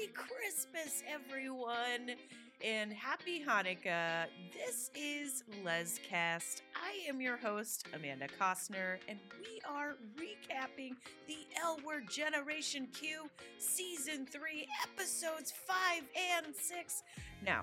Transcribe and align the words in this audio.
Merry 0.00 0.12
Christmas, 0.12 1.02
everyone, 1.08 2.16
and 2.64 2.92
Happy 2.92 3.42
Hanukkah. 3.46 4.26
This 4.52 4.90
is 4.94 5.44
LezCast. 5.64 6.62
I 6.74 7.08
am 7.08 7.20
your 7.20 7.36
host, 7.36 7.86
Amanda 7.94 8.26
Costner, 8.40 8.98
and 9.08 9.18
we 9.38 9.60
are 9.68 9.96
recapping 10.16 10.92
the 11.26 11.38
L 11.60 11.78
Word 11.84 12.08
Generation 12.08 12.88
Q 12.92 13.28
Season 13.58 14.26
3, 14.26 14.66
Episodes 14.84 15.52
5 15.66 16.02
and 16.44 16.54
6. 16.54 17.02
Now, 17.44 17.62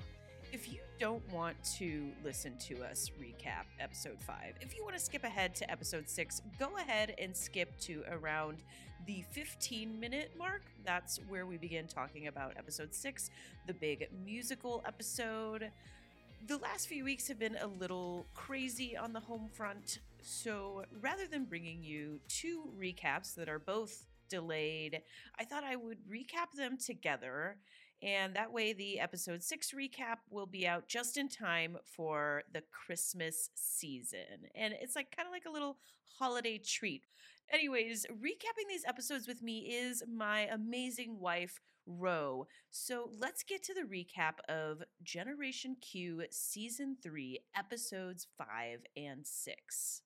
if 0.51 0.71
you 0.71 0.79
don't 0.99 1.21
want 1.31 1.55
to 1.63 2.09
listen 2.23 2.57
to 2.57 2.83
us 2.83 3.11
recap 3.21 3.65
episode 3.79 4.17
5, 4.19 4.55
if 4.61 4.75
you 4.75 4.83
want 4.83 4.95
to 4.95 5.01
skip 5.01 5.23
ahead 5.23 5.53
to 5.53 5.69
episode 5.69 6.09
6, 6.09 6.41
go 6.57 6.69
ahead 6.77 7.13
and 7.19 7.35
skip 7.35 7.77
to 7.81 8.03
around 8.09 8.63
the 9.05 9.23
15 9.31 9.99
minute 9.99 10.31
mark. 10.37 10.63
That's 10.83 11.19
where 11.29 11.45
we 11.45 11.57
begin 11.57 11.85
talking 11.85 12.27
about 12.27 12.53
episode 12.57 12.95
6, 12.95 13.29
the 13.67 13.73
big 13.73 14.09
musical 14.25 14.83
episode. 14.87 15.69
The 16.47 16.57
last 16.57 16.87
few 16.87 17.03
weeks 17.03 17.27
have 17.27 17.37
been 17.37 17.57
a 17.61 17.67
little 17.67 18.25
crazy 18.33 18.97
on 18.97 19.13
the 19.13 19.19
home 19.19 19.49
front, 19.53 19.99
so 20.23 20.83
rather 20.99 21.27
than 21.27 21.45
bringing 21.45 21.83
you 21.83 22.19
two 22.27 22.63
recaps 22.79 23.35
that 23.35 23.49
are 23.49 23.59
both 23.59 24.05
delayed, 24.29 25.01
I 25.39 25.45
thought 25.45 25.63
I 25.63 25.75
would 25.75 25.99
recap 26.09 26.57
them 26.57 26.77
together 26.77 27.57
and 28.03 28.35
that 28.35 28.53
way, 28.53 28.73
the 28.73 28.99
episode 28.99 29.43
six 29.43 29.71
recap 29.71 30.17
will 30.29 30.45
be 30.45 30.67
out 30.67 30.87
just 30.87 31.17
in 31.17 31.29
time 31.29 31.77
for 31.83 32.43
the 32.53 32.61
Christmas 32.71 33.49
season. 33.55 34.49
And 34.53 34.73
it's 34.79 34.95
like 34.95 35.15
kind 35.15 35.27
of 35.27 35.31
like 35.31 35.45
a 35.47 35.51
little 35.51 35.77
holiday 36.19 36.59
treat. 36.59 37.03
Anyways, 37.51 38.05
recapping 38.11 38.67
these 38.69 38.85
episodes 38.85 39.27
with 39.27 39.41
me 39.41 39.59
is 39.59 40.03
my 40.07 40.41
amazing 40.41 41.19
wife, 41.19 41.59
Ro. 41.87 42.45
So 42.69 43.09
let's 43.17 43.43
get 43.43 43.63
to 43.63 43.73
the 43.73 43.87
recap 43.87 44.39
of 44.47 44.83
Generation 45.03 45.77
Q 45.81 46.23
Season 46.29 46.97
3, 47.01 47.39
Episodes 47.55 48.27
5 48.37 48.81
and 48.95 49.25
6. 49.25 50.01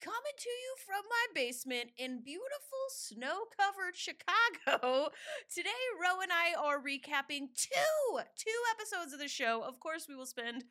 Coming 0.00 0.36
to 0.36 0.48
you 0.50 0.74
from 0.84 1.02
my 1.08 1.26
basement 1.34 1.90
in 1.96 2.20
beautiful 2.22 2.84
snow 2.90 3.44
covered 3.56 3.96
Chicago. 3.96 5.08
Today, 5.54 5.70
Ro 6.00 6.20
and 6.20 6.30
I 6.30 6.52
are 6.62 6.78
recapping 6.78 7.48
two, 7.56 8.18
two 8.36 8.60
episodes 8.74 9.14
of 9.14 9.18
the 9.18 9.28
show. 9.28 9.62
Of 9.66 9.80
course, 9.80 10.06
we 10.06 10.14
will 10.14 10.26
spend 10.26 10.64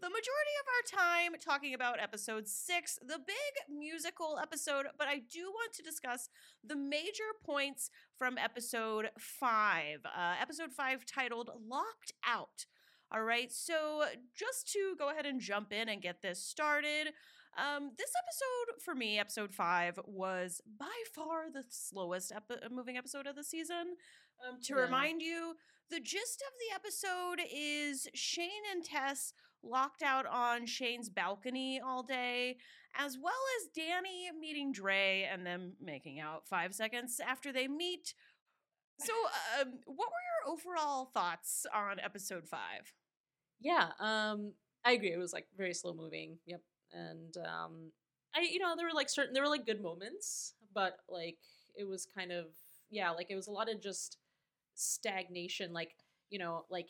the 0.00 0.08
majority 0.08 0.56
of 0.60 0.66
our 0.66 1.04
time 1.06 1.32
talking 1.40 1.74
about 1.74 2.00
episode 2.00 2.48
six, 2.48 2.98
the 3.00 3.18
big 3.18 3.76
musical 3.78 4.38
episode, 4.42 4.86
but 4.98 5.06
I 5.06 5.18
do 5.18 5.50
want 5.52 5.72
to 5.74 5.82
discuss 5.82 6.28
the 6.64 6.76
major 6.76 7.30
points 7.44 7.90
from 8.16 8.38
episode 8.38 9.10
five. 9.18 9.98
Uh, 10.04 10.34
episode 10.40 10.72
five 10.72 11.04
titled 11.06 11.50
Locked 11.68 12.12
Out. 12.26 12.66
All 13.12 13.22
right, 13.22 13.52
so 13.52 14.04
just 14.34 14.72
to 14.72 14.94
go 14.98 15.10
ahead 15.10 15.26
and 15.26 15.40
jump 15.40 15.72
in 15.72 15.88
and 15.88 16.00
get 16.00 16.22
this 16.22 16.42
started, 16.42 17.12
um, 17.56 17.90
this 17.98 18.10
episode 18.16 18.82
for 18.82 18.94
me, 18.94 19.18
episode 19.18 19.54
five, 19.54 19.98
was 20.06 20.60
by 20.78 20.92
far 21.14 21.50
the 21.52 21.64
slowest 21.68 22.32
epi- 22.32 22.68
moving 22.70 22.96
episode 22.96 23.26
of 23.26 23.36
the 23.36 23.44
season. 23.44 23.96
Um, 24.46 24.60
to 24.62 24.74
Yeah. 24.74 24.82
remind 24.82 25.20
you, 25.22 25.56
the 25.90 26.00
gist 26.00 26.42
of 26.46 26.52
the 26.58 26.74
episode 26.74 27.40
is 27.52 28.08
Shane 28.14 28.62
and 28.70 28.84
Tess 28.84 29.32
locked 29.62 30.02
out 30.02 30.24
on 30.26 30.64
Shane's 30.64 31.10
balcony 31.10 31.80
all 31.80 32.02
day, 32.02 32.56
as 32.94 33.18
well 33.18 33.34
as 33.58 33.68
Dani 33.76 34.32
meeting 34.38 34.72
Dre 34.72 35.28
and 35.30 35.44
them 35.46 35.76
making 35.80 36.18
out 36.20 36.48
five 36.48 36.74
seconds 36.74 37.20
after 37.20 37.52
they 37.52 37.68
meet. 37.68 38.14
So, 39.00 39.12
um, 39.60 39.80
what 39.84 40.08
were 40.08 40.46
your 40.46 40.52
overall 40.54 41.06
thoughts 41.06 41.66
on 41.74 41.98
episode 42.00 42.46
five? 42.48 42.94
Yeah, 43.60 43.90
um, 43.98 44.54
I 44.84 44.92
agree. 44.92 45.12
It 45.12 45.18
was 45.18 45.32
like 45.32 45.48
very 45.56 45.74
slow 45.74 45.92
moving. 45.92 46.38
Yep, 46.46 46.62
and 46.92 47.36
um, 47.38 47.92
I, 48.34 48.42
you 48.42 48.58
know, 48.58 48.74
there 48.76 48.86
were 48.86 48.94
like 48.94 49.10
certain, 49.10 49.32
there 49.32 49.42
were 49.42 49.48
like 49.48 49.66
good 49.66 49.82
moments, 49.82 50.54
but 50.74 50.98
like 51.08 51.38
it 51.76 51.86
was 51.86 52.06
kind 52.06 52.32
of, 52.32 52.46
yeah, 52.90 53.10
like 53.10 53.26
it 53.30 53.36
was 53.36 53.48
a 53.48 53.52
lot 53.52 53.70
of 53.70 53.80
just 53.80 54.18
stagnation. 54.74 55.72
Like 55.72 55.92
you 56.30 56.38
know, 56.38 56.64
like 56.70 56.88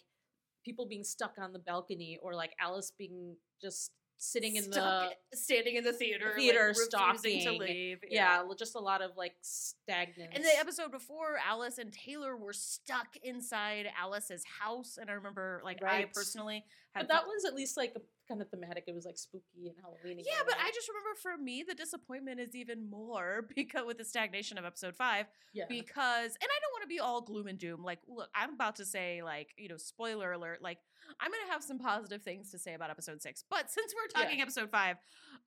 people 0.65 0.87
being 0.87 1.05
stuck 1.05 1.35
on 1.39 1.53
the 1.53 1.59
balcony, 1.59 2.19
or 2.23 2.35
like 2.35 2.53
Alice 2.61 2.93
being 2.97 3.37
just 3.61 3.93
sitting 4.23 4.57
in 4.57 4.65
Stuck- 4.65 5.15
the 5.31 5.37
standing 5.37 5.77
in 5.77 5.85
the 5.85 5.95
theater, 5.95 6.33
theater, 6.37 6.75
like, 6.93 7.15
refusing 7.17 7.59
to 7.59 7.65
leave. 7.65 7.99
yeah, 8.09 8.43
just 8.59 8.75
a 8.75 8.79
lot 8.79 9.01
of 9.01 9.13
like 9.17 9.33
stagnant. 9.41 10.31
And 10.35 10.45
the 10.45 10.59
episode 10.59 10.91
before, 10.91 11.39
Alice 11.47 11.79
and 11.79 11.91
Taylor 11.91 12.37
were 12.37 12.53
stuck 12.53 13.17
inside 13.23 13.87
Alice's 13.99 14.45
house, 14.61 14.99
and 15.01 15.09
I 15.09 15.15
remember, 15.15 15.63
like, 15.65 15.83
I 15.83 16.07
personally 16.13 16.65
had. 16.93 17.09
but 17.09 17.15
that 17.15 17.27
was 17.27 17.47
at 17.47 17.55
least 17.55 17.79
like 17.79 17.97
kind 18.31 18.41
of 18.41 18.49
thematic. 18.49 18.85
It 18.87 18.95
was 18.95 19.05
like 19.05 19.19
spooky 19.19 19.67
and 19.67 19.75
Halloween. 19.83 20.19
yeah, 20.25 20.43
but 20.47 20.55
I 20.63 20.71
just 20.73 20.89
remember 20.89 21.19
for 21.21 21.37
me 21.37 21.65
the 21.69 21.75
disappointment 21.75 22.39
is 22.41 22.55
even 22.55 22.89
more 22.89 23.47
because 23.57 23.85
with 23.87 23.99
the 23.99 24.05
stagnation 24.05 24.57
of 24.59 24.65
episode 24.65 24.95
five, 24.97 25.27
yeah. 25.53 25.65
because 25.69 26.31
and 26.41 26.49
I 26.57 26.59
don't 26.63 26.73
want 26.73 26.83
to 26.83 26.89
be 26.89 27.01
all 27.01 27.21
gloom 27.21 27.47
and 27.49 27.59
doom. 27.59 27.83
Like, 27.83 27.99
look, 28.09 28.29
I'm 28.35 28.55
about 28.55 28.77
to 28.77 28.85
say 28.85 29.23
like 29.23 29.49
you 29.59 29.69
know 29.69 29.77
spoiler 29.77 30.33
alert. 30.33 30.63
Like, 30.63 30.79
I'm 31.21 31.31
gonna 31.31 31.53
have 31.53 31.63
some 31.63 31.79
positive 31.79 32.23
things 32.23 32.51
to 32.53 32.59
say 32.59 32.75
about 32.75 32.91
episode 32.91 33.21
six, 33.21 33.45
but 33.51 33.71
since 33.71 33.93
we're 33.95 34.09
Yeah. 34.21 34.25
talking 34.25 34.41
episode 34.43 34.71
five, 34.71 34.97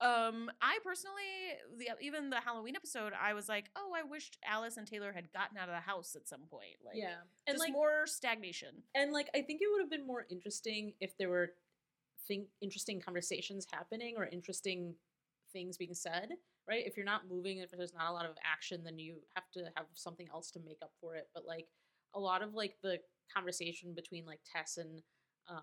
um, 0.00 0.50
I 0.60 0.78
personally 0.84 1.22
the 1.78 1.88
even 2.04 2.30
the 2.30 2.40
Halloween 2.40 2.76
episode, 2.76 3.12
I 3.20 3.32
was 3.34 3.48
like, 3.48 3.70
oh, 3.76 3.92
I 3.96 4.02
wished 4.02 4.38
Alice 4.46 4.76
and 4.76 4.86
Taylor 4.86 5.12
had 5.12 5.32
gotten 5.32 5.56
out 5.56 5.68
of 5.68 5.74
the 5.74 5.80
house 5.80 6.14
at 6.16 6.28
some 6.28 6.42
point. 6.50 6.76
Like, 6.84 6.96
yeah, 6.96 7.14
and 7.46 7.58
like 7.58 7.64
like 7.68 7.72
more 7.72 8.06
stagnation. 8.06 8.82
and 8.94 9.10
like 9.12 9.28
i 9.34 9.40
think 9.40 9.60
it 9.62 9.68
would 9.70 9.80
have 9.80 9.90
been 9.90 10.06
more 10.06 10.26
interesting 10.30 10.92
if 11.00 11.16
there 11.18 11.30
were 11.30 11.52
think 12.26 12.46
interesting 12.60 13.00
conversations 13.00 13.66
happening 13.72 14.14
or 14.16 14.26
interesting 14.26 14.94
things 15.52 15.76
being 15.76 15.94
said 15.94 16.30
right 16.68 16.84
if 16.86 16.96
you're 16.96 17.06
not 17.06 17.28
moving 17.30 17.58
if 17.58 17.70
there's 17.70 17.92
not 17.94 18.10
a 18.10 18.12
lot 18.12 18.24
of 18.24 18.36
action 18.50 18.82
then 18.84 18.98
you 18.98 19.16
have 19.34 19.44
to 19.52 19.60
have 19.76 19.86
something 19.94 20.26
else 20.32 20.50
to 20.50 20.58
make 20.64 20.78
up 20.82 20.90
for 21.00 21.14
it 21.14 21.28
but 21.34 21.44
like 21.46 21.66
a 22.14 22.20
lot 22.20 22.42
of 22.42 22.54
like 22.54 22.74
the 22.82 22.98
conversation 23.32 23.94
between 23.94 24.24
like 24.26 24.40
tess 24.50 24.76
and 24.78 25.02
um 25.48 25.58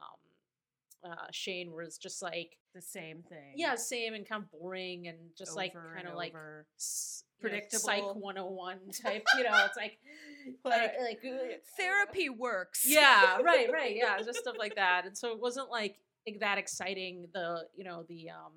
uh 1.04 1.28
shane 1.32 1.72
was 1.72 1.98
just 1.98 2.22
like 2.22 2.58
The 2.76 2.82
same 2.82 3.24
thing. 3.28 3.54
yeah 3.56 3.76
same 3.76 4.14
and 4.14 4.28
kind 4.28 4.44
of 4.44 4.52
boring 4.52 5.08
and 5.08 5.18
just 5.38 5.56
like 5.56 5.74
kind 5.74 6.08
of 6.08 6.16
like 6.16 6.32
over. 6.34 6.68
s- 6.78 7.24
you 7.42 7.50
know, 7.50 7.54
Predictable. 7.56 7.80
psych 7.82 8.04
101 8.16 8.78
type 9.04 9.26
you 9.38 9.44
know 9.44 9.66
it's 9.66 9.78
like 9.78 9.98
Like, 10.66 10.94
uh, 11.00 11.04
like 11.04 11.20
uh, 11.26 11.56
therapy 11.78 12.30
works. 12.30 12.84
yeah 12.88 13.38
right 13.42 13.68
right 13.74 13.96
yeah 14.04 14.22
just 14.22 14.40
stuff 14.40 14.56
like 14.60 14.76
that 14.76 15.06
and 15.08 15.18
so 15.18 15.32
it 15.32 15.40
wasn't 15.40 15.70
like 15.72 15.98
that 16.40 16.58
exciting 16.58 17.28
the 17.34 17.66
you 17.76 17.84
know 17.84 18.04
the 18.08 18.30
um 18.30 18.54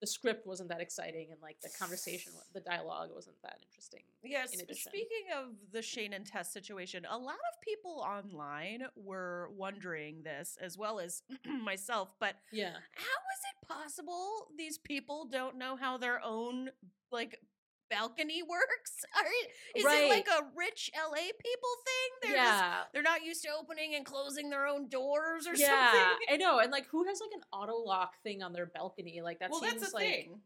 the 0.00 0.06
script 0.06 0.46
wasn't 0.46 0.68
that 0.68 0.80
exciting 0.80 1.28
and 1.30 1.40
like 1.40 1.56
the 1.62 1.70
conversation 1.78 2.32
the 2.52 2.60
dialogue 2.60 3.08
wasn't 3.14 3.36
that 3.42 3.58
interesting 3.66 4.00
Yes. 4.22 4.52
in. 4.52 4.60
Speaking 4.74 5.26
of 5.38 5.50
the 5.72 5.82
Shane 5.82 6.14
and 6.14 6.26
Tess 6.26 6.50
situation, 6.50 7.06
a 7.10 7.16
lot 7.18 7.34
of 7.34 7.60
people 7.62 8.02
online 8.06 8.84
were 8.96 9.50
wondering 9.54 10.22
this, 10.22 10.56
as 10.62 10.78
well 10.78 10.98
as 10.98 11.22
myself. 11.62 12.08
But 12.18 12.36
yeah 12.52 12.72
how 12.94 13.20
is 13.34 13.42
it 13.52 13.68
possible 13.68 14.48
these 14.56 14.78
people 14.78 15.26
don't 15.30 15.56
know 15.58 15.76
how 15.76 15.98
their 15.98 16.20
own 16.24 16.70
like 17.12 17.38
balcony 17.94 18.42
works? 18.48 19.04
Are 19.16 19.24
is 19.74 19.84
it 19.84 20.08
like 20.10 20.26
a 20.28 20.44
rich 20.56 20.90
LA 20.96 21.16
people 21.38 21.74
thing? 21.86 22.10
They're 22.22 22.32
just 22.44 22.62
yeah 22.62 22.82
they're 22.92 23.02
not 23.02 23.24
used 23.24 23.42
to 23.44 23.48
opening 23.58 23.94
and 23.94 24.04
closing 24.04 24.50
their 24.50 24.66
own 24.66 24.88
doors 24.88 25.46
or 25.46 25.54
yeah 25.54 25.92
something. 25.92 26.18
i 26.30 26.36
know 26.36 26.58
and 26.58 26.70
like 26.72 26.86
who 26.90 27.04
has 27.06 27.20
like 27.20 27.30
an 27.34 27.42
auto 27.52 27.76
lock 27.76 28.12
thing 28.22 28.42
on 28.42 28.52
their 28.52 28.66
balcony 28.66 29.20
like 29.22 29.38
that 29.40 29.50
well, 29.50 29.60
seems 29.60 29.80
that's 29.80 29.92
a 29.92 29.96
like 29.96 30.04
thing. 30.06 30.40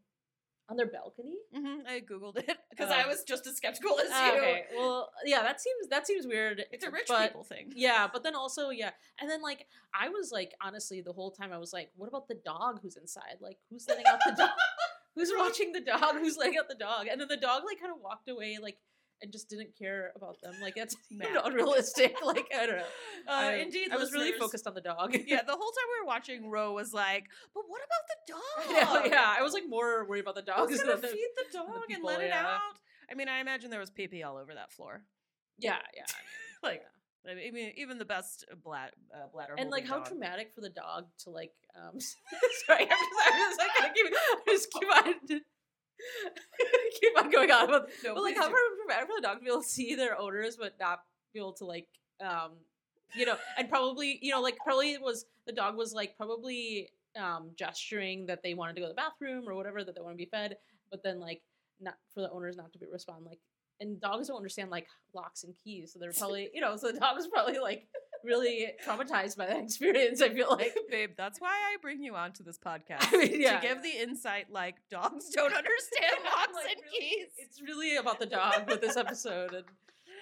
on 0.69 0.77
their 0.77 0.87
balcony 0.87 1.37
hmm 1.55 1.79
I 1.87 1.99
googled 2.01 2.37
it 2.37 2.57
because 2.69 2.91
I 2.91 3.07
was 3.07 3.23
just 3.23 3.47
as 3.47 3.55
skeptical 3.57 3.99
as 3.99 4.07
Ah, 4.11 4.27
you. 4.33 4.39
okay 4.39 4.63
well 4.75 5.09
yeah 5.25 5.41
that 5.41 5.59
seems 5.61 5.87
that 5.89 6.05
seems 6.07 6.25
weird 6.27 6.63
It's 6.71 6.85
a 6.85 6.91
rich 6.91 7.05
but 7.07 7.27
people 7.29 7.43
thing. 7.43 7.71
yeah 7.75 8.07
but 8.11 8.23
then 8.23 8.35
also 8.35 8.69
yeah 8.69 8.91
and 9.19 9.29
then 9.29 9.41
like 9.41 9.65
i 9.93 10.09
was 10.09 10.31
like 10.31 10.53
honestly 10.61 11.01
the 11.01 11.13
whole 11.13 11.31
time 11.31 11.51
i 11.53 11.57
was 11.57 11.71
like 11.73 11.89
what 11.95 12.07
about 12.07 12.27
the 12.27 12.35
dog 12.45 12.79
who's 12.81 12.97
inside 12.97 13.37
like 13.41 13.57
who's 13.69 13.87
letting 13.87 14.05
out 14.07 14.19
the 14.25 14.31
dog 14.37 14.49
who's 15.19 15.31
watching 15.37 15.71
the 15.73 15.81
dog 15.81 16.15
who's 16.15 16.37
letting 16.37 16.57
out 16.57 16.69
the 16.69 16.75
dog 16.75 17.07
and 17.11 17.19
then 17.19 17.27
the 17.27 17.37
dog 17.37 17.63
like 17.65 17.79
kind 17.79 17.91
of 17.93 18.01
walked 18.01 18.29
away 18.29 18.57
like 18.61 18.77
and 19.21 19.33
just 19.33 19.49
didn't 19.49 19.75
care 19.77 20.13
about 20.15 20.37
them 20.41 20.53
like 20.61 20.75
that's 20.75 20.95
Mad. 21.11 21.27
unrealistic 21.43 22.15
like 22.25 22.45
i 22.57 22.65
don't 22.65 22.77
know 22.77 22.91
Uh, 23.27 23.31
I, 23.31 23.53
indeed, 23.55 23.89
i 23.91 23.97
was 23.97 24.13
really 24.13 24.31
focused 24.31 24.65
on 24.65 24.73
the 24.75 24.81
dog 24.81 25.13
yeah, 25.27 25.41
the 25.45 25.51
whole 25.59 25.71
time 25.77 25.87
we 25.91 26.01
were 26.01 26.07
watching, 26.07 26.49
Ro 26.49 26.71
was 26.73 26.93
like, 26.93 27.25
"But 27.53 27.63
what 27.67 27.81
about 27.87 28.03
the 28.11 28.33
dog? 28.33 29.05
yeah 29.05 29.11
yeah 29.13 29.35
i 29.37 29.41
was 29.43 29.51
like 29.53 29.63
more 29.67 30.05
worried 30.07 30.21
about 30.21 30.35
the 30.35 30.41
dog 30.41 30.69
Who's 30.69 30.81
gonna 30.81 30.95
the- 30.95 31.07
feed 31.09 31.27
the 31.35 31.57
dog 31.57 31.67
and 31.75 31.83
people, 31.87 32.07
let 32.09 32.21
it 32.21 32.31
out?" 32.31 32.59
I 33.11 33.15
mean, 33.15 33.27
I 33.27 33.39
imagine 33.41 33.71
there 33.71 33.79
was 33.81 33.89
pee 33.91 34.07
pee 34.07 34.23
all 34.23 34.37
over 34.37 34.53
that 34.53 34.71
floor. 34.71 35.03
yeah 35.57 35.79
yeah 35.95 36.05
I 36.07 36.21
mean, 36.21 36.71
Like, 36.71 36.83
I 37.29 37.35
mean, 37.35 37.73
even- 37.75 37.97
the 37.97 38.05
best 38.05 38.45
blat, 38.63 38.93
uh, 39.13 39.27
bladder 39.31 39.55
and 39.57 39.69
like 39.69 39.85
how 39.85 39.97
dog. 39.97 40.07
traumatic 40.07 40.51
for 40.53 40.61
the 40.61 40.69
dog 40.69 41.07
to 41.23 41.29
like 41.31 41.53
um 41.75 41.99
sorry 42.65 42.83
i'm 42.83 42.87
just 42.87 42.99
i'm 43.25 43.39
just 43.39 43.59
like 43.59 43.93
keep 43.93 44.05
I 44.07 44.39
just 44.47 44.71
keep 44.71 44.89
on 44.89 45.13
keep 47.01 47.17
on 47.17 47.29
going 47.29 47.51
on 47.51 47.67
but, 47.67 47.89
No, 48.03 48.13
but 48.15 48.23
like 48.23 48.37
how 48.37 48.47
traumatic 48.47 49.07
for 49.07 49.15
the 49.17 49.21
dog 49.21 49.39
to 49.39 49.43
be 49.43 49.49
able 49.51 49.61
to 49.61 49.67
see 49.67 49.95
their 49.95 50.17
owners 50.17 50.55
but 50.55 50.75
not 50.79 51.03
be 51.33 51.39
able 51.39 51.53
to 51.53 51.65
like 51.65 51.87
um, 52.21 52.51
you 53.15 53.25
know, 53.25 53.37
and 53.57 53.69
probably 53.69 54.19
you 54.21 54.31
know 54.31 54.41
like 54.41 54.57
probably 54.57 54.93
it 54.93 55.01
was 55.01 55.25
the 55.45 55.51
dog 55.53 55.75
was 55.75 55.93
like 55.93 56.15
probably 56.17 56.89
um 57.19 57.51
gesturing 57.55 58.25
that 58.27 58.43
they 58.43 58.53
wanted 58.53 58.75
to 58.75 58.81
go 58.81 58.87
to 58.87 58.93
the 58.93 58.95
bathroom 58.95 59.47
or 59.47 59.55
whatever 59.55 59.83
that 59.83 59.95
they 59.95 60.01
want 60.01 60.13
to 60.13 60.17
be 60.17 60.29
fed, 60.29 60.57
but 60.91 61.03
then 61.03 61.19
like 61.19 61.41
not 61.81 61.95
for 62.13 62.21
the 62.21 62.31
owners 62.31 62.55
not 62.57 62.71
to 62.73 62.79
be 62.79 62.85
respond 62.91 63.25
like 63.25 63.39
and 63.79 63.99
dogs 63.99 64.27
don't 64.27 64.37
understand 64.37 64.69
like 64.69 64.87
locks 65.13 65.43
and 65.43 65.53
keys, 65.63 65.93
so 65.93 65.99
they're 65.99 66.11
probably 66.13 66.49
you 66.53 66.61
know 66.61 66.75
so 66.77 66.91
the 66.91 66.99
dog 66.99 67.15
was 67.15 67.27
probably 67.27 67.59
like 67.59 67.87
really 68.23 68.67
traumatized 68.85 69.37
by 69.37 69.45
that 69.45 69.59
experience. 69.59 70.21
I 70.21 70.29
feel 70.29 70.49
like 70.49 70.75
Babe, 70.89 71.11
that's 71.17 71.39
why 71.39 71.49
I 71.51 71.77
bring 71.81 72.03
you 72.03 72.15
onto 72.15 72.43
this 72.43 72.57
podcast. 72.57 73.07
I 73.13 73.17
mean, 73.17 73.41
yeah. 73.41 73.59
To 73.59 73.67
give 73.67 73.83
the 73.83 73.89
insight 73.89 74.51
like 74.51 74.75
dogs 74.89 75.29
don't 75.33 75.53
understand 75.53 76.23
locks 76.25 76.53
Like, 76.53 76.71
and 76.71 76.81
really, 76.85 77.09
keys. 77.09 77.27
It's 77.37 77.61
really 77.61 77.97
about 77.97 78.19
the 78.19 78.25
dog 78.25 78.67
with 78.67 78.81
this 78.81 78.97
episode, 78.97 79.53
and 79.53 79.65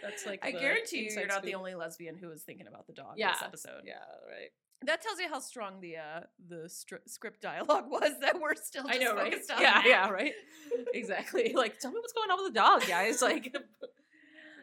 that's 0.03 0.25
like 0.25 0.45
I 0.45 0.51
guarantee 0.51 1.10
you, 1.10 1.15
you're 1.15 1.27
not 1.27 1.44
the 1.44 1.56
only 1.56 1.75
lesbian 1.75 2.15
who 2.15 2.27
was 2.27 2.44
thinking 2.44 2.68
about 2.68 2.88
the 2.88 2.94
dog 2.94 3.13
yeah 3.18 3.33
this 3.33 3.44
episode. 3.44 3.81
Yeah, 3.86 3.95
right. 4.27 4.51
That 4.85 5.01
tells 5.01 5.19
you 5.19 5.27
how 5.27 5.39
strong 5.39 5.81
the 5.81 5.97
uh, 5.97 6.19
the 6.50 6.68
stri- 6.68 7.07
script 7.07 7.41
dialogue 7.41 7.85
was 7.89 8.13
that 8.21 8.39
we're 8.39 8.56
still 8.56 8.85
I 8.88 8.97
know, 8.97 9.15
right? 9.15 9.33
Yeah, 9.33 9.56
that. 9.57 9.83
yeah, 9.85 10.09
right. 10.09 10.33
exactly. 10.94 11.53
Like, 11.56 11.79
tell 11.79 11.91
me 11.91 11.97
what's 12.00 12.13
going 12.13 12.29
on 12.29 12.44
with 12.44 12.53
the 12.53 12.59
dog, 12.59 12.85
guys. 12.88 13.21
Like, 13.21 13.56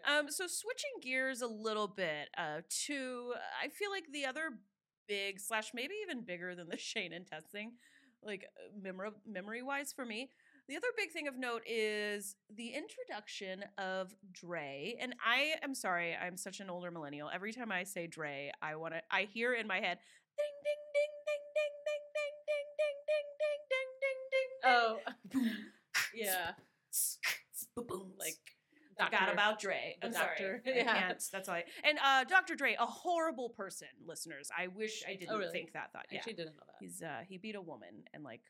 Um, 0.07 0.31
so 0.31 0.47
switching 0.47 0.91
gears 1.03 1.41
a 1.41 1.47
little 1.47 1.89
bit 1.89 2.29
uh, 2.37 2.61
to, 2.87 3.33
I 3.63 3.69
feel 3.69 3.91
like 3.91 4.05
the 4.13 4.27
other 4.27 4.51
big 5.09 5.41
slash 5.41 5.71
maybe 5.73 5.95
even 6.03 6.25
bigger 6.25 6.55
than 6.55 6.69
the 6.69 6.77
Shane 6.77 7.13
and 7.15 7.27
Tess 7.27 7.45
thing, 7.51 7.73
like 8.23 8.45
memory 8.81 9.11
memory 9.27 9.63
wise 9.63 9.93
for 9.93 10.05
me. 10.05 10.29
The 10.69 10.77
other 10.77 10.87
big 10.97 11.11
thing 11.11 11.29
of 11.29 11.37
note 11.37 11.61
is 11.67 12.37
the 12.57 12.69
introduction 12.69 13.65
of 13.77 14.15
Dre, 14.33 14.97
and 14.99 15.15
I 15.25 15.57
am 15.63 15.75
sorry, 15.75 16.15
I'm 16.17 16.39
such 16.39 16.61
an 16.61 16.71
older 16.71 16.91
millennial. 16.91 17.29
Every 17.33 17.53
time 17.53 17.71
I 17.71 17.85
say 17.85 18.07
Dre, 18.07 18.51
I 18.63 18.77
want 18.77 18.95
to, 18.95 19.03
I 19.11 19.29
hear 19.31 19.53
in 19.53 19.67
my 19.67 19.77
head, 19.81 19.99
ding 20.39 20.47
ding 20.65 20.83
ding 20.95 21.13
ding 21.27 21.45
ding 21.55 21.75
ding 21.85 22.35
ding 22.49 22.67
ding 22.79 22.97
ding 23.11 23.29
ding 23.41 23.61
ding 23.71 23.91
ding 24.01 24.21
ding. 24.33 24.51
oh, 24.65 24.99
Boom. 25.33 25.57
yeah. 26.15 26.53
Boom. 27.77 28.13
Like, 28.19 28.37
Forgot 28.99 29.33
about 29.33 29.59
Dre. 29.61 29.97
I'm 30.03 30.13
doctor. 30.13 30.63
sorry. 30.65 30.77
I 30.77 30.79
Yeah. 30.79 30.99
can't. 31.09 31.25
That's 31.33 31.49
all. 31.49 31.57
I, 31.57 31.65
and 31.83 31.99
uh, 32.03 32.23
Dr. 32.25 32.55
Dre, 32.55 32.77
a 32.79 32.87
horrible 32.87 33.49
person, 33.51 33.89
listeners. 34.07 34.51
I 34.57 34.69
wish 34.69 35.03
I 35.07 35.15
didn't 35.17 35.31
Oh, 35.35 35.39
really? 35.39 35.51
think 35.53 35.73
that 35.73 35.93
thought. 35.93 36.07
I 36.11 36.15
Yeah. 36.15 36.19
actually 36.21 36.35
didn't 36.35 36.55
know 36.55 36.63
that. 36.69 36.77
He's 36.79 37.03
uh, 37.03 37.23
he 37.29 37.37
beat 37.37 37.57
a 37.57 37.61
woman 37.61 38.05
and 38.15 38.23
like 38.23 38.41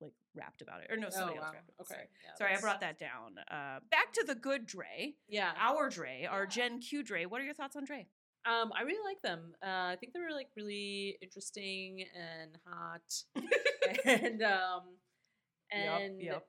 like 0.00 0.12
rapped 0.34 0.62
about 0.62 0.82
it. 0.82 0.92
Or 0.92 0.96
no, 0.96 1.10
somebody 1.10 1.38
oh, 1.38 1.42
else 1.42 1.52
wow. 1.52 1.54
rapped 1.54 1.70
about 1.70 1.80
it. 1.80 1.92
Okay. 1.92 1.94
Sorry. 1.94 2.08
yeah, 2.24 2.38
Sorry, 2.38 2.54
I 2.54 2.60
brought 2.60 2.80
that 2.80 2.98
down. 2.98 3.38
Uh, 3.50 3.80
back 3.90 4.12
to 4.14 4.24
the 4.26 4.34
good 4.34 4.66
Dre, 4.66 5.14
Yeah. 5.28 5.52
our 5.58 5.88
Dre, 5.88 6.26
our. 6.30 6.46
Gen 6.46 6.80
Q 6.80 7.02
Dre. 7.02 7.26
What 7.26 7.40
are 7.40 7.44
your 7.44 7.54
thoughts 7.54 7.76
on 7.76 7.84
Dre? 7.84 8.06
Um, 8.46 8.72
I 8.76 8.82
really 8.82 9.04
like 9.04 9.20
them. 9.22 9.52
Uh, 9.62 9.92
I 9.92 9.96
think 10.00 10.14
they 10.14 10.20
were 10.20 10.34
like 10.34 10.48
really 10.56 11.18
interesting 11.20 12.04
and 12.14 12.56
hot, 12.66 13.02
and 14.06 14.42
um, 14.42 14.82
and 15.70 16.20
yep. 16.22 16.46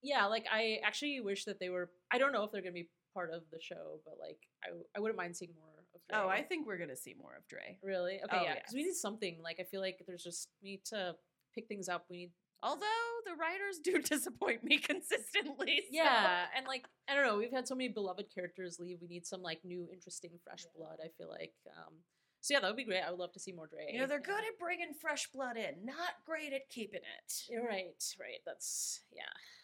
yeah, 0.00 0.26
like 0.26 0.46
I 0.50 0.78
actually 0.84 1.20
wish 1.20 1.44
that 1.46 1.58
they 1.58 1.70
were. 1.70 1.90
I 2.12 2.18
don't 2.18 2.32
know 2.32 2.44
if 2.44 2.52
they're 2.52 2.62
gonna 2.62 2.72
be 2.72 2.88
part 3.14 3.32
of 3.32 3.42
the 3.50 3.58
show, 3.60 4.00
but 4.04 4.14
like 4.20 4.38
I, 4.64 4.68
I 4.96 5.00
wouldn't 5.00 5.18
mind 5.18 5.36
seeing 5.36 5.50
more 5.58 5.66
of. 5.66 6.00
Dre. 6.08 6.18
Oh, 6.20 6.28
I 6.28 6.42
think 6.42 6.68
we're 6.68 6.78
gonna 6.78 6.96
see 6.96 7.16
more 7.20 7.34
of 7.36 7.46
Dre. 7.48 7.78
really 7.82 8.20
okay, 8.24 8.38
Oh, 8.38 8.42
yeah, 8.44 8.54
because 8.54 8.74
we 8.74 8.84
need 8.84 8.94
something. 8.94 9.38
Like 9.42 9.56
I 9.58 9.64
feel 9.64 9.80
like 9.80 9.98
there's 10.06 10.22
just 10.22 10.50
we 10.62 10.70
need 10.70 10.84
to 10.86 11.16
pick 11.52 11.66
things 11.66 11.88
up. 11.88 12.04
We 12.08 12.16
need 12.16 12.30
Although 12.62 12.86
the 13.24 13.34
writers 13.34 13.78
do 13.82 14.00
disappoint 14.02 14.64
me 14.64 14.78
consistently. 14.78 15.82
so- 15.82 15.90
Yeah, 15.90 16.46
and 16.56 16.66
like 16.66 16.86
I 17.08 17.14
don't 17.14 17.24
know, 17.26 17.38
we've 17.38 17.52
had 17.52 17.68
so 17.68 17.74
many 17.74 17.88
beloved 17.88 18.26
characters 18.34 18.78
leave. 18.80 18.98
We 19.00 19.08
need 19.08 19.26
some 19.26 19.42
like 19.42 19.64
new, 19.64 19.88
interesting, 19.92 20.30
fresh 20.44 20.64
blood. 20.76 20.98
I 21.02 21.08
feel 21.16 21.28
like. 21.28 21.54
Um, 21.76 21.94
so 22.40 22.54
yeah, 22.54 22.60
that 22.60 22.68
would 22.68 22.76
be 22.76 22.84
great. 22.84 23.02
I 23.02 23.10
would 23.10 23.18
love 23.18 23.32
to 23.32 23.40
see 23.40 23.52
more 23.52 23.66
Dre. 23.66 23.90
You 23.92 24.00
know, 24.00 24.06
they're 24.06 24.20
yeah. 24.20 24.26
good 24.34 24.44
at 24.44 24.58
bringing 24.60 24.94
fresh 25.00 25.28
blood 25.32 25.56
in, 25.56 25.84
not 25.84 26.14
great 26.24 26.52
at 26.52 26.68
keeping 26.70 27.00
it. 27.00 27.32
You're 27.48 27.66
right, 27.66 28.02
right. 28.20 28.38
That's 28.46 29.00
yeah. 29.12 29.22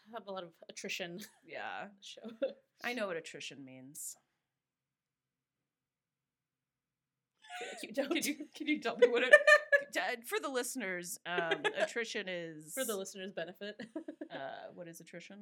I 0.08 0.18
have 0.18 0.26
a 0.26 0.32
lot 0.32 0.42
of 0.42 0.50
attrition. 0.68 1.20
Yeah. 1.44 1.86
Show. 2.00 2.20
I 2.82 2.92
know 2.94 3.06
what 3.06 3.16
attrition 3.16 3.64
means. 3.64 4.16
like 7.60 7.82
you 7.82 7.92
don't. 7.94 8.08
Can 8.12 8.22
you 8.24 8.34
can 8.54 8.66
you 8.66 8.80
tell 8.80 8.96
me 8.96 9.08
what 9.08 9.22
it 9.22 9.32
D- 9.94 10.00
for 10.26 10.38
the 10.40 10.48
listeners? 10.48 11.18
Um, 11.26 11.62
attrition 11.78 12.26
is 12.28 12.74
for 12.74 12.84
the 12.84 12.96
listeners' 12.96 13.32
benefit. 13.34 13.76
Uh, 14.34 14.36
what 14.74 14.88
is 14.88 15.00
attrition? 15.00 15.38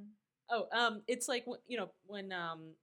oh, 0.50 0.66
um, 0.72 1.00
it's 1.08 1.26
like 1.28 1.46
you 1.66 1.78
know 1.78 1.88
when 2.06 2.30
um 2.32 2.74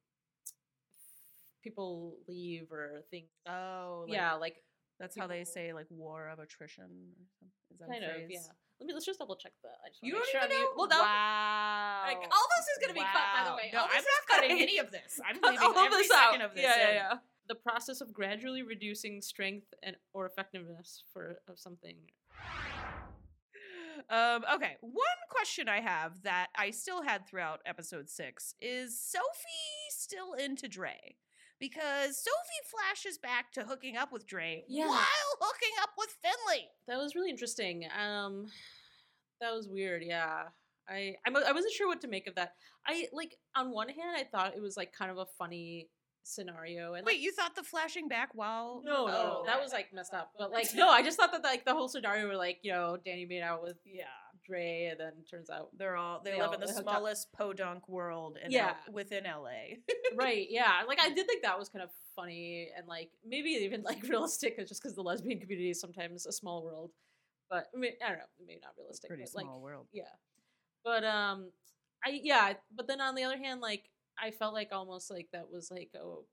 people 1.64 2.16
leave 2.28 2.72
or 2.72 3.02
things. 3.12 3.30
Oh, 3.48 4.06
like, 4.08 4.16
yeah, 4.16 4.34
like 4.34 4.56
That's 5.00 5.16
how 5.18 5.28
they 5.28 5.44
say 5.44 5.74
like 5.74 5.86
war 5.90 6.30
of 6.30 6.40
attrition. 6.40 6.86
Or 6.86 7.28
something. 7.40 7.52
Is 7.72 7.80
that 7.80 7.90
kind 7.90 8.04
a 8.04 8.08
of 8.08 8.14
phrase? 8.16 8.30
yeah. 8.32 8.54
Let 8.80 8.88
me 8.88 8.94
let's 8.94 9.06
just 9.06 9.20
double 9.20 9.36
check 9.36 9.52
that. 9.64 9.76
I 9.86 9.90
just 9.90 10.02
You 10.02 10.14
don't 10.14 10.26
sure 10.32 10.40
even 10.40 10.56
I'm 10.56 10.64
know. 10.64 10.70
Well, 10.78 10.88
wow. 10.90 12.04
like, 12.08 12.18
all 12.18 12.48
this 12.58 12.66
is 12.72 12.78
gonna 12.82 12.94
be 12.96 13.04
cut, 13.04 13.28
by 13.36 13.50
the 13.52 13.56
way. 13.56 13.70
No, 13.74 13.80
All 13.82 13.90
I'm 13.92 14.02
not 14.02 14.24
cutting 14.28 14.56
any 14.62 14.78
of 14.80 14.90
this. 14.90 15.20
I'm 15.20 15.36
leaving 15.44 15.60
all 15.60 15.72
of 15.78 15.86
every 15.86 15.98
this 16.00 16.08
second 16.08 16.42
out. 16.42 16.50
of 16.50 16.56
this. 16.56 16.64
Yeah, 16.64 16.78
yeah, 16.80 16.94
yeah. 16.96 17.14
The 17.50 17.56
process 17.56 18.00
of 18.00 18.14
gradually 18.14 18.62
reducing 18.64 19.22
strength 19.22 19.74
and 19.84 19.96
or 20.14 20.26
effectiveness 20.28 21.04
for 21.12 21.42
of 21.48 21.60
something. 21.60 21.98
Um, 24.10 24.44
okay, 24.56 24.78
one 24.82 25.20
question 25.30 25.68
I 25.68 25.82
have 25.82 26.22
that 26.24 26.48
I 26.56 26.72
still 26.72 27.04
had 27.04 27.28
throughout 27.28 27.60
episode 27.66 28.10
six 28.10 28.54
is 28.62 29.00
Sophie 29.00 29.90
still 29.90 30.34
into 30.34 30.68
Dre? 30.68 31.16
Because 31.60 32.18
Sophie 32.24 32.70
flashes 32.72 33.18
back 33.18 33.52
to 33.54 33.64
hooking 33.64 33.98
up 33.98 34.12
with 34.14 34.26
Dre 34.26 34.64
Yeah. 34.70 34.88
while 34.88 34.98
hooking 35.42 35.76
up 35.82 35.90
with 35.98 36.16
Finley. 36.22 36.70
That 36.88 36.98
was 36.98 37.14
really 37.16 37.30
interesting. 37.30 37.86
Um, 38.00 38.48
that 39.42 39.54
was 39.54 39.68
weird. 39.68 40.02
Yeah, 40.04 40.44
I 40.88 41.16
I'm, 41.26 41.36
I 41.36 41.52
wasn't 41.52 41.74
sure 41.74 41.88
what 41.88 42.02
to 42.02 42.08
make 42.08 42.28
of 42.28 42.36
that. 42.36 42.54
I 42.88 43.08
like 43.12 43.36
on 43.56 43.72
one 43.72 43.90
hand, 43.90 44.16
I 44.18 44.24
thought 44.24 44.56
it 44.56 44.62
was 44.62 44.78
like 44.78 44.94
kind 44.94 45.12
of 45.12 45.18
a 45.18 45.26
funny 45.38 45.90
scenario, 46.30 46.94
and 46.94 47.06
Wait, 47.06 47.16
like, 47.16 47.22
you 47.22 47.32
thought 47.32 47.56
the 47.56 47.64
flashing 47.64 48.08
back 48.08 48.30
while? 48.34 48.82
no, 48.86 49.08
no, 49.08 49.14
Oh, 49.14 49.44
that 49.46 49.62
was 49.62 49.72
like 49.72 49.94
messed 49.94 50.14
up. 50.14 50.32
But 50.38 50.52
like, 50.52 50.68
no, 50.76 50.90
I 50.90 51.02
just 51.02 51.18
thought 51.18 51.32
that 51.32 51.44
like 51.44 51.66
the 51.66 51.74
whole 51.74 51.88
scenario 51.90 52.28
where 52.28 52.38
like 52.38 52.60
you 52.64 52.72
know 52.72 52.98
Dani 53.06 53.28
made 53.28 53.42
out 53.42 53.64
with 53.64 53.78
yeah. 53.86 54.04
Dre, 54.46 54.86
and 54.92 55.00
then 55.00 55.12
turns 55.30 55.50
out 55.52 55.70
They're 55.78 55.96
all 55.96 56.22
they, 56.24 56.32
They 56.32 56.38
live 56.38 56.48
all- 56.48 56.54
in 56.56 56.60
the 56.62 56.66
they 56.68 56.74
up. 56.74 56.82
smallest 56.82 57.32
podunk 57.34 57.88
world 57.88 58.38
in 58.44 58.52
Yeah. 58.52 58.74
L- 58.88 58.94
within 58.94 59.26
LA. 59.26 59.76
right, 60.16 60.48
yeah. 60.50 60.82
Like 60.88 61.00
I 61.02 61.10
did 61.10 61.28
think 61.28 61.44
that 61.44 61.60
was 61.60 61.70
kind 61.70 61.84
of 61.84 61.90
funny 62.16 62.70
and 62.76 62.88
like 62.88 63.10
maybe 63.24 63.50
even 63.50 63.84
like 63.84 64.02
realistic, 64.10 64.58
just 64.68 64.82
because 64.82 64.96
the 64.96 65.04
lesbian 65.04 65.40
community 65.40 65.70
is 65.72 65.80
sometimes 65.80 66.26
a 66.26 66.32
small 66.32 66.64
world. 66.64 66.92
But 67.50 67.68
I 67.76 67.80
mean, 67.80 67.92
I 68.04 68.10
don't 68.10 68.18
know, 68.20 68.26
maybe 68.40 68.60
not 68.64 68.72
realistic. 68.78 69.10
Pretty 69.10 69.24
but, 69.24 69.30
small 69.30 69.54
like, 69.56 69.62
world. 69.62 69.88
Yeah. 69.94 70.04
But 70.84 71.04
um 71.04 71.52
I 72.04 72.20
yeah, 72.24 72.54
but 72.76 72.88
then 72.88 73.02
on 73.02 73.14
the 73.16 73.24
other 73.26 73.38
hand, 73.38 73.60
like 73.62 73.84
I 74.22 74.32
felt 74.32 74.54
like 74.54 74.70
almost 74.72 75.10
like 75.10 75.30
that 75.34 75.52
was 75.52 75.72
like 75.72 75.92
oh 75.96 76.26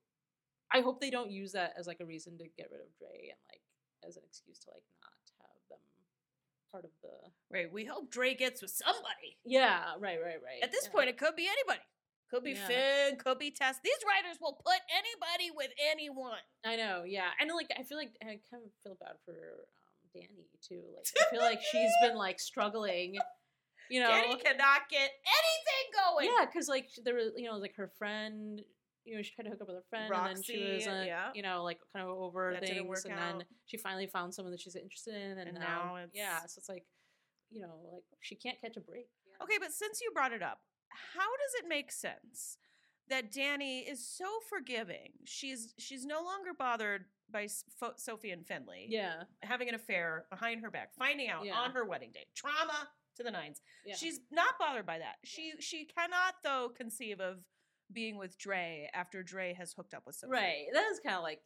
I 0.73 0.81
hope 0.81 1.01
they 1.01 1.11
don't 1.11 1.31
use 1.31 1.53
that 1.53 1.75
as 1.79 1.87
like 1.87 2.01
a 2.01 2.07
reason 2.07 2.39
to 2.39 2.45
get 2.57 2.69
rid 2.71 2.81
of 2.81 2.97
Dre 2.99 3.31
and 3.31 3.41
like 3.51 3.63
as 4.07 4.17
an 4.17 4.23
excuse 4.27 4.59
to 4.61 4.71
like 4.71 4.85
not 5.03 5.15
have 5.41 5.63
them 5.71 5.85
part 6.71 6.85
of 6.85 6.91
the 7.03 7.31
Right. 7.51 7.73
We 7.73 7.85
hope 7.85 8.11
Dre 8.11 8.35
gets 8.35 8.61
with 8.61 8.73
somebody. 8.73 9.39
Yeah, 9.45 9.95
right, 10.01 10.19
right, 10.19 10.43
right. 10.43 10.63
At 10.63 10.73
this 10.73 10.87
yeah. 10.87 10.93
point, 10.93 11.09
it 11.09 11.19
could 11.19 11.37
be 11.37 11.47
anybody. 11.47 11.85
Could 12.29 12.43
be 12.43 12.53
Yeah. 12.53 12.67
Finn, 12.67 13.19
could 13.19 13.39
be 13.39 13.53
Tess. 13.53 13.79
These 13.85 14.03
writers 14.05 14.39
will 14.41 14.55
put 14.55 14.81
anybody 14.91 15.53
with 15.55 15.71
anyone. 15.91 16.43
I 16.65 16.75
know, 16.75 17.05
yeah. 17.07 17.31
And 17.41 17.51
like 17.55 17.71
I 17.79 17.85
feel 17.85 17.99
like 17.99 18.11
I 18.21 18.41
kind 18.51 18.65
of 18.65 18.73
feel 18.83 18.97
bad 18.99 19.15
for 19.25 19.33
um 19.33 20.11
Dani 20.15 20.51
too. 20.61 20.83
Like 20.95 21.07
I 21.21 21.31
feel 21.31 21.41
like 21.41 21.63
she's 21.63 21.93
been 22.03 22.17
like 22.17 22.41
struggling, 22.41 23.17
you 23.91 24.01
know. 24.01 24.11
Dani 24.11 24.43
cannot 24.43 24.89
get 24.91 25.11
anything 25.25 25.87
going. 26.05 26.27
Yeah, 26.27 26.47
because 26.47 26.69
like 26.69 26.89
there 27.05 27.15
was, 27.15 27.33
you 27.37 27.45
know, 27.51 27.57
like 27.59 27.75
her 27.77 27.91
friend, 27.99 28.61
you 29.05 29.17
know, 29.17 29.23
she 29.23 29.33
tried 29.35 29.45
to 29.45 29.51
hook 29.51 29.61
up 29.63 29.69
with 29.69 29.77
her 29.77 29.85
friend, 29.89 30.13
and 30.13 30.37
then 30.37 30.43
she 30.43 30.59
was, 30.59 30.87
Roxy, 30.87 30.89
uh, 30.89 31.05
yeah. 31.05 31.29
you 31.35 31.43
know, 31.43 31.63
like 31.63 31.79
kind 31.95 32.05
of 32.09 32.17
over 32.17 32.53
That 32.53 32.63
didn't 32.63 32.77
things, 32.77 32.89
work 32.89 33.05
and 33.05 33.15
out. 33.15 33.39
then 33.39 33.47
she 33.67 33.77
finally 33.77 34.07
found 34.07 34.35
someone 34.35 34.53
that 34.53 34.61
she's 34.61 34.77
interested 34.77 35.15
in, 35.15 35.39
and, 35.39 35.49
And 35.49 35.55
now, 35.59 35.95
now 35.97 36.05
yeah, 36.13 36.41
so 36.47 36.59
it's 36.59 36.69
like, 36.69 36.85
you 37.51 37.61
know, 37.63 37.75
like 37.93 38.03
she 38.21 38.35
can't 38.35 38.61
catch 38.61 38.77
a 38.77 38.81
break. 38.81 39.07
Okay, 39.43 39.59
but 39.61 39.73
since 39.73 40.01
you 40.01 40.11
brought 40.13 40.33
it 40.33 40.43
up, 40.43 40.61
how 41.15 41.21
does 41.21 41.63
it 41.63 41.69
make 41.69 41.93
sense 41.93 42.59
that 43.09 43.31
Dani 43.33 43.89
is 43.89 44.05
so 44.07 44.25
forgiving? 44.49 45.13
She's 45.25 45.75
she's 45.79 46.05
no 46.07 46.23
longer 46.23 46.51
bothered 46.59 47.05
by 47.31 47.49
Fo- 47.79 47.95
Sophie 47.97 48.31
and 48.31 48.47
Finley 48.47 48.87
Yeah, 48.89 49.25
having 49.43 49.69
an 49.69 49.75
affair 49.75 50.27
behind 50.31 50.63
her 50.63 50.71
back, 50.71 50.95
finding 50.99 51.29
out 51.29 51.45
Yeah. 51.45 51.55
on 51.55 51.73
her 51.73 51.85
wedding 51.85 52.11
day, 52.13 52.25
trauma 52.35 52.89
to 53.17 53.23
the 53.23 53.31
nines. 53.31 53.61
yeah. 53.85 53.95
She's 53.97 54.21
not 54.31 54.59
bothered 54.59 54.87
by 54.87 54.99
that. 54.99 55.17
She 55.25 55.53
she 55.61 55.85
cannot 55.87 56.35
though 56.45 56.71
conceive 56.77 57.21
of 57.21 57.39
being 57.93 58.17
with 58.19 58.37
Dre 58.39 58.89
after 58.95 59.23
Dre 59.23 59.55
has 59.55 59.73
hooked 59.73 59.95
up 59.95 60.03
with 60.07 60.17
someone. 60.17 60.39
right. 60.41 60.65
That 60.73 60.85
is 60.93 61.01
kind 61.01 61.17
of 61.17 61.23
like. 61.23 61.41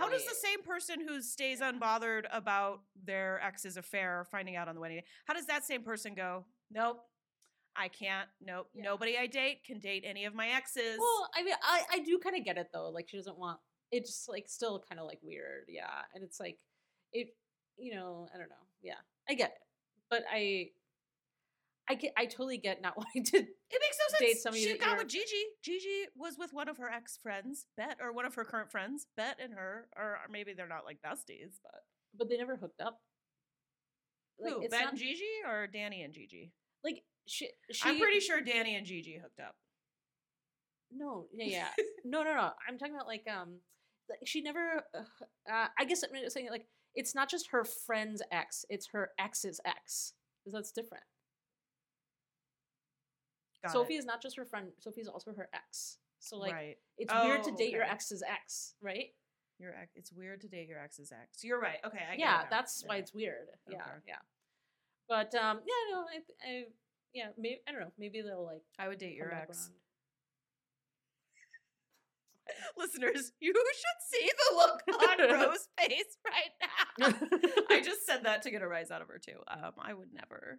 How 0.00 0.08
does 0.08 0.24
the 0.26 0.34
same 0.34 0.62
person 0.64 0.96
who 1.06 1.22
stays 1.22 1.60
Yeah. 1.60 1.70
unbothered 1.70 2.24
about 2.32 2.80
their 3.04 3.40
ex's 3.40 3.76
affair 3.76 4.26
finding 4.28 4.56
out 4.56 4.66
on 4.66 4.74
the 4.74 4.80
wedding 4.80 4.96
day, 4.98 5.04
how 5.26 5.34
does 5.34 5.46
that 5.46 5.64
same 5.64 5.84
person 5.84 6.14
go, 6.16 6.44
nope, 6.72 7.04
I 7.76 7.86
can't, 7.86 8.28
nope, 8.40 8.66
Yeah. 8.74 8.82
nobody 8.82 9.16
I 9.16 9.28
date 9.28 9.62
can 9.64 9.78
date 9.78 10.02
any 10.04 10.24
of 10.24 10.34
my 10.34 10.48
exes? 10.48 10.98
Well, 10.98 11.30
I 11.36 11.44
mean, 11.44 11.54
I 11.62 11.84
I 11.92 11.98
do 12.00 12.18
kind 12.18 12.34
of 12.36 12.44
get 12.44 12.58
it 12.58 12.66
though. 12.72 12.88
Like 12.90 13.08
she 13.08 13.16
doesn't 13.16 13.38
want 13.38 13.60
it's 13.92 14.26
like 14.28 14.48
still 14.48 14.82
kind 14.88 15.00
of 15.00 15.06
like 15.06 15.18
weird, 15.22 15.66
yeah. 15.68 16.02
And 16.14 16.24
it's 16.24 16.40
like 16.40 16.58
it, 17.12 17.28
you 17.76 17.94
know, 17.94 18.28
I 18.34 18.38
don't 18.38 18.48
know, 18.48 18.66
yeah, 18.82 18.98
I 19.28 19.34
get 19.34 19.50
it, 19.50 19.58
but 20.10 20.24
I, 20.32 20.70
I 21.90 21.94
get, 21.94 22.12
I 22.16 22.26
totally 22.26 22.58
get 22.58 22.80
not 22.80 22.96
wanting 22.96 23.24
to. 23.24 23.36
It 23.38 23.46
makes 23.72 23.98
no 23.98 24.18
date 24.18 24.32
sense. 24.32 24.42
somebody 24.42 24.62
she 24.64 24.78
got 24.78 24.96
with 24.96 25.08
Gigi. 25.08 25.42
Gigi 25.62 26.04
was 26.16 26.36
with 26.38 26.52
one 26.52 26.68
of 26.68 26.76
her 26.76 26.88
ex 26.88 27.18
friends, 27.20 27.66
Bette, 27.76 27.96
or 28.00 28.12
one 28.12 28.24
of 28.24 28.34
her 28.34 28.44
current 28.44 28.70
friends, 28.70 29.06
Bette, 29.16 29.42
and 29.42 29.54
her, 29.54 29.88
or, 29.96 30.04
or 30.04 30.18
maybe 30.30 30.52
they're 30.52 30.68
not 30.68 30.84
like 30.84 30.98
besties, 31.04 31.58
but 31.62 31.82
But 32.16 32.28
they 32.28 32.36
never 32.36 32.56
hooked 32.56 32.80
up. 32.80 33.00
Like, 34.38 34.54
who? 34.54 34.60
Bette 34.68 34.84
not- 34.84 34.92
and 34.92 34.98
Gigi 34.98 35.24
or 35.46 35.66
Dani 35.66 36.04
and 36.04 36.14
Gigi? 36.14 36.52
like 36.84 37.02
she, 37.26 37.48
she. 37.72 37.88
I'm 37.88 37.98
pretty 37.98 38.20
sure 38.20 38.40
Dani 38.40 38.76
and 38.78 38.86
Gigi 38.86 39.18
hooked 39.20 39.40
up. 39.40 39.56
No, 40.92 41.26
yeah, 41.32 41.46
yeah. 41.46 41.84
no, 42.04 42.22
no, 42.22 42.34
no. 42.34 42.50
I'm 42.68 42.78
talking 42.78 42.94
about 42.94 43.06
like 43.08 43.26
um, 43.28 43.58
like 44.08 44.20
she 44.24 44.42
never. 44.42 44.84
Uh, 44.94 45.52
uh, 45.52 45.66
I 45.78 45.84
guess 45.84 46.02
I'm 46.04 46.30
saying 46.30 46.48
like 46.50 46.66
it's 46.94 47.14
not 47.14 47.28
just 47.28 47.48
her 47.50 47.64
friend's 47.64 48.22
ex; 48.30 48.64
it's 48.70 48.88
her 48.92 49.10
ex's 49.18 49.60
ex. 49.64 50.14
Because 50.44 50.54
that's 50.54 50.72
different. 50.72 51.04
Got 53.62 53.72
Sophie 53.72 53.94
it. 53.96 53.98
is 53.98 54.04
not 54.06 54.22
just 54.22 54.36
her 54.36 54.44
friend. 54.44 54.68
Sophie's 54.78 55.08
also 55.08 55.32
her 55.34 55.48
ex. 55.52 55.98
So 56.18 56.36
like, 56.38 56.52
right. 56.52 56.76
it's 56.98 57.12
weird 57.12 57.42
to 57.44 57.50
Oh, 57.52 57.56
date 57.56 57.70
your 57.72 57.82
okay. 57.84 57.92
ex's 57.92 58.22
ex, 58.26 58.74
right? 58.82 59.06
Your 59.58 59.74
ex. 59.74 59.92
It's 59.94 60.12
weird 60.12 60.40
to 60.42 60.48
date 60.48 60.68
your 60.68 60.78
ex's 60.78 61.12
ex. 61.12 61.42
You're 61.44 61.60
right. 61.60 61.78
Okay. 61.84 61.98
I 62.06 62.16
get 62.16 62.20
yeah, 62.20 62.42
that's 62.50 62.82
why 62.86 62.96
it's 62.96 63.12
weird. 63.14 63.48
Yeah, 63.68 63.76
Okay. 63.76 63.90
yeah. 64.08 64.16
But 65.08 65.34
um, 65.34 65.60
yeah, 65.66 65.94
no, 65.94 66.00
I, 66.02 66.48
I, 66.48 66.62
yeah, 67.12 67.28
maybe 67.36 67.60
I 67.68 67.72
don't 67.72 67.80
know. 67.80 67.92
Maybe 67.98 68.20
they'll 68.22 68.44
like 68.46 68.62
I 68.78 68.88
would 68.88 68.98
date 68.98 69.16
your 69.16 69.32
ex. 69.34 69.70
Listeners, 72.76 73.32
you 73.40 73.52
should 73.54 74.20
see 74.20 74.30
the 74.50 74.56
look 74.56 74.82
on 75.10 75.18
Rose's 75.40 75.68
face 75.78 76.16
right 76.26 76.52
now. 76.60 77.38
I 77.70 77.80
just 77.80 78.04
said 78.06 78.24
that 78.24 78.42
to 78.42 78.50
get 78.50 78.62
a 78.62 78.68
rise 78.68 78.90
out 78.90 79.02
of 79.02 79.08
her 79.08 79.18
too. 79.18 79.38
Um, 79.48 79.72
I 79.78 79.94
would 79.94 80.08
never 80.12 80.58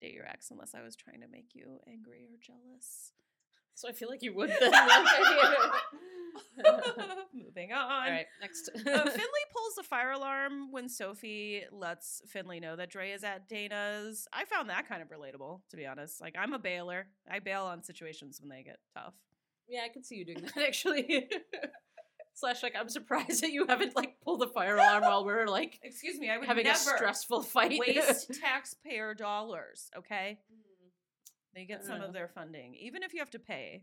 date 0.00 0.14
your 0.14 0.26
ex 0.26 0.50
unless 0.50 0.74
I 0.74 0.82
was 0.82 0.96
trying 0.96 1.20
to 1.20 1.28
make 1.28 1.54
you 1.54 1.78
angry 1.86 2.26
or 2.30 2.38
jealous. 2.40 3.12
So 3.74 3.88
I 3.88 3.92
feel 3.92 4.08
like 4.08 4.22
you 4.22 4.34
would 4.34 4.50
then. 4.60 4.72
Moving 7.34 7.72
on. 7.72 7.82
All 7.82 8.00
right, 8.00 8.26
next. 8.40 8.68
uh, 8.74 8.80
Finley 8.80 9.44
pulls 9.52 9.74
the 9.76 9.82
fire 9.82 10.12
alarm 10.12 10.70
when 10.70 10.88
Sophie 10.88 11.64
lets 11.72 12.22
Finley 12.26 12.60
know 12.60 12.76
that 12.76 12.90
Dre 12.90 13.10
is 13.10 13.24
at 13.24 13.48
Dana's. 13.48 14.28
I 14.32 14.44
found 14.44 14.70
that 14.70 14.88
kind 14.88 15.02
of 15.02 15.08
relatable, 15.08 15.60
to 15.70 15.76
be 15.76 15.86
honest. 15.86 16.20
Like, 16.20 16.34
I'm 16.38 16.52
a 16.52 16.58
bailer. 16.58 17.06
I 17.28 17.38
bail 17.38 17.64
on 17.64 17.82
situations 17.82 18.40
when 18.40 18.48
they 18.48 18.62
get 18.62 18.78
tough. 18.94 19.14
yeah, 19.68 19.80
I 19.84 19.88
could 19.88 20.04
see 20.04 20.16
you 20.16 20.24
doing 20.24 20.42
that 20.42 20.58
actually. 20.58 21.28
Slash, 22.40 22.62
like, 22.62 22.74
I'm 22.74 22.88
surprised 22.88 23.42
that 23.42 23.52
you 23.52 23.66
haven't 23.66 23.94
like 23.94 24.18
pulled 24.24 24.40
the 24.40 24.46
fire 24.46 24.76
alarm 24.76 25.02
while 25.02 25.26
we're 25.26 25.46
like 25.46 25.78
Excuse 25.82 26.18
me, 26.18 26.30
I 26.30 26.38
would 26.38 26.46
having 26.48 26.64
never 26.64 26.78
a 26.78 26.96
stressful 26.96 27.42
fight. 27.42 27.78
waste 27.78 28.32
taxpayer 28.40 29.12
dollars, 29.12 29.90
okay? 29.96 30.38
Mm. 30.50 30.56
They 31.54 31.64
get 31.66 31.84
some 31.84 32.00
of 32.00 32.14
their 32.14 32.28
funding, 32.28 32.76
even 32.76 33.02
if 33.02 33.12
you 33.12 33.18
have 33.18 33.30
to 33.30 33.38
pay. 33.38 33.82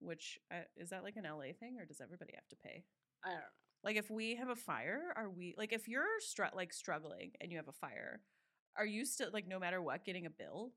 Which 0.00 0.38
uh, 0.50 0.62
is 0.76 0.90
that 0.90 1.02
like 1.02 1.16
an 1.16 1.24
LA 1.24 1.52
thing, 1.58 1.76
or 1.78 1.84
does 1.84 2.00
everybody 2.00 2.32
have 2.34 2.48
to 2.48 2.56
pay? 2.56 2.84
I 3.24 3.30
don't 3.30 3.38
know. 3.38 3.44
Like, 3.84 3.96
if 3.96 4.10
we 4.10 4.36
have 4.36 4.48
a 4.48 4.56
fire, 4.56 5.12
are 5.16 5.28
we 5.28 5.54
like 5.58 5.72
if 5.72 5.86
you're 5.86 6.06
str- 6.20 6.54
like 6.54 6.72
struggling 6.72 7.32
and 7.40 7.50
you 7.50 7.58
have 7.58 7.68
a 7.68 7.72
fire, 7.72 8.20
are 8.76 8.86
you 8.86 9.04
still 9.04 9.28
like 9.32 9.46
no 9.46 9.58
matter 9.58 9.82
what 9.82 10.04
getting 10.04 10.24
a 10.24 10.30
bill? 10.30 10.70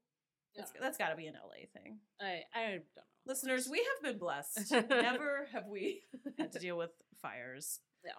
That's, 0.55 0.71
that's 0.79 0.97
got 0.97 1.09
to 1.09 1.15
be 1.15 1.27
an 1.27 1.35
LA 1.35 1.65
thing. 1.73 1.99
I 2.19 2.41
I 2.53 2.63
don't 2.67 2.75
know. 2.95 3.03
Listeners, 3.25 3.67
we 3.69 3.77
have 3.77 4.03
been 4.11 4.19
blessed. 4.19 4.71
Never 4.89 5.47
have 5.53 5.65
we 5.67 6.01
had 6.39 6.51
to 6.53 6.59
deal 6.59 6.77
with 6.77 6.89
fires. 7.21 7.79
Yeah. 8.05 8.13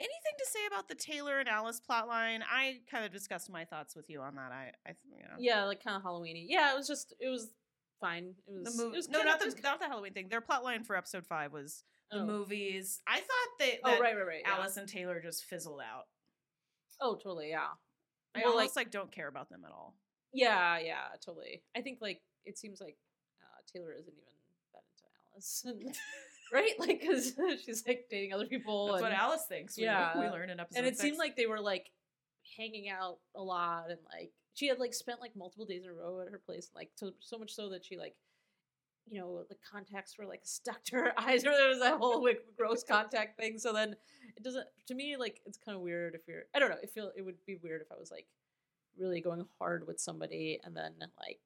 Anything 0.00 0.34
to 0.38 0.46
say 0.46 0.60
about 0.68 0.88
the 0.88 0.94
Taylor 0.94 1.40
and 1.40 1.48
Alice 1.48 1.80
plotline? 1.80 2.40
I 2.48 2.76
kind 2.88 3.04
of 3.04 3.10
discussed 3.12 3.50
my 3.50 3.64
thoughts 3.64 3.96
with 3.96 4.08
you 4.08 4.20
on 4.20 4.36
that. 4.36 4.52
I, 4.52 4.70
I, 4.86 4.94
you 5.10 5.22
know, 5.24 5.34
Yeah, 5.40 5.64
like 5.64 5.82
kind 5.82 5.96
of 5.96 6.04
Halloweeny. 6.04 6.46
Yeah, 6.48 6.72
it 6.72 6.76
was 6.76 6.86
just 6.86 7.12
it 7.18 7.28
was 7.28 7.48
fine. 8.00 8.34
It 8.46 8.52
was 8.52 8.76
the 8.76 8.82
It 8.82 8.84
movie. 8.84 8.96
was 8.96 9.08
No, 9.08 9.22
not 9.24 9.40
the 9.40 9.52
not 9.62 9.80
the 9.80 9.86
Halloween 9.86 10.12
thing. 10.12 10.28
Their 10.28 10.40
plotline 10.40 10.86
for 10.86 10.94
episode 10.94 11.26
five 11.26 11.52
was 11.52 11.82
the 12.12 12.18
oh. 12.20 12.24
movies. 12.26 13.00
I 13.08 13.16
thought 13.18 13.48
they 13.58 13.80
Oh 13.84 13.90
that 13.90 14.00
right, 14.00 14.16
right, 14.16 14.26
right. 14.26 14.42
yeah. 14.46 14.54
Alice 14.54 14.76
and 14.76 14.88
Taylor 14.88 15.20
just 15.20 15.44
fizzled 15.44 15.80
out. 15.80 16.04
Oh, 17.00 17.16
totally. 17.16 17.50
Yeah. 17.50 17.66
I 18.36 18.42
Well, 18.44 18.52
almost 18.52 18.76
like 18.76 18.92
don't 18.92 19.10
care 19.10 19.26
about 19.28 19.48
them 19.50 19.62
at 19.64 19.72
all. 19.72 19.96
Yeah, 20.32 20.78
yeah, 20.78 21.08
totally. 21.24 21.62
I 21.76 21.80
think 21.80 21.98
like 22.00 22.20
it 22.44 22.58
seems 22.58 22.80
like 22.80 22.96
uh, 23.42 23.60
Taylor 23.72 23.92
isn't 23.92 24.12
even 24.12 24.24
that 24.72 24.82
into 24.92 25.04
Alice, 25.32 25.62
and, 25.66 25.94
right? 26.52 26.78
Like 26.78 27.00
because 27.00 27.34
she's 27.64 27.84
like 27.86 28.06
dating 28.10 28.32
other 28.32 28.46
people, 28.46 28.88
That's 28.88 29.02
what 29.02 29.12
Alice 29.12 29.44
thinks. 29.48 29.76
We, 29.76 29.84
Yeah. 29.84 30.18
we 30.18 30.26
learn 30.26 30.50
in 30.50 30.60
episode. 30.60 30.78
and 30.78 30.86
it 30.86 30.98
seemed 30.98 31.18
like 31.18 31.36
they 31.36 31.46
were 31.46 31.60
like 31.60 31.90
hanging 32.56 32.88
out 32.88 33.18
a 33.34 33.42
lot, 33.42 33.90
and 33.90 33.98
like 34.12 34.32
she 34.54 34.66
had 34.68 34.78
like 34.78 34.94
spent 34.94 35.20
like 35.20 35.34
multiple 35.36 35.64
days 35.66 35.84
in 35.84 35.90
a 35.90 35.94
row 35.94 36.20
at 36.20 36.30
her 36.30 36.38
place, 36.44 36.70
like 36.74 36.90
so 36.96 37.12
so 37.20 37.38
much 37.38 37.52
so 37.54 37.68
that 37.70 37.84
she 37.84 37.96
like. 37.96 38.14
You 39.10 39.18
know, 39.20 39.42
the 39.48 39.56
contacts 39.72 40.18
were 40.18 40.26
like 40.26 40.40
stuck 40.44 40.84
to 40.84 40.96
her 40.96 41.12
eyes, 41.18 41.42
or 41.46 41.52
there 41.52 41.70
was 41.70 41.78
that 41.78 41.96
whole 41.96 42.22
like 42.22 42.42
gross 42.58 42.84
contact 42.84 43.38
thing. 43.40 43.58
So 43.58 43.72
then, 43.72 43.96
it 44.36 44.42
doesn't. 44.42 44.66
To 44.88 44.94
me, 44.94 45.16
like 45.16 45.40
it's 45.46 45.56
kind 45.56 45.74
of 45.74 45.80
weird 45.80 46.14
if 46.14 46.28
you're. 46.28 46.42
I 46.54 46.58
don't 46.58 46.68
know. 46.68 46.76
It 46.82 46.90
feel 46.90 47.10
it 47.16 47.22
would 47.22 47.36
be 47.46 47.56
weird 47.62 47.80
if 47.80 47.90
I 47.90 47.94
was 47.98 48.10
like 48.10 48.26
really 48.98 49.20
going 49.20 49.44
hard 49.58 49.86
with 49.86 50.00
somebody 50.00 50.60
and 50.64 50.76
then 50.76 50.92
like 51.18 51.40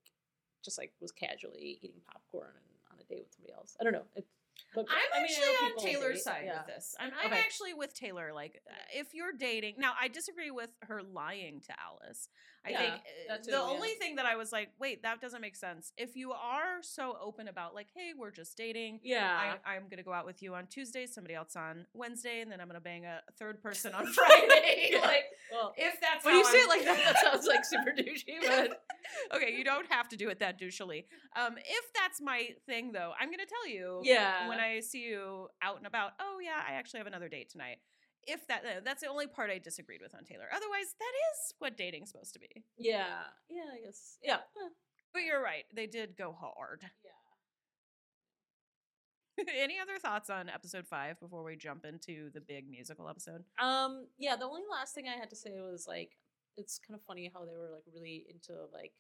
just 0.64 0.78
like 0.78 0.92
was 1.00 1.12
casually 1.12 1.78
eating 1.82 2.00
popcorn 2.10 2.52
and 2.54 2.76
on 2.92 2.98
a 3.00 3.04
date 3.04 3.24
with 3.24 3.32
somebody 3.34 3.52
else. 3.54 3.76
I 3.80 3.84
don't 3.84 3.92
know. 3.92 4.04
It, 4.14 4.26
but, 4.74 4.86
I'm 4.88 4.96
I 5.14 5.22
mean, 5.22 5.30
actually 5.30 5.46
on 5.66 5.84
Taylor's 5.84 6.22
side 6.24 6.42
yeah. 6.46 6.58
with 6.58 6.74
this. 6.74 6.94
I'm, 6.98 7.10
I'm 7.22 7.32
Okay. 7.32 7.40
actually 7.40 7.74
with 7.74 7.94
Taylor. 7.94 8.32
Like, 8.34 8.62
if 8.94 9.12
you're 9.12 9.32
dating, 9.32 9.74
now 9.78 9.92
I 10.00 10.08
disagree 10.08 10.50
with 10.50 10.70
her 10.82 11.02
lying 11.02 11.60
to 11.66 11.74
Alice. 11.78 12.28
I 12.64 12.70
Yeah, 12.70 12.78
think 12.78 12.94
uh, 13.30 13.36
too, 13.38 13.42
the 13.50 13.50
yeah. 13.52 13.62
only 13.62 13.90
thing 13.90 14.16
that 14.16 14.24
I 14.24 14.36
was 14.36 14.52
like, 14.52 14.70
wait, 14.78 15.02
that 15.02 15.20
doesn't 15.20 15.40
make 15.42 15.56
sense. 15.56 15.92
If 15.98 16.16
you 16.16 16.32
are 16.32 16.80
so 16.80 17.18
open 17.20 17.48
about, 17.48 17.74
like, 17.74 17.88
hey, 17.94 18.12
we're 18.16 18.30
just 18.30 18.56
dating. 18.56 19.00
Yeah. 19.02 19.56
I, 19.66 19.74
I'm 19.74 19.88
gonna 19.90 20.04
go 20.04 20.12
out 20.12 20.24
with 20.26 20.42
you 20.42 20.54
on 20.54 20.66
Tuesday, 20.68 21.06
somebody 21.06 21.34
else 21.34 21.56
on 21.56 21.86
Wednesday, 21.92 22.40
and 22.40 22.50
then 22.50 22.60
I'm 22.60 22.66
gonna 22.68 22.80
bang 22.80 23.04
a 23.04 23.20
third 23.38 23.62
person 23.62 23.92
on 23.94 24.06
Friday. 24.12 24.92
Like, 25.02 25.24
well, 25.52 25.72
if 25.76 26.00
that's 26.00 26.24
when 26.24 26.34
how 26.34 26.38
you 26.40 26.44
say 26.46 26.58
I'm- 26.58 26.66
it 26.66 26.68
like 26.68 26.84
that, 26.84 27.14
that 27.14 27.22
sounds 27.32 27.46
like 27.46 27.64
super 27.64 27.90
douchey. 27.90 28.40
But 28.46 28.82
okay, 29.36 29.54
you 29.56 29.64
don't 29.64 29.86
have 29.90 30.08
to 30.10 30.16
do 30.16 30.28
it 30.30 30.38
that 30.40 30.58
douchily. 30.60 31.04
Um, 31.36 31.56
if 31.58 31.84
that's 31.94 32.20
my 32.20 32.48
thing, 32.66 32.92
though, 32.92 33.12
I'm 33.20 33.30
gonna 33.30 33.46
tell 33.46 33.68
you. 33.68 34.00
yeah, 34.04 34.48
when 34.48 34.58
I 34.60 34.80
see 34.80 35.02
you 35.04 35.48
out 35.62 35.76
and 35.78 35.86
about, 35.86 36.12
oh 36.20 36.38
yeah, 36.42 36.60
I 36.68 36.72
actually 36.74 36.98
have 36.98 37.06
another 37.06 37.28
date 37.28 37.50
tonight. 37.50 37.76
If 38.24 38.46
that 38.46 38.62
uh, 38.64 38.80
that's 38.84 39.02
the 39.02 39.08
only 39.08 39.26
part 39.26 39.50
I 39.50 39.58
disagreed 39.58 40.00
with 40.02 40.14
on 40.14 40.24
Taylor. 40.24 40.46
Otherwise, 40.54 40.94
that 40.98 41.12
is 41.32 41.54
what 41.58 41.76
dating's 41.76 42.10
supposed 42.10 42.32
to 42.34 42.38
be. 42.40 42.64
yeah, 42.78 43.24
yeah, 43.50 43.62
I 43.74 43.84
guess, 43.84 44.18
yeah, 44.22 44.38
But 45.12 45.22
you're 45.24 45.42
right, 45.42 45.64
they 45.74 45.86
did 45.86 46.16
go 46.16 46.32
hard. 46.32 46.82
Any 49.56 49.78
other 49.80 49.98
thoughts 49.98 50.30
on 50.30 50.48
episode 50.48 50.86
five 50.86 51.18
before 51.20 51.42
we 51.42 51.56
jump 51.56 51.84
into 51.84 52.30
the 52.34 52.40
big 52.40 52.68
musical 52.68 53.08
episode? 53.08 53.44
Um, 53.60 54.06
yeah, 54.18 54.36
the 54.36 54.44
only 54.44 54.62
last 54.70 54.94
thing 54.94 55.06
I 55.08 55.18
had 55.18 55.30
to 55.30 55.36
say 55.36 55.52
was 55.60 55.86
like 55.88 56.16
it's 56.56 56.78
kind 56.78 56.98
of 56.98 57.04
funny 57.06 57.30
how 57.32 57.44
they 57.44 57.56
were 57.56 57.70
like 57.72 57.84
really 57.94 58.26
into 58.28 58.52
like 58.72 58.92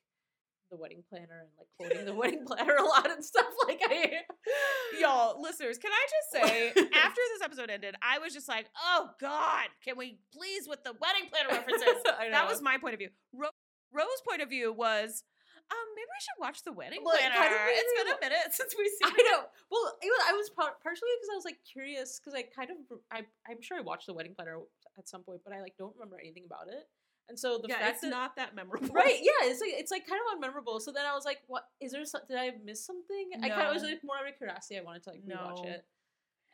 the 0.70 0.76
wedding 0.78 1.04
planner 1.08 1.44
and 1.44 1.50
like 1.58 1.68
quoting 1.76 2.06
the 2.06 2.14
wedding 2.14 2.44
planner 2.46 2.76
a 2.76 2.84
lot 2.84 3.10
and 3.10 3.24
stuff. 3.24 3.46
Like 3.66 3.80
I 3.84 4.22
Y'all, 5.00 5.40
listeners, 5.40 5.78
can 5.78 5.90
I 5.92 6.06
just 6.10 6.48
say, 6.48 6.68
after 6.68 7.20
this 7.34 7.42
episode 7.44 7.70
ended, 7.70 7.94
I 8.02 8.18
was 8.18 8.32
just 8.32 8.48
like, 8.48 8.66
oh 8.82 9.10
God, 9.20 9.66
can 9.84 9.96
we 9.96 10.18
please 10.34 10.66
with 10.66 10.82
the 10.82 10.92
wedding 11.00 11.28
planner 11.30 11.50
references? 11.50 12.02
That 12.04 12.48
was 12.48 12.62
my 12.62 12.78
point 12.78 12.94
of 12.94 12.98
view. 12.98 13.10
Ro- 13.34 13.48
Rose's 13.92 14.22
point 14.26 14.42
of 14.42 14.48
view 14.48 14.72
was, 14.72 15.24
um, 15.70 15.86
maybe 15.94 16.08
we 16.10 16.20
should 16.20 16.38
watch 16.40 16.64
the 16.64 16.72
wedding 16.72 17.00
it 17.00 17.04
planner. 17.04 17.34
kind 17.34 17.54
of 17.54 17.60
made 17.62 17.78
it's 17.78 17.94
been 18.02 18.10
a 18.12 18.20
minute 18.20 18.48
since 18.58 18.74
we've 18.76 18.90
seen 18.90 19.12
I 19.14 19.22
know. 19.30 19.44
Well, 19.70 19.86
it 20.02 20.06
was, 20.10 20.22
I 20.28 20.32
was 20.32 20.50
partially 20.82 21.12
because 21.20 21.30
I 21.32 21.36
was 21.36 21.44
like 21.44 21.58
curious 21.62 22.18
because 22.18 22.34
I 22.34 22.42
kind 22.42 22.70
of 22.70 22.76
I 23.10 23.22
I'm 23.48 23.60
sure 23.62 23.78
I 23.78 23.82
watched 23.82 24.06
the 24.06 24.14
wedding 24.14 24.34
planner 24.34 24.58
at 24.98 25.08
some 25.08 25.22
point, 25.22 25.40
but 25.44 25.52
I 25.54 25.60
like 25.60 25.76
don't 25.78 25.94
remember 25.94 26.18
anything 26.20 26.44
about 26.46 26.68
it. 26.68 26.88
And 27.28 27.38
so 27.38 27.56
the 27.62 27.68
yeah, 27.68 27.78
fact 27.78 27.90
it's 27.92 28.00
that 28.02 28.10
not 28.10 28.36
that 28.36 28.54
memorable. 28.54 28.88
right, 28.92 29.18
yeah, 29.22 29.46
it's 29.48 29.60
like 29.60 29.70
it's 29.74 29.90
like 29.90 30.06
kind 30.06 30.20
of 30.20 30.36
unmemorable. 30.36 30.80
So 30.82 30.90
then 30.92 31.06
I 31.06 31.14
was 31.14 31.24
like, 31.24 31.38
what 31.46 31.64
is 31.80 31.92
there? 31.92 32.02
Did 32.28 32.36
I 32.36 32.50
miss 32.64 32.84
something? 32.84 33.30
I 33.42 33.48
kind 33.48 33.68
of 33.68 33.74
was 33.74 33.82
like 33.84 34.00
more 34.04 34.16
out 34.16 34.28
of 34.28 34.36
curiosity. 34.36 34.78
I 34.78 34.82
wanted 34.82 35.04
to 35.04 35.10
like 35.10 35.20
rewatch 35.24 35.62
No. 35.64 35.70
it. 35.70 35.84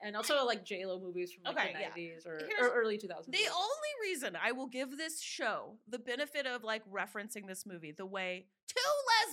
And 0.01 0.15
also 0.15 0.45
like 0.45 0.65
J 0.65 0.87
Lo 0.87 1.01
movies 1.01 1.33
from 1.33 1.43
like 1.53 1.57
Okay, 1.57 1.73
the 1.73 1.81
yeah. 1.81 1.89
nineties 1.89 2.27
or, 2.27 2.39
or 2.61 2.69
early 2.69 2.99
two 2.99 3.09
thousands. 3.09 3.37
The 3.37 3.49
only 3.51 3.93
reason 4.01 4.37
I 4.41 4.53
will 4.53 4.69
give 4.69 4.97
this 4.97 5.21
show 5.21 5.73
the 5.89 5.99
benefit 5.99 6.47
of 6.47 6.63
like 6.63 6.83
referencing 6.89 7.49
this 7.49 7.67
movie 7.67 7.91
the 7.91 8.07
way 8.07 8.47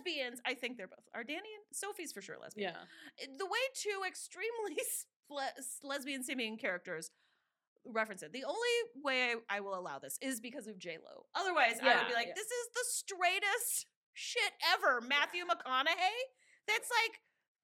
lesbians, 0.05 0.41
I 0.45 0.53
think 0.53 0.77
they're 0.77 0.88
both, 0.88 1.05
are 1.13 1.24
Danny 1.24 1.39
and 1.39 1.65
Sophie's 1.71 2.12
for 2.12 2.21
sure 2.21 2.38
lesbian. 2.41 2.74
yeah, 2.74 3.24
eh, 3.24 3.27
The 3.38 3.45
way 3.45 3.59
two 3.75 4.01
extremely 4.07 4.77
lesbian 5.83 6.24
seeming 6.24 6.57
characters 6.57 7.12
reference 7.85 8.24
it. 8.24 8.33
The 8.33 8.43
only 8.45 8.75
way 9.03 9.33
I, 9.50 9.57
I 9.57 9.59
will 9.59 9.77
allow 9.77 10.00
this 10.00 10.17
is 10.21 10.39
because 10.39 10.67
of 10.67 10.79
J 10.79 10.97
Lo. 11.03 11.25
Otherwise, 11.35 11.79
I 11.81 11.97
would 11.97 12.07
be 12.07 12.13
like, 12.13 12.27
yeah. 12.27 12.33
this 12.35 12.47
is 12.47 12.67
the 12.74 12.85
straightest 12.88 13.85
shit 14.13 14.53
ever. 14.74 15.01
Matthew 15.01 15.43
McConaughey. 15.43 16.17
That's 16.67 16.89
like 16.89 17.21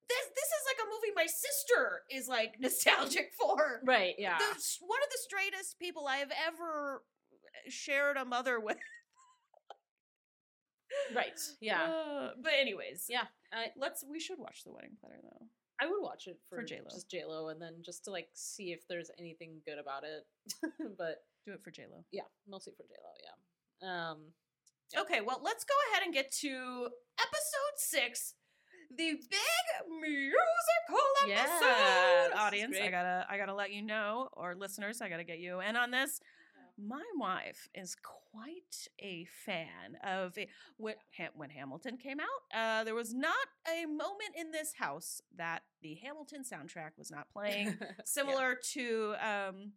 this 0.07 0.25
this 0.35 0.45
is 0.45 0.63
like 0.69 0.85
a 0.85 0.89
movie 0.89 1.13
my 1.15 1.25
sister 1.25 2.01
is 2.11 2.27
like 2.27 2.55
nostalgic 2.59 3.31
for. 3.39 3.81
Right. 3.83 4.13
Yeah. 4.17 4.37
The, 4.37 4.45
one 4.85 4.99
of 5.01 5.09
the 5.09 5.19
straightest 5.23 5.79
people 5.79 6.05
I 6.07 6.17
have 6.17 6.31
ever 6.47 7.01
eh, 7.65 7.69
shared 7.69 8.17
a 8.17 8.25
mother 8.25 8.59
with. 8.59 8.77
Right. 11.15 11.39
Yeah. 11.59 11.83
Uh, 11.83 12.29
but 12.41 12.53
anyways, 12.59 13.05
Yeah. 13.09 13.23
I, 13.53 13.67
let's 13.77 14.03
we 14.09 14.19
should 14.19 14.39
watch 14.39 14.63
the 14.63 14.71
wedding 14.71 14.91
planner 14.99 15.19
though. 15.23 15.45
I 15.81 15.87
would 15.87 16.01
watch 16.01 16.27
it 16.27 16.37
for, 16.49 16.57
For 16.57 16.63
J-Lo. 16.63 16.85
just 16.91 17.09
J 17.09 17.23
Lo, 17.25 17.47
and 17.49 17.59
then 17.61 17.75
just 17.81 18.03
to 18.05 18.11
like 18.11 18.29
see 18.33 18.71
if 18.71 18.87
there's 18.87 19.09
anything 19.19 19.61
good 19.65 19.79
about 19.79 20.03
it. 20.03 20.25
but 20.97 21.23
Do 21.45 21.53
it 21.53 21.63
for 21.63 21.71
J 21.71 21.85
Lo. 21.91 22.03
yeah, 22.11 22.23
mostly 22.47 22.73
for 22.77 22.83
J 22.83 22.93
Lo. 23.03 23.09
Yeah. 23.23 24.11
Um. 24.11 24.17
Yeah. 24.93 25.01
Okay, 25.01 25.21
well, 25.21 25.39
let's 25.43 25.63
go 25.63 25.73
ahead 25.91 26.03
and 26.05 26.13
get 26.13 26.31
to 26.41 26.89
episode 27.19 27.75
six, 27.77 28.33
the 28.89 29.13
big 29.13 30.01
musical 30.01 30.99
episode. 31.29 32.27
is 32.27 32.39
Audience, 32.39 32.77
I 32.81 32.89
gotta, 32.91 33.25
I 33.29 33.37
gotta 33.37 33.53
let 33.53 33.71
you 33.71 33.81
know, 33.81 34.27
or 34.33 34.53
listeners, 34.55 35.01
I 35.01 35.09
gotta 35.09 35.23
get 35.23 35.39
you 35.39 35.61
in 35.61 35.75
on 35.77 35.91
this. 35.91 36.19
My 36.83 37.03
wife 37.17 37.69
is 37.75 37.95
quite 37.95 38.87
a 38.99 39.25
fan 39.45 39.97
of 40.03 40.37
it. 40.37 40.49
When, 40.77 40.95
when 41.35 41.49
Hamilton 41.49 41.97
came 41.97 42.19
out, 42.19 42.57
uh, 42.57 42.83
there 42.83 42.95
was 42.95 43.13
not 43.13 43.35
a 43.69 43.85
moment 43.85 44.35
in 44.37 44.51
this 44.51 44.73
house 44.77 45.21
that 45.37 45.63
the 45.81 45.95
Hamilton 45.95 46.43
soundtrack 46.43 46.91
was 46.97 47.11
not 47.11 47.27
playing. 47.31 47.77
Yeah. 47.81 47.87
Similar 48.05 48.57
to 48.73 49.15
um, 49.21 49.73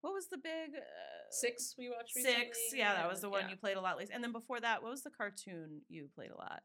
what 0.00 0.12
was 0.12 0.28
the 0.28 0.38
big 0.38 0.76
uh, 0.76 1.16
Six 1.30 1.74
we 1.78 1.88
watched. 1.88 2.12
Six, 2.12 2.26
recently, 2.26 2.78
yeah, 2.78 2.94
that 2.94 3.10
was 3.10 3.20
the 3.20 3.28
one 3.28 3.42
yeah. 3.42 3.50
you 3.50 3.56
played 3.56 3.76
a 3.76 3.80
lot. 3.80 3.98
Least, 3.98 4.12
and 4.14 4.22
then 4.22 4.32
before 4.32 4.60
that, 4.60 4.82
what 4.82 4.90
was 4.90 5.02
the 5.02 5.10
cartoon 5.10 5.80
you 5.88 6.08
played 6.14 6.30
a 6.30 6.36
lot? 6.36 6.62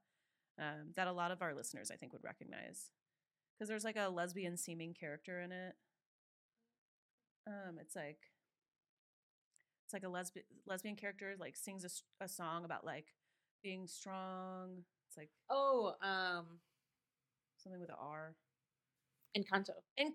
Um, 0.59 0.91
that 0.95 1.07
a 1.07 1.11
lot 1.11 1.31
of 1.31 1.41
our 1.41 1.55
listeners, 1.55 1.89
I 1.91 1.95
think, 1.95 2.13
would 2.13 2.23
recognize 2.23 2.91
because 3.57 3.69
there's 3.69 3.83
like 3.83 3.97
a 3.97 4.09
lesbian 4.09 4.57
seeming 4.57 4.93
character 4.93 5.39
in 5.41 5.51
it. 5.51 5.73
Um, 7.47 7.77
it's 7.79 7.95
like 7.95 8.19
it's 9.91 9.93
like 9.93 10.03
a 10.03 10.09
lesbian 10.09 10.45
lesbian 10.65 10.95
character 10.95 11.35
like 11.37 11.57
sings 11.57 11.83
a, 11.83 12.23
a 12.23 12.27
song 12.29 12.63
about 12.63 12.85
like 12.85 13.07
being 13.61 13.87
strong. 13.87 14.83
It's 15.09 15.17
like 15.17 15.29
Oh, 15.49 15.95
um, 16.01 16.45
something 17.57 17.81
with 17.81 17.89
an 17.89 17.97
R. 17.99 18.33
Encanto. 19.37 19.71
Encanto. 19.99 20.13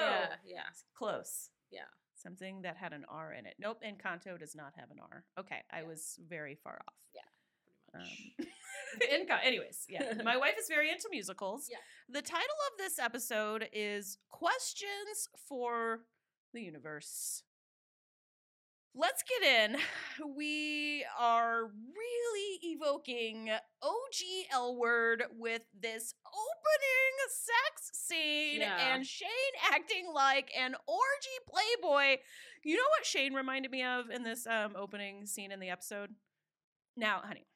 Yeah. 0.00 0.26
Yeah. 0.44 0.62
Close. 0.94 1.48
Yeah. 1.70 1.80
Something 2.14 2.60
that 2.62 2.76
had 2.76 2.92
an 2.92 3.04
R 3.08 3.32
in 3.32 3.46
it. 3.46 3.54
Nope, 3.58 3.82
Encanto 3.82 4.38
does 4.38 4.54
not 4.54 4.72
have 4.76 4.90
an 4.90 4.98
R. 5.00 5.24
Okay, 5.40 5.62
I 5.72 5.80
Yeah. 5.80 5.86
was 5.88 6.18
very 6.28 6.54
far 6.54 6.80
off. 6.86 6.94
Pretty 7.94 8.04
much. 8.04 8.10
Um, 8.38 8.46
Enca- 9.12 9.44
anyways, 9.46 9.86
yeah, 9.88 10.12
my 10.24 10.36
wife 10.36 10.54
is 10.60 10.68
very 10.68 10.90
into 10.90 11.08
musicals. 11.10 11.68
Yeah. 11.70 11.78
The 12.10 12.22
title 12.22 12.44
of 12.72 12.78
this 12.78 12.98
episode 12.98 13.68
is 13.72 14.18
Questions 14.28 15.28
for 15.48 16.00
the 16.52 16.60
Universe. 16.60 17.42
Let's 18.96 19.24
get 19.24 19.42
in. 19.72 19.76
We 20.36 21.04
are 21.18 21.64
really 21.64 22.58
evoking 22.62 23.50
OG 23.82 24.46
L 24.52 24.76
word 24.76 25.24
with 25.36 25.62
this 25.78 26.14
opening 26.26 27.16
sex 27.28 27.90
scene 27.92 28.60
Yeah. 28.60 28.94
and 28.94 29.04
Shane 29.04 29.28
acting 29.72 30.06
like 30.14 30.52
an 30.56 30.76
orgy 30.86 31.38
playboy. 31.48 32.18
You 32.62 32.76
know 32.76 32.82
what 32.96 33.04
Shane 33.04 33.34
reminded 33.34 33.72
me 33.72 33.82
of 33.82 34.10
in 34.10 34.22
this 34.22 34.46
um, 34.46 34.74
opening 34.76 35.26
scene 35.26 35.50
in 35.50 35.58
the 35.58 35.70
episode? 35.70 36.10
Now, 36.96 37.20
honey, 37.24 37.46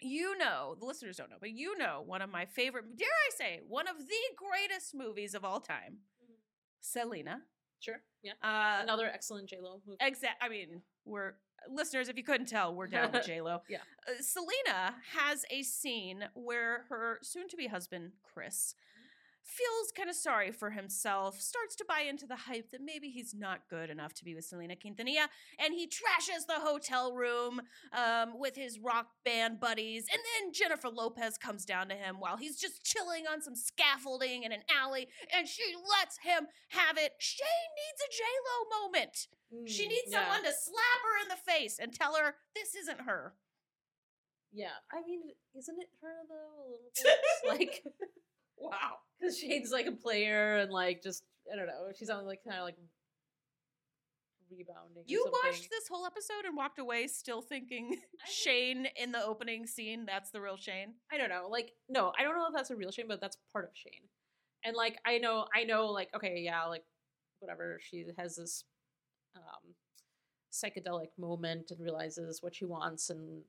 you 0.00 0.36
know, 0.36 0.74
the 0.78 0.84
listeners 0.86 1.16
don't 1.16 1.30
know, 1.30 1.36
but 1.40 1.50
you 1.52 1.78
know 1.78 2.02
one 2.04 2.22
of 2.22 2.30
my 2.30 2.44
favorite, 2.44 2.96
dare 2.98 3.06
I 3.08 3.30
say, 3.36 3.60
one 3.68 3.86
of 3.86 3.96
the 3.98 4.36
greatest 4.36 4.94
movies 4.94 5.34
of 5.34 5.44
all 5.44 5.60
time, 5.60 5.98
Mhm. 6.22 6.34
Selena. 6.80 7.42
Sure. 7.80 8.00
Yeah. 8.22 8.32
Uh, 8.42 8.82
Another 8.82 9.06
excellent 9.06 9.48
J 9.48 9.58
Lo 9.62 9.80
movie. 9.86 9.98
exact. 10.00 10.42
I 10.42 10.48
mean, 10.48 10.82
we're 11.04 11.34
listeners. 11.70 12.08
If 12.08 12.16
you 12.16 12.24
couldn't 12.24 12.46
tell, 12.48 12.74
we're 12.74 12.86
down 12.86 13.12
with 13.12 13.24
J 13.26 13.40
Lo. 13.40 13.60
Yeah. 13.68 13.78
Uh, 14.08 14.20
Selena 14.20 14.94
has 15.16 15.44
a 15.50 15.62
scene 15.62 16.24
where 16.34 16.84
her 16.88 17.18
soon-to-be 17.22 17.66
husband 17.68 18.12
Chris 18.22 18.74
feels 19.46 19.92
kind 19.96 20.10
of 20.10 20.16
sorry 20.16 20.50
for 20.50 20.70
himself, 20.70 21.40
starts 21.40 21.76
to 21.76 21.84
buy 21.88 22.00
into 22.00 22.26
the 22.26 22.34
hype 22.36 22.70
that 22.72 22.80
maybe 22.84 23.08
he's 23.08 23.32
not 23.32 23.60
good 23.70 23.88
enough 23.90 24.12
to 24.14 24.24
be 24.24 24.34
with 24.34 24.44
Selena 24.44 24.74
Quintanilla, 24.74 25.28
and 25.58 25.72
he 25.72 25.86
trashes 25.86 26.46
the 26.46 26.60
hotel 26.60 27.14
room 27.14 27.60
um, 27.92 28.38
with 28.38 28.56
his 28.56 28.78
rock 28.80 29.06
band 29.24 29.60
buddies. 29.60 30.06
And 30.12 30.20
then 30.44 30.52
Jennifer 30.52 30.88
Lopez 30.88 31.38
comes 31.38 31.64
down 31.64 31.88
to 31.88 31.94
him 31.94 32.16
while 32.18 32.36
he's 32.36 32.58
just 32.58 32.84
chilling 32.84 33.24
on 33.32 33.40
some 33.40 33.54
scaffolding 33.54 34.42
in 34.42 34.52
an 34.52 34.62
alley, 34.76 35.08
and 35.34 35.46
she 35.48 35.62
lets 35.98 36.18
him 36.18 36.48
have 36.70 36.98
it. 36.98 37.12
Shane 37.18 37.46
needs 37.76 38.02
a 38.02 38.10
J 38.12 38.22
Lo 38.44 38.82
moment. 38.82 39.16
She 39.68 39.84
Mm, 39.86 39.88
needs 39.90 40.02
yeah. 40.08 40.22
someone 40.22 40.42
to 40.42 40.52
slap 40.52 41.00
her 41.04 41.22
in 41.22 41.28
the 41.28 41.36
face 41.52 41.78
and 41.78 41.94
tell 41.94 42.16
her 42.16 42.34
this 42.56 42.74
isn't 42.74 43.02
her. 43.02 43.34
Yeah. 44.52 44.74
I 44.92 45.02
mean, 45.06 45.20
isn't 45.56 45.78
it 45.80 45.88
her 46.02 46.14
though? 46.28 46.64
A 46.64 46.66
little 46.66 46.90
bit. 46.94 47.20
like, 47.48 47.84
Wow. 48.58 48.96
Because 49.20 49.38
Shane's 49.38 49.70
like 49.70 49.86
a 49.86 49.92
player 49.92 50.58
and 50.58 50.70
like 50.70 51.02
just 51.02 51.24
I 51.52 51.56
don't 51.56 51.66
know. 51.66 51.92
She's 51.96 52.10
on 52.10 52.26
like 52.26 52.40
kind 52.44 52.58
of 52.58 52.64
like 52.64 52.76
rebounding. 54.50 55.04
You 55.06 55.26
watched 55.44 55.68
this 55.70 55.88
whole 55.88 56.06
episode 56.06 56.44
and 56.44 56.56
walked 56.56 56.78
away 56.78 57.06
still 57.06 57.42
thinking 57.42 57.96
Shane 58.26 58.86
in 58.96 59.12
the 59.12 59.24
opening 59.24 59.66
scene, 59.66 60.04
that's 60.06 60.30
the 60.30 60.40
real 60.40 60.56
Shane. 60.56 60.94
I 61.12 61.18
don't 61.18 61.28
know. 61.28 61.48
Like, 61.50 61.72
no, 61.88 62.12
I 62.18 62.22
don't 62.22 62.36
know 62.36 62.46
if 62.46 62.54
that's 62.54 62.70
a 62.70 62.76
real 62.76 62.90
Shane, 62.90 63.08
but 63.08 63.20
that's 63.20 63.36
part 63.52 63.64
of 63.64 63.70
Shane. 63.74 64.08
And 64.64 64.76
like, 64.76 64.98
I 65.04 65.18
know, 65.18 65.46
I 65.54 65.64
know, 65.64 65.86
like, 65.86 66.08
okay, 66.14 66.40
yeah, 66.44 66.64
like, 66.64 66.84
whatever. 67.40 67.78
She 67.80 68.04
has 68.18 68.36
this 68.36 68.64
um, 69.36 69.74
psychedelic 70.52 71.10
moment 71.18 71.70
and 71.70 71.80
realizes 71.80 72.42
what 72.42 72.54
she 72.54 72.64
wants 72.64 73.10
and 73.10 73.42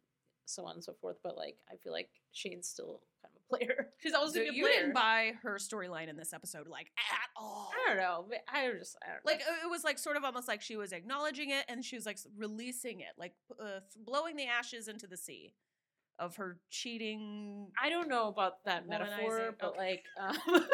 so 0.46 0.66
on 0.66 0.76
and 0.76 0.84
so 0.84 0.94
forth. 1.00 1.18
But 1.24 1.38
like, 1.38 1.58
I 1.72 1.76
feel 1.78 1.94
like 1.94 2.10
Shane's 2.32 2.68
still 2.68 3.02
kind 3.17 3.17
of 3.17 3.17
a 3.17 3.17
player. 3.50 3.90
She's 4.00 4.14
always 4.14 4.34
So 4.34 4.42
a 4.42 4.46
you 4.46 4.64
player. 4.64 4.74
didn't 4.82 4.94
buy 4.94 5.34
her 5.44 5.58
storyline 5.58 6.10
in 6.10 6.18
this 6.18 6.34
episode, 6.34 6.68
like 6.68 6.88
at 6.98 7.30
all. 7.36 7.72
I 7.74 7.90
don't 7.90 7.98
know. 7.98 8.26
but 8.30 8.40
I 8.48 8.72
just, 8.78 8.98
I 9.04 9.14
don't. 9.14 9.26
Like 9.26 9.42
uh, 9.42 9.66
it 9.66 9.70
was 9.70 9.84
like 9.84 10.00
sort 10.00 10.18
of 10.18 10.24
almost 10.24 10.48
like 10.48 10.62
she 10.62 10.76
was 10.76 10.92
acknowledging 10.92 11.52
it 11.52 11.66
and 11.68 11.84
she 11.84 11.96
was 11.96 12.06
like 12.06 12.18
releasing 12.38 13.02
it, 13.02 13.14
like 13.18 13.34
uh, 13.62 13.80
blowing 14.06 14.36
the 14.36 14.46
ashes 14.46 14.88
into 14.88 15.08
the 15.08 15.18
sea 15.18 15.54
of 16.20 16.36
her 16.38 16.60
cheating. 16.70 17.68
I 17.82 17.90
don't 17.90 18.10
know 18.10 18.28
about 18.28 18.64
that 18.66 18.88
metaphor, 18.88 19.56
but 19.60 19.70
okay. 19.70 19.80
like, 19.80 20.04
um, 20.20 20.66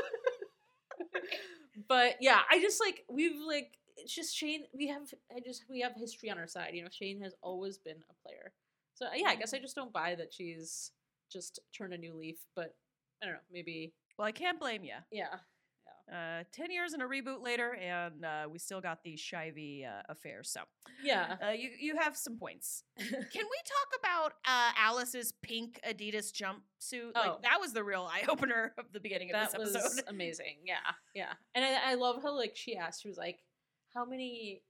but 1.87 2.15
yeah, 2.21 2.39
I 2.49 2.59
just 2.61 2.79
like 2.79 3.03
we've 3.09 3.39
like 3.45 3.77
it's 3.97 4.13
just 4.13 4.35
Shane. 4.35 4.63
We 4.73 4.87
have 4.87 5.03
I 5.35 5.39
just 5.39 5.65
we 5.69 5.81
have 5.81 5.93
history 5.95 6.29
on 6.29 6.37
our 6.37 6.47
side. 6.47 6.71
You 6.73 6.83
know, 6.83 6.89
Shane 6.91 7.21
has 7.21 7.33
always 7.41 7.77
been 7.77 7.97
a 8.09 8.27
player. 8.27 8.51
So 8.95 9.05
yeah, 9.15 9.27
I 9.29 9.35
guess 9.35 9.53
I 9.53 9.59
just 9.59 9.75
don't 9.75 9.91
buy 9.91 10.15
that 10.15 10.33
she's 10.33 10.91
just 11.33 11.59
turn 11.77 11.91
a 11.93 11.97
new 11.97 12.13
leaf. 12.13 12.37
But 12.55 12.75
I 13.21 13.25
don't 13.25 13.35
know, 13.35 13.41
maybe 13.51 13.93
Well, 14.17 14.27
I 14.27 14.31
can't 14.31 14.59
blame 14.59 14.83
you. 14.83 14.95
yeah, 15.11 15.35
Uh, 16.11 16.43
Ten 16.51 16.69
years 16.69 16.91
and 16.93 17.01
a 17.01 17.05
reboot 17.05 17.41
later, 17.41 17.75
and 17.75 18.23
uh, 18.25 18.47
we 18.51 18.59
still 18.59 18.81
got 18.81 19.03
the 19.03 19.15
Shivy 19.15 19.85
uh, 19.87 20.01
affair. 20.09 20.43
So 20.43 20.61
yeah. 21.03 21.37
uh, 21.45 21.51
you 21.51 21.69
you 21.79 21.95
have 21.97 22.15
some 22.17 22.37
points. 22.37 22.83
Can 22.97 23.07
we 23.09 23.19
talk 23.31 23.99
about 23.99 24.33
uh, 24.45 24.71
Alice's 24.77 25.31
pink 25.41 25.79
Adidas 25.87 26.31
jumpsuit? 26.33 27.11
Oh. 27.15 27.19
Like 27.21 27.41
that 27.43 27.59
was 27.61 27.71
the 27.73 27.83
real 27.83 28.03
eye 28.03 28.25
opener 28.27 28.73
of 28.77 28.85
the 28.91 28.99
beginning 28.99 29.29
of 29.33 29.39
that 29.39 29.51
this 29.57 29.59
was 29.59 29.75
episode. 29.75 30.03
amazing. 30.09 30.57
Yeah, 30.65 30.75
yeah. 31.15 31.33
And 31.55 31.63
I, 31.63 31.91
I 31.91 31.93
love 31.95 32.21
how 32.21 32.35
like 32.35 32.55
she 32.55 32.75
asked, 32.75 33.01
she 33.01 33.07
was 33.07 33.17
like, 33.17 33.39
"How 33.95 34.03
many 34.05 34.61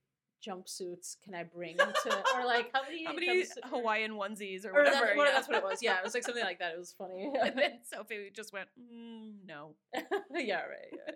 jumpsuits 0.45 1.15
can 1.23 1.33
I 1.35 1.43
bring 1.43 1.77
to?" 1.77 2.23
Or 2.35 2.45
like, 2.45 2.69
"How 2.73 2.81
many?" 2.83 3.05
How 3.07 3.13
many 3.13 3.43
Hawaiian 3.65 4.11
onesies 4.11 4.65
or 4.65 4.71
Or 4.71 4.83
whatever? 4.83 5.05
that, 5.07 5.15
yeah. 5.17 5.31
that's 5.31 5.47
what 5.47 5.57
it 5.57 5.63
was. 5.63 5.81
Yeah, 5.81 5.97
it 5.99 6.03
was 6.03 6.13
like 6.13 6.23
something 6.23 6.43
like 6.43 6.59
that. 6.59 6.73
It 6.73 6.79
was 6.79 6.93
funny. 6.97 7.31
and 7.41 7.57
then 7.57 7.71
Sophie 7.83 8.29
just 8.35 8.51
went, 8.53 8.67
mm, 8.79 9.33
no. 9.47 9.75
yeah, 9.93 10.61
right. 10.61 10.69
Yeah, 10.91 10.97
yeah. 11.07 11.13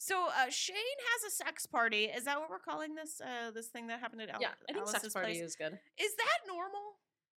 So 0.00 0.26
uh, 0.28 0.48
Shane 0.48 0.76
has 0.76 1.32
a 1.32 1.34
sex 1.34 1.66
party. 1.66 2.04
Is 2.04 2.24
that 2.24 2.38
what 2.38 2.50
we're 2.50 2.60
calling 2.60 2.94
this? 2.94 3.20
Uh, 3.20 3.50
this 3.50 3.66
thing 3.66 3.88
that 3.88 3.98
happened 3.98 4.22
at 4.22 4.28
Al- 4.30 4.40
yeah 4.40 4.50
I 4.68 4.72
think 4.72 4.78
Alice's 4.78 5.02
sex 5.02 5.14
party 5.14 5.32
place? 5.32 5.42
is 5.42 5.56
good. 5.56 5.72
Is 6.00 6.14
that 6.16 6.46
normal 6.46 6.98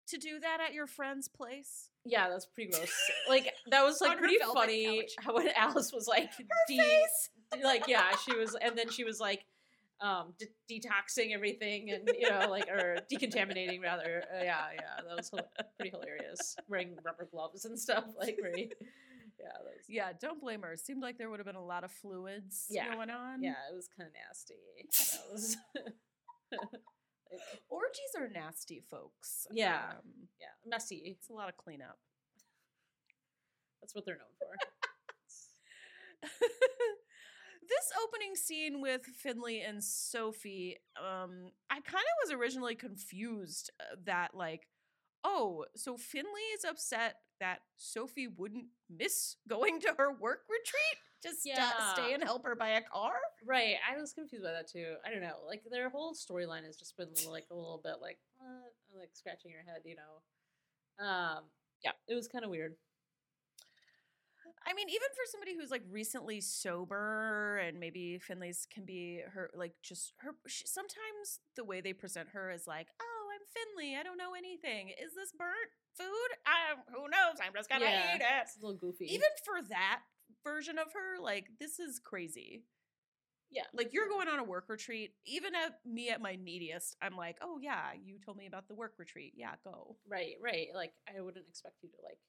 to 0.10 0.18
do 0.18 0.40
that 0.42 0.60
at 0.60 0.74
your 0.74 0.86
friend's 0.88 1.30
place? 1.30 1.90
Yeah, 2.04 2.28
that's 2.30 2.46
pretty 2.48 2.72
gross. 2.72 2.92
like 3.30 3.54
that 3.70 3.84
was 3.84 4.02
like 4.02 4.18
pretty 4.18 4.38
funny. 4.54 5.02
couch. 5.04 5.12
How 5.20 5.36
when 5.36 5.48
Alice 5.56 5.92
was 5.94 6.08
like, 6.08 6.32
Her 6.34 6.44
face. 6.68 7.30
like 7.64 7.88
yeah, 7.88 8.16
she 8.26 8.36
was, 8.36 8.56
and 8.62 8.78
then 8.78 8.90
she 8.90 9.04
was 9.06 9.20
like, 9.22 9.46
um, 10.02 10.34
de- 10.40 10.48
detoxing 10.80 11.34
everything, 11.34 11.92
and 11.92 12.10
you 12.18 12.30
know, 12.30 12.48
like 12.50 12.68
or 12.70 12.98
decontaminating 13.12 13.82
rather. 13.82 14.24
Uh, 14.34 14.44
yeah, 14.44 14.66
yeah, 14.74 15.04
that 15.08 15.16
was 15.18 15.30
pretty 15.78 15.92
hilarious. 15.92 16.56
Wearing 16.68 16.96
rubber 17.04 17.28
gloves 17.32 17.66
and 17.66 17.78
stuff, 17.80 18.06
like 18.20 18.38
very. 18.42 18.72
Yeah, 19.40 19.48
was, 19.64 19.86
Yeah, 19.88 20.10
don't 20.20 20.42
blame 20.42 20.64
her. 20.64 20.74
It 20.74 20.80
seemed 20.82 21.02
like 21.02 21.18
there 21.18 21.30
would 21.30 21.40
have 21.40 21.46
been 21.48 21.56
a 21.56 21.64
lot 21.66 21.84
of 21.86 21.92
fluids 21.92 22.66
Yeah. 22.70 22.94
going 22.94 23.10
on. 23.10 23.42
yeah, 23.42 23.56
it 23.72 23.76
was 23.76 23.88
kind 23.98 24.08
of 24.10 24.14
nasty. 24.28 24.56
Was. 25.32 25.58
like, 26.52 26.62
Orgies 27.70 28.16
are 28.18 28.28
nasty, 28.28 28.82
folks. 28.92 29.48
Yeah. 29.52 29.92
Um, 29.92 30.28
yeah, 30.42 30.48
messy. 30.70 31.04
it's 31.18 31.30
a 31.30 31.34
lot 31.34 31.48
of 31.48 31.56
cleanup. 31.56 31.98
That's 33.82 33.96
what 33.96 34.06
they're 34.06 34.18
known 34.18 34.36
for. 34.40 36.30
This 37.70 37.92
opening 38.04 38.36
scene 38.36 38.82
with 38.82 39.06
Finley 39.06 39.62
and 39.62 39.84
Sophie, 39.84 40.78
um, 40.98 41.52
I 41.70 41.76
kind 41.76 42.04
of 42.04 42.28
was 42.30 42.32
originally 42.32 42.76
confused 42.76 43.72
uh, 43.80 43.96
that 44.06 44.34
like, 44.34 44.68
oh, 45.24 45.66
so 45.76 45.98
Finley 45.98 46.42
is 46.56 46.66
upset 46.66 47.16
that 47.40 47.60
Sophie 47.78 48.28
wouldn't 48.28 48.66
miss 48.90 49.36
going 49.48 49.80
to 49.82 49.94
her 49.98 50.12
work 50.12 50.42
retreat 50.50 50.98
to 51.22 51.30
st- 51.30 51.58
stay 51.94 52.14
and 52.14 52.24
help 52.24 52.46
her 52.46 52.56
buy 52.56 52.70
a 52.70 52.82
car. 52.82 53.14
Right. 53.46 53.76
I 53.90 54.00
was 54.00 54.14
confused 54.14 54.44
by 54.44 54.52
that 54.52 54.70
too. 54.70 54.96
I 55.06 55.12
don't 55.12 55.22
know. 55.22 55.38
Like 55.48 55.64
their 55.70 55.90
whole 55.90 56.14
storyline 56.14 56.66
has 56.66 56.78
just 56.78 56.98
been 56.98 57.10
like 57.30 57.46
a 57.52 57.56
little 57.56 57.82
bit 57.84 57.96
like 58.02 58.18
what? 58.38 59.00
like 59.00 59.10
scratching 59.14 59.52
your 59.52 59.64
head, 59.64 59.82
you 59.86 59.96
know. 59.96 61.06
Um 61.06 61.44
yeah, 61.84 61.92
it 62.08 62.16
was 62.16 62.28
kind 62.28 62.44
of 62.44 62.52
weird. 62.52 62.76
I 64.68 64.74
mean, 64.74 64.90
even 64.90 65.08
for 65.16 65.24
somebody 65.32 65.56
who's 65.56 65.72
like 65.72 65.84
recently 65.90 66.42
sober 66.42 67.58
and 67.58 67.80
maybe 67.80 68.20
Finley's 68.20 68.68
can 68.72 68.86
be 68.86 69.22
her 69.34 69.50
like 69.54 69.74
just 69.82 70.14
her. 70.20 70.32
She, 70.48 70.66
sometimes 70.68 71.40
the 71.56 71.64
way 71.64 71.82
they 71.82 71.94
present 71.94 72.30
her 72.34 72.52
is 72.52 72.68
like, 72.68 72.88
"Oh, 73.02 73.28
I'm 73.34 73.42
Finley. 73.76 73.96
I 73.96 74.04
don't 74.04 74.18
know 74.18 74.34
anything. 74.38 74.90
Is 74.90 75.16
this 75.16 75.32
burnt 75.38 75.72
food? 75.98 76.30
I, 76.46 76.76
who 76.94 77.04
knows? 77.10 77.40
I'm 77.44 77.54
just 77.56 77.70
gonna 77.70 77.86
Yeah, 77.86 78.16
eat 78.16 78.22
it." 78.22 78.28
It's 78.44 78.58
a 78.58 78.66
little 78.66 78.78
goofy. 78.78 79.06
Even 79.14 79.30
for 79.46 79.62
that 79.70 80.02
version 80.44 80.78
of 80.78 80.88
her, 80.94 81.22
like 81.22 81.48
this 81.60 81.80
is 81.80 82.00
crazy. 82.04 82.64
yeah, 83.52 83.64
Like 83.74 83.94
you're 83.94 84.10
going 84.10 84.28
on 84.28 84.40
a 84.40 84.44
work 84.44 84.66
retreat. 84.70 85.14
Even 85.26 85.56
at 85.56 85.80
me 85.86 86.10
at 86.10 86.22
my 86.22 86.36
neediest, 86.36 86.96
I'm 87.02 87.16
like, 87.16 87.38
"Oh 87.42 87.58
yeah, 87.62 87.94
you 88.00 88.20
told 88.20 88.38
me 88.38 88.46
about 88.46 88.68
the 88.68 88.76
work 88.76 88.94
retreat. 89.00 89.34
Yeah, 89.36 89.56
go." 89.64 89.96
Right, 90.08 90.36
right. 90.42 90.68
Like 90.76 90.94
I 91.08 91.20
wouldn't 91.22 91.48
expect 91.48 91.76
you 91.82 91.90
to 91.90 91.96
like 92.04 92.20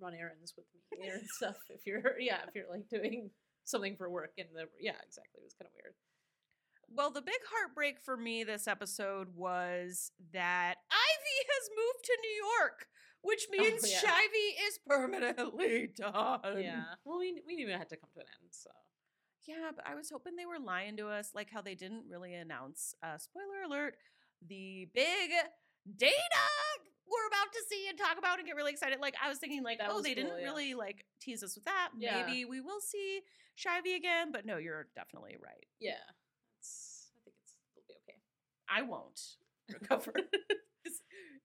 run 0.00 0.14
errands 0.14 0.54
with 0.56 0.66
me 0.74 1.08
and 1.12 1.22
stuff 1.28 1.56
if 1.70 1.86
you're 1.86 2.18
yeah, 2.20 2.40
if 2.48 2.54
you're 2.54 2.70
like 2.70 2.88
doing 2.88 3.30
something 3.64 3.96
for 3.96 4.08
work 4.10 4.32
and 4.38 4.48
the 4.54 4.66
yeah, 4.80 4.96
exactly. 5.06 5.40
It 5.40 5.44
was 5.44 5.54
kind 5.54 5.66
of 5.68 5.72
weird. 5.82 5.94
Well, 6.88 7.10
the 7.10 7.20
big 7.22 7.40
heartbreak 7.50 7.96
for 8.04 8.16
me 8.16 8.44
this 8.44 8.68
episode 8.68 9.28
was 9.34 10.12
that 10.32 10.74
Ivy 10.90 11.38
has 11.50 11.70
moved 11.76 12.04
to 12.04 12.16
New 12.22 12.44
York, 12.60 12.86
which 13.22 13.46
Oh, 13.48 13.52
means 13.60 13.90
yeah. 13.90 13.98
Shivy 14.00 14.68
is 14.68 14.78
permanently 14.86 15.88
done. 15.96 16.62
yeah. 16.62 16.84
Well, 17.04 17.18
we 17.18 17.42
we 17.46 17.56
knew 17.56 17.68
it 17.68 17.76
had 17.76 17.88
to 17.88 17.96
come 17.96 18.10
to 18.14 18.20
an 18.20 18.26
end, 18.40 18.50
so 18.52 18.70
Yeah, 19.48 19.72
but 19.74 19.84
I 19.86 19.94
was 19.96 20.10
hoping 20.10 20.36
they 20.36 20.46
were 20.46 20.60
lying 20.64 20.96
to 20.98 21.08
us, 21.08 21.32
like 21.34 21.50
how 21.50 21.60
they 21.60 21.74
didn't 21.74 22.04
really 22.08 22.34
announce, 22.34 22.94
uh, 23.02 23.18
spoiler 23.18 23.62
alert, 23.66 23.96
the 24.46 24.88
big 24.94 25.30
data 25.96 26.46
we're 27.08 27.26
about 27.28 27.52
to 27.52 27.60
see 27.68 27.86
and 27.88 27.96
talk 27.98 28.18
about 28.18 28.38
and 28.38 28.46
get 28.46 28.56
really 28.56 28.72
excited. 28.72 28.98
Like 29.00 29.14
I 29.22 29.28
was 29.28 29.38
thinking, 29.38 29.62
like, 29.62 29.78
That 29.78 29.90
oh, 29.90 30.02
they 30.02 30.14
cool, 30.14 30.24
didn't 30.24 30.38
yeah. 30.40 30.44
really 30.44 30.74
like 30.74 31.04
tease 31.20 31.42
us 31.42 31.54
with 31.54 31.64
that. 31.64 31.90
Yeah. 31.96 32.24
Maybe 32.26 32.44
we 32.44 32.60
will 32.60 32.80
see 32.80 33.20
Shivy 33.56 33.96
again, 33.96 34.32
but 34.32 34.44
no, 34.44 34.56
you're 34.58 34.88
definitely 34.94 35.36
right. 35.42 35.66
yeah. 35.80 35.92
It's 36.58 37.10
I 37.14 37.18
think 37.24 37.36
it's 37.42 37.54
it'll 37.76 37.86
be 37.88 37.94
okay. 38.06 38.18
I 38.68 38.82
won't 38.82 39.20
recover. 39.80 40.12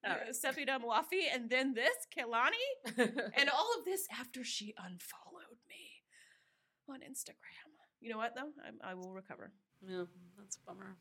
All 0.04 0.16
right. 0.16 0.30
Sepideh 0.34 0.82
Moafi, 0.82 1.30
and 1.32 1.48
then 1.48 1.76
this, 1.76 1.94
Kehlani, 2.18 2.98
and 2.98 3.50
all 3.52 3.70
of 3.78 3.86
this 3.86 4.08
after 4.20 4.44
she 4.44 4.74
unfollowed 4.76 5.62
me 5.70 6.02
on 6.90 7.02
Instagram. 7.02 7.70
You 8.00 8.10
know 8.10 8.18
what, 8.18 8.34
though? 8.36 8.50
I, 8.84 8.92
I 8.92 8.94
will 8.96 9.14
recover. 9.14 9.52
yeah, 9.88 10.06
that's 10.40 10.58
a 10.58 10.62
bummer. 10.66 10.98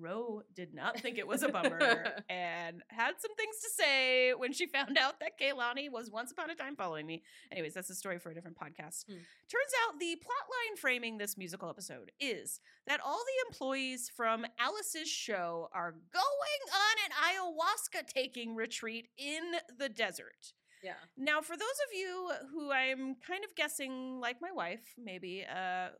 Ro 0.00 0.42
did 0.54 0.74
not 0.74 0.98
think 1.00 1.18
it 1.18 1.26
was 1.26 1.42
a 1.42 1.48
bummer 1.48 1.78
and 2.28 2.82
had 2.88 3.14
some 3.18 3.34
things 3.36 3.56
to 3.62 3.70
say 3.70 4.32
when 4.34 4.52
she 4.52 4.66
found 4.66 4.98
out 4.98 5.20
that 5.20 5.38
Kehlani 5.40 5.90
was 5.90 6.10
once 6.10 6.32
upon 6.32 6.50
a 6.50 6.54
time 6.54 6.76
following 6.76 7.06
me. 7.06 7.22
Anyways, 7.52 7.74
that's 7.74 7.90
a 7.90 7.94
story 7.94 8.18
for 8.18 8.30
a 8.30 8.34
different 8.34 8.58
podcast. 8.58 9.06
Hmm. 9.06 9.14
Turns 9.48 9.72
out 9.84 9.98
the 9.98 10.16
plot 10.16 10.46
line 10.50 10.76
framing 10.76 11.18
this 11.18 11.36
musical 11.36 11.68
episode 11.68 12.10
is 12.20 12.60
that 12.86 13.00
all 13.04 13.18
the 13.18 13.48
employees 13.48 14.10
from 14.14 14.46
Alice's 14.58 15.08
show 15.08 15.68
are 15.72 15.92
going 16.12 16.62
on 16.72 16.96
an 17.04 17.36
ayahuasca 17.36 18.06
taking 18.06 18.54
retreat 18.54 19.08
in 19.18 19.42
the 19.78 19.88
desert. 19.88 20.52
Yeah. 20.82 20.94
Now, 21.16 21.40
for 21.40 21.56
those 21.56 21.78
of 21.88 21.98
you 21.98 22.30
who 22.52 22.72
I'm 22.72 23.16
kind 23.26 23.44
of 23.44 23.54
guessing, 23.56 24.20
like 24.20 24.36
my 24.40 24.52
wife, 24.52 24.94
maybe, 25.02 25.44
uh, 25.48 25.56
uh, 25.56 25.90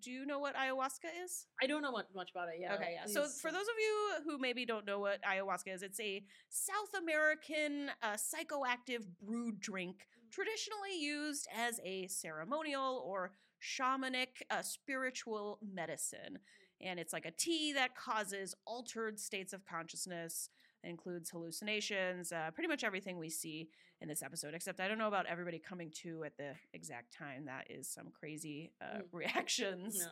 do 0.00 0.10
you 0.10 0.24
know 0.24 0.38
what 0.38 0.54
ayahuasca 0.54 1.10
is? 1.24 1.46
I 1.62 1.66
don't 1.66 1.82
know 1.82 1.92
much, 1.92 2.30
about 2.30 2.48
it. 2.48 2.56
Yeah. 2.60 2.74
Okay, 2.74 2.94
yeah. 2.94 3.06
So 3.06 3.26
for 3.26 3.50
those 3.50 3.62
of 3.62 3.76
you 3.78 4.10
who 4.24 4.38
maybe 4.38 4.64
don't 4.64 4.86
know 4.86 5.00
what 5.00 5.20
ayahuasca 5.22 5.74
is, 5.74 5.82
it's 5.82 6.00
a 6.00 6.24
South 6.48 7.00
American 7.00 7.90
uh, 8.02 8.14
psychoactive 8.14 9.04
brewed 9.22 9.60
drink 9.60 10.06
traditionally 10.30 10.98
used 10.98 11.46
as 11.54 11.78
a 11.84 12.06
ceremonial 12.06 13.02
or 13.06 13.32
shamanic 13.62 14.42
uh, 14.50 14.62
spiritual 14.62 15.58
medicine. 15.62 16.38
And 16.80 16.98
it's 16.98 17.12
like 17.12 17.26
a 17.26 17.30
tea 17.30 17.72
that 17.74 17.94
causes 17.94 18.54
altered 18.66 19.20
states 19.20 19.52
of 19.52 19.64
consciousness. 19.64 20.48
It 20.82 20.88
includes 20.88 21.30
hallucinations, 21.30 22.32
uh, 22.32 22.50
pretty 22.54 22.68
much 22.68 22.82
everything 22.84 23.18
we 23.18 23.30
see 23.30 23.68
in 24.00 24.08
this 24.08 24.22
episode, 24.22 24.52
except 24.54 24.80
I 24.80 24.88
don't 24.88 24.98
know 24.98 25.08
about 25.08 25.26
everybody 25.26 25.58
coming 25.58 25.90
to 26.02 26.24
at 26.24 26.36
the 26.36 26.54
exact 26.74 27.12
time. 27.16 27.44
That 27.46 27.66
is 27.70 27.88
some 27.88 28.08
crazy 28.18 28.72
uh, 28.80 28.98
Mm. 28.98 29.02
reactions. 29.12 29.98
no. 29.98 30.06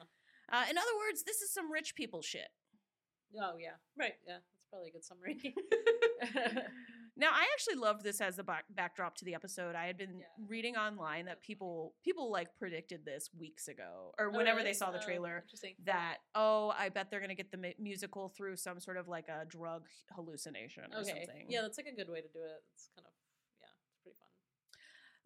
Uh, 0.57 0.65
in 0.71 0.77
other 0.79 0.97
words, 1.09 1.23
this 1.25 1.43
is 1.43 1.53
some 1.53 1.71
rich 1.71 1.95
people 1.95 2.23
shit. 2.23 2.49
Oh 3.41 3.57
yeah. 3.59 3.77
Right. 3.97 4.15
Yeah. 4.27 4.35
That's 4.39 4.69
probably 4.71 4.89
a 4.89 4.93
good 4.93 5.05
summary. 5.05 5.55
Now, 7.21 7.33
I 7.35 7.47
actually 7.53 7.75
loved 7.75 8.03
this 8.03 8.23
as 8.23 8.37
the 8.37 8.43
back- 8.43 8.65
backdrop 8.71 9.15
to 9.17 9.27
the 9.27 9.35
episode. 9.35 9.75
I 9.77 9.85
had 9.85 9.99
been 9.99 10.21
Yeah. 10.21 10.27
reading 10.39 10.75
online 10.79 11.27
that 11.27 11.43
people 11.43 11.95
people 12.03 12.31
like 12.31 12.57
predicted 12.57 13.05
this 13.05 13.29
weeks 13.35 13.69
ago 13.69 14.15
or 14.19 14.29
Oh, 14.29 14.31
whenever 14.31 14.57
really? 14.57 14.71
they 14.71 14.73
saw 14.73 14.91
the 14.91 14.99
Oh, 14.99 15.03
trailer 15.03 15.41
Interesting. 15.43 15.77
that 15.81 16.21
oh, 16.35 16.71
I 16.71 16.89
bet 16.89 17.11
they're 17.11 17.21
going 17.21 17.29
to 17.29 17.35
get 17.35 17.51
the 17.51 17.59
mu- 17.59 17.75
musical 17.79 18.31
through 18.31 18.57
some 18.57 18.81
sort 18.81 18.97
of 18.97 19.07
like 19.07 19.29
a 19.29 19.45
drug 19.45 19.87
hallucination 20.13 20.91
or 20.95 21.01
Okay. 21.01 21.27
something. 21.27 21.51
Yeah, 21.51 21.61
that's 21.61 21.77
like 21.77 21.89
a 21.89 21.93
good 21.95 22.09
way 22.09 22.23
to 22.23 22.29
do 22.29 22.43
it. 22.43 22.65
It's 22.73 22.89
kind 22.95 23.07
of 23.07 23.13
yeah, 23.61 23.67
it's 23.91 23.99
pretty 24.03 24.17
fun. 24.17 24.29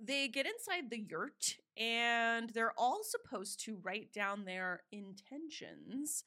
They 0.00 0.26
get 0.26 0.46
inside 0.46 0.90
the 0.90 0.98
yurt 0.98 1.58
and 1.76 2.50
they're 2.50 2.76
all 2.76 3.04
supposed 3.04 3.60
to 3.66 3.76
write 3.76 4.12
down 4.12 4.46
their 4.46 4.82
intentions. 4.90 6.24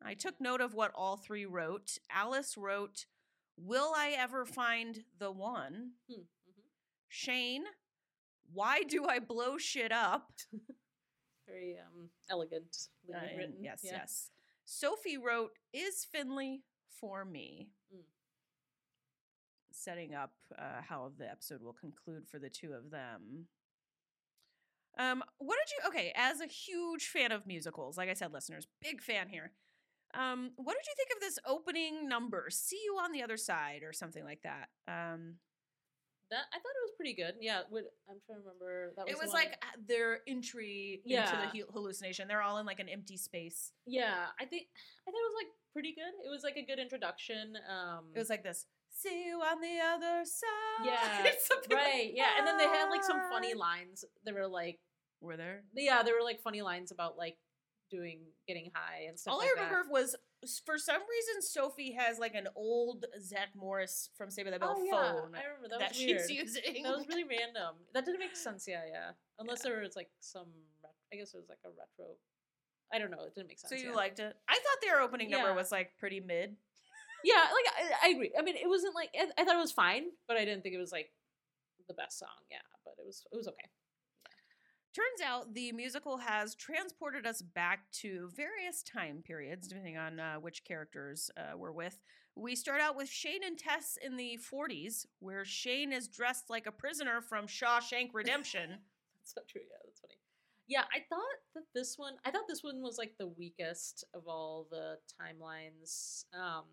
I 0.00 0.14
took 0.14 0.36
mm-hmm. 0.36 0.44
note 0.44 0.60
of 0.60 0.74
what 0.74 0.92
all 0.94 1.16
three 1.16 1.44
wrote. 1.44 1.98
Alice 2.08 2.56
wrote, 2.56 3.06
Will 3.60 3.92
I 3.96 4.14
ever 4.16 4.44
find 4.44 5.04
the 5.18 5.30
one? 5.30 5.92
Hmm. 6.08 6.14
hmm 6.14 6.62
Shane, 7.08 7.64
why 8.52 8.82
do 8.82 9.06
I 9.06 9.18
blow 9.18 9.58
shit 9.58 9.92
up? 9.92 10.30
Very 11.46 11.76
um 11.78 12.10
elegant. 12.30 12.76
Uh, 13.12 13.18
written. 13.36 13.54
yes, 13.60 13.80
yeah. 13.82 13.92
yes. 13.92 14.30
Sophie 14.64 15.16
wrote, 15.16 15.52
Is 15.72 16.04
Finley 16.04 16.62
for 17.00 17.24
me? 17.24 17.70
Mm. 17.94 18.02
Setting 19.72 20.14
up 20.14 20.32
uh, 20.58 20.82
how 20.86 21.10
the 21.18 21.30
episode 21.30 21.62
will 21.62 21.72
conclude 21.72 22.28
for 22.28 22.38
the 22.38 22.50
two 22.50 22.72
of 22.72 22.90
them. 22.90 23.46
Um, 24.98 25.22
what 25.38 25.56
did 25.64 25.72
you 25.72 25.88
okay, 25.88 26.12
as 26.16 26.40
a 26.40 26.46
huge 26.46 27.06
fan 27.06 27.32
of 27.32 27.46
musicals, 27.46 27.96
like 27.96 28.08
I 28.08 28.14
said, 28.14 28.32
listeners, 28.32 28.66
big 28.82 29.00
fan 29.00 29.28
here. 29.28 29.52
Um, 30.14 30.50
what 30.56 30.74
did 30.74 30.86
you 30.86 30.94
think 30.96 31.10
of 31.16 31.20
this 31.20 31.38
opening 31.46 32.08
number? 32.08 32.46
See 32.50 32.80
you 32.84 32.94
on 33.02 33.12
the 33.12 33.22
other 33.22 33.36
side, 33.36 33.82
or 33.82 33.92
something 33.92 34.24
like 34.24 34.40
that. 34.42 34.68
Um, 34.88 35.36
That 36.30 36.44
I 36.52 36.56
thought 36.56 36.76
it 36.76 36.84
was 36.84 36.92
pretty 36.96 37.14
good. 37.14 37.34
Yeah, 37.40 37.62
would 37.70 37.84
I'm 38.08 38.16
trying 38.26 38.38
to 38.40 38.44
remember. 38.44 38.92
That 38.96 39.06
was 39.06 39.12
it 39.14 39.18
was 39.18 39.28
one- 39.28 39.36
like 39.44 39.52
uh, 39.62 39.76
their 39.86 40.20
entry 40.26 41.00
into 41.04 41.50
the 41.52 41.64
hallucination. 41.72 42.28
They're 42.28 42.42
all 42.42 42.58
in 42.58 42.66
like 42.66 42.80
an 42.80 42.88
empty 42.88 43.16
space. 43.16 43.72
yeah. 43.86 44.26
I 44.40 44.44
think 44.44 44.66
I 45.06 45.10
thought 45.10 45.18
it 45.24 45.30
was 45.32 45.38
like 45.44 45.52
pretty 45.72 45.94
good. 45.94 46.12
It 46.26 46.30
was 46.30 46.42
like 46.42 46.56
a 46.56 46.64
good 46.64 46.78
introduction. 46.78 47.54
Um, 47.68 48.12
It 48.14 48.18
was 48.18 48.28
like 48.30 48.42
this. 48.42 48.66
See 48.90 49.26
you 49.26 49.40
on 49.40 49.60
the 49.60 49.78
other 49.80 50.24
side. 50.24 50.84
Yeah, 50.86 51.30
Something 51.40 51.76
like 51.76 51.86
right. 51.86 52.10
Yeah, 52.14 52.30
and 52.38 52.46
then 52.46 52.56
they 52.58 52.64
had 52.64 52.88
like 52.90 53.04
some 53.04 53.20
funny 53.30 53.54
lines. 53.54 54.04
They 54.24 54.32
were 54.32 54.48
like 54.48 54.80
Were 55.20 55.36
there? 55.36 55.62
yeah, 55.76 56.02
there 56.02 56.14
were 56.14 56.24
like 56.24 56.40
funny 56.40 56.62
lines 56.62 56.90
about 56.92 57.16
like 57.16 57.36
doing 57.90 58.20
getting 58.46 58.70
high 58.74 59.06
and 59.08 59.18
stuff. 59.18 59.32
All 59.32 59.38
like 59.38 59.48
I 59.48 59.60
remember 59.60 59.82
that. 59.84 59.92
was 59.92 60.16
for 60.64 60.78
some 60.78 61.00
reason 61.00 61.42
Sophie 61.42 61.92
has 61.98 62.18
like 62.18 62.34
an 62.34 62.48
old 62.54 63.06
Zach 63.20 63.48
Morris 63.56 64.10
from 64.16 64.30
Saved 64.30 64.46
by 64.46 64.52
the 64.52 64.58
Bell 64.58 64.76
Oh, 64.78 64.84
yeah, 64.84 64.90
phone 64.92 65.34
I 65.34 65.44
remember 65.48 65.68
that, 65.70 65.80
that, 65.80 65.88
was 65.90 65.98
she's 65.98 66.28
weird. 66.28 66.30
using. 66.30 66.82
That 66.82 66.96
was 66.96 67.06
really 67.08 67.24
random. 67.28 67.76
That 67.94 68.04
didn't 68.04 68.20
make 68.20 68.36
sense. 68.36 68.66
Yeah, 68.68 68.82
yeah. 68.90 69.10
Unless 69.38 69.62
there 69.62 69.80
was 69.80 69.96
like 69.96 70.08
some. 70.20 70.48
I 71.12 71.16
guess 71.16 71.32
it 71.32 71.38
was 71.38 71.48
like 71.48 71.58
a 71.64 71.70
retro. 71.70 72.14
I 72.92 72.98
don't 72.98 73.10
know. 73.10 73.24
It 73.24 73.34
didn't 73.34 73.48
make 73.48 73.58
sense. 73.58 73.70
so 73.70 73.76
you 73.76 73.90
yeah. 73.90 73.96
liked 73.96 74.18
it? 74.20 74.34
I 74.48 74.54
thought 74.54 74.80
their 74.82 75.00
opening 75.00 75.30
number 75.30 75.54
was 75.54 75.72
like 75.72 75.92
pretty 75.98 76.20
mid. 76.20 76.56
Yeah, 77.24 77.34
like 77.34 77.66
I, 77.74 78.08
I 78.08 78.10
agree. 78.10 78.32
I 78.38 78.42
mean, 78.42 78.56
it 78.56 78.68
wasn't 78.68 78.94
like 78.94 79.10
I, 79.18 79.26
I 79.40 79.44
thought 79.44 79.56
it 79.56 79.60
was 79.60 79.72
fine, 79.72 80.04
but 80.26 80.36
I 80.36 80.44
didn't 80.44 80.62
think 80.62 80.74
it 80.74 80.78
was 80.78 80.92
like 80.92 81.10
the 81.88 81.94
best 81.94 82.18
song. 82.18 82.38
Yeah, 82.50 82.58
but 82.84 82.94
it 82.98 83.04
was 83.06 83.26
it 83.32 83.36
was 83.36 83.48
okay. 83.48 83.68
Turns 84.94 85.20
out 85.24 85.54
the 85.54 85.70
musical 85.72 86.16
has 86.16 86.54
transported 86.54 87.26
us 87.26 87.42
back 87.42 87.90
to 87.92 88.30
various 88.34 88.82
time 88.82 89.22
periods, 89.22 89.68
depending 89.68 89.98
on 89.98 90.18
uh, 90.18 90.36
which 90.36 90.64
characters 90.64 91.30
uh, 91.36 91.56
we're 91.56 91.72
with. 91.72 92.00
We 92.34 92.56
start 92.56 92.80
out 92.80 92.96
with 92.96 93.08
Shane 93.08 93.44
and 93.44 93.58
Tess 93.58 93.98
in 94.02 94.16
the 94.16 94.38
40s, 94.50 95.06
where 95.20 95.44
Shane 95.44 95.92
is 95.92 96.08
dressed 96.08 96.48
like 96.48 96.66
a 96.66 96.72
prisoner 96.72 97.20
from 97.20 97.46
Shawshank 97.46 98.10
Redemption. 98.14 98.70
That's 99.20 99.34
not 99.36 99.48
true. 99.48 99.60
Yeah, 99.60 99.76
that's 99.84 100.00
funny. 100.00 100.14
Yeah, 100.68 100.84
I 100.94 101.00
thought 101.10 101.38
that 101.54 101.64
this 101.74 101.98
one. 101.98 102.14
I 102.24 102.30
thought 102.30 102.48
this 102.48 102.64
one 102.64 102.80
was 102.80 102.96
like 102.96 103.12
the 103.18 103.26
weakest 103.26 104.04
of 104.14 104.22
all 104.26 104.66
the 104.70 104.96
timelines. 105.20 106.24
Um, 106.32 106.64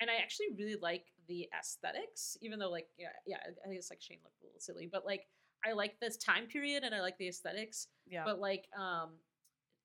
and 0.00 0.10
I 0.10 0.16
actually 0.16 0.48
really 0.58 0.76
like 0.80 1.06
the 1.26 1.48
aesthetics, 1.58 2.36
even 2.42 2.58
though 2.58 2.70
like 2.70 2.88
yeah, 2.98 3.08
yeah, 3.26 3.38
I 3.40 3.66
think 3.66 3.78
it's 3.78 3.90
like 3.90 4.02
Shane 4.02 4.18
looked 4.22 4.42
a 4.42 4.44
little 4.44 4.60
silly, 4.60 4.90
but 4.92 5.06
like 5.06 5.22
I 5.64 5.72
like 5.72 5.98
this 6.00 6.16
time 6.16 6.46
period 6.46 6.82
and 6.84 6.94
I 6.94 7.00
like 7.00 7.18
the 7.18 7.28
aesthetics. 7.28 7.88
Yeah. 8.08 8.22
But 8.24 8.40
like, 8.40 8.66
um, 8.78 9.10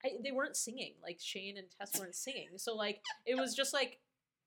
I, 0.03 0.11
they 0.23 0.31
weren't 0.31 0.55
singing. 0.55 0.93
Like 1.03 1.17
Shane 1.19 1.57
and 1.57 1.67
Tess 1.79 1.99
weren't 1.99 2.15
singing, 2.15 2.49
so 2.57 2.75
like 2.75 3.01
it 3.25 3.35
was 3.35 3.55
just 3.55 3.73
like, 3.73 3.99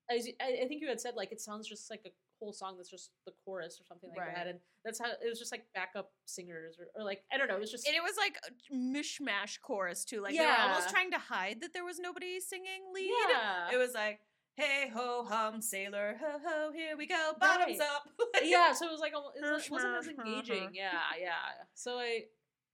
as 0.09 0.27
I, 0.41 0.63
I 0.63 0.67
think 0.67 0.81
you 0.81 0.87
had 0.87 0.99
said, 0.99 1.15
like 1.15 1.31
it 1.31 1.39
sounds 1.41 1.67
just 1.67 1.89
like 1.89 2.01
a 2.05 2.09
whole 2.39 2.51
song 2.51 2.75
that's 2.75 2.89
just 2.89 3.11
the 3.25 3.31
chorus 3.45 3.79
or 3.79 3.85
something 3.85 4.09
like 4.09 4.19
Right. 4.19 4.35
that, 4.35 4.47
and 4.47 4.59
that's 4.83 4.99
how 4.99 5.07
it 5.07 5.29
was 5.29 5.39
just 5.39 5.53
like 5.53 5.63
backup 5.73 6.11
singers 6.25 6.77
or, 6.77 6.87
or 6.99 7.05
like 7.05 7.23
I 7.31 7.37
don't 7.37 7.47
know, 7.47 7.55
it 7.55 7.61
was 7.61 7.71
just 7.71 7.87
and 7.87 7.95
it 7.95 8.03
was 8.03 8.17
like 8.17 8.35
a 8.49 8.75
mishmash 8.75 9.61
chorus 9.61 10.03
too. 10.03 10.21
Like 10.21 10.33
they 10.33 10.45
were 10.45 10.51
almost 10.51 10.89
trying 10.89 11.11
to 11.11 11.17
hide 11.17 11.61
that 11.61 11.71
there 11.73 11.85
was 11.85 11.99
nobody 11.99 12.39
singing 12.41 12.81
lead. 12.93 13.11
yeah. 13.29 13.71
It 13.73 13.77
was 13.77 13.93
like, 13.93 14.19
hey 14.55 14.89
ho 14.93 15.25
hum 15.27 15.61
sailor 15.61 16.15
ho 16.21 16.39
ho 16.45 16.71
here 16.71 16.95
we 16.97 17.05
go 17.05 17.33
bottoms 17.39 17.79
Right. 17.79 17.87
up. 17.87 18.03
yeah, 18.43 18.73
so 18.73 18.87
it 18.87 18.91
was 18.91 19.01
like 19.01 19.13
it 19.13 19.41
was, 19.41 19.69
wasn't 19.69 19.95
as 19.97 20.07
engaging. 20.07 20.69
Yeah, 20.73 20.99
yeah. 21.19 21.65
So 21.73 21.99
I, 21.99 22.23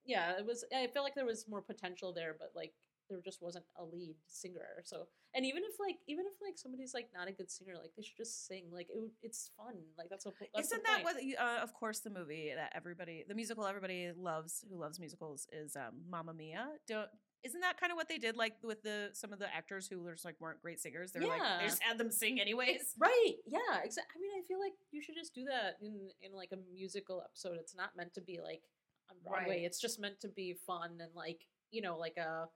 yeah, 0.05 0.37
it 0.37 0.45
was. 0.45 0.63
I 0.75 0.87
felt 0.87 1.03
like 1.03 1.15
there 1.15 1.25
was 1.25 1.47
more 1.47 1.61
potential 1.61 2.13
there, 2.13 2.35
but 2.37 2.51
like 2.55 2.73
there 3.09 3.19
just 3.23 3.41
wasn't 3.41 3.65
a 3.77 3.83
lead 3.83 4.15
singer. 4.27 4.81
So 4.83 5.07
and 5.33 5.45
even 5.45 5.63
if 5.63 5.79
like 5.79 5.97
even 6.07 6.25
if 6.25 6.33
like 6.41 6.57
somebody's 6.57 6.93
like 6.93 7.09
not 7.13 7.27
a 7.27 7.31
good 7.31 7.49
singer, 7.51 7.73
like 7.81 7.91
they 7.95 8.03
should 8.03 8.17
just 8.17 8.47
sing. 8.47 8.65
Like 8.71 8.87
it, 8.89 8.97
it's 9.21 9.51
fun. 9.57 9.75
Like 9.97 10.09
that's 10.09 10.25
what. 10.25 10.35
That's 10.53 10.67
Isn't 10.67 10.83
that 10.85 11.03
what? 11.03 11.15
Uh, 11.17 11.61
of 11.61 11.73
course, 11.73 11.99
the 11.99 12.09
movie 12.09 12.51
that 12.55 12.71
everybody, 12.75 13.23
the 13.27 13.35
musical 13.35 13.65
everybody 13.65 14.11
loves, 14.17 14.63
who 14.69 14.79
loves 14.79 14.99
musicals, 14.99 15.47
is 15.51 15.75
um, 15.75 16.01
Mamma 16.09 16.33
Mia. 16.33 16.67
Don't. 16.87 17.09
Isn't 17.43 17.61
that 17.61 17.79
kind 17.79 17.91
of 17.91 17.95
what 17.95 18.07
they 18.07 18.19
did, 18.19 18.37
like 18.37 18.53
with 18.63 18.83
the 18.83 19.09
some 19.13 19.33
of 19.33 19.39
the 19.39 19.47
actors 19.53 19.87
who 19.87 20.07
just 20.11 20.25
like 20.25 20.35
weren't 20.39 20.61
great 20.61 20.79
singers? 20.79 21.11
They 21.11 21.19
were 21.19 21.27
like 21.27 21.41
Yeah. 21.41 21.57
they 21.59 21.65
just 21.65 21.81
had 21.81 21.97
them 21.97 22.11
sing 22.11 22.39
anyways. 22.39 22.93
Right. 22.99 23.33
Yeah. 23.47 23.81
Exactly. 23.83 24.13
I 24.15 24.21
mean, 24.21 24.31
I 24.43 24.45
feel 24.47 24.59
like 24.59 24.73
you 24.91 25.01
should 25.01 25.15
just 25.15 25.33
do 25.33 25.45
that 25.45 25.77
in 25.81 26.09
in 26.21 26.33
like 26.33 26.51
a 26.51 26.57
musical 26.71 27.21
episode. 27.23 27.57
It's 27.59 27.75
not 27.75 27.95
meant 27.97 28.13
to 28.13 28.21
be 28.21 28.39
like 28.43 28.61
on 29.09 29.17
Broadway. 29.25 29.55
Right. 29.57 29.63
It's 29.63 29.81
just 29.81 29.99
meant 29.99 30.19
to 30.21 30.27
be 30.27 30.53
fun 30.67 30.99
and 31.01 31.09
like 31.15 31.47
you 31.71 31.81
know 31.81 31.97
like 31.97 32.17
a 32.17 32.47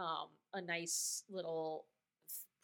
um 0.00 0.28
a 0.54 0.62
nice 0.62 1.24
little 1.28 1.84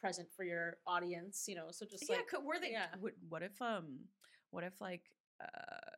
present 0.00 0.28
for 0.34 0.44
your 0.44 0.78
audience. 0.86 1.44
You 1.48 1.56
know. 1.56 1.66
So 1.70 1.84
just 1.84 2.08
yeah, 2.08 2.16
like 2.16 2.28
could, 2.28 2.44
were 2.44 2.58
they? 2.58 2.70
yeah. 2.72 2.86
What, 2.98 3.12
what 3.28 3.42
if 3.42 3.60
um, 3.60 3.98
what 4.50 4.64
if 4.64 4.80
like 4.80 5.02
uh, 5.42 5.90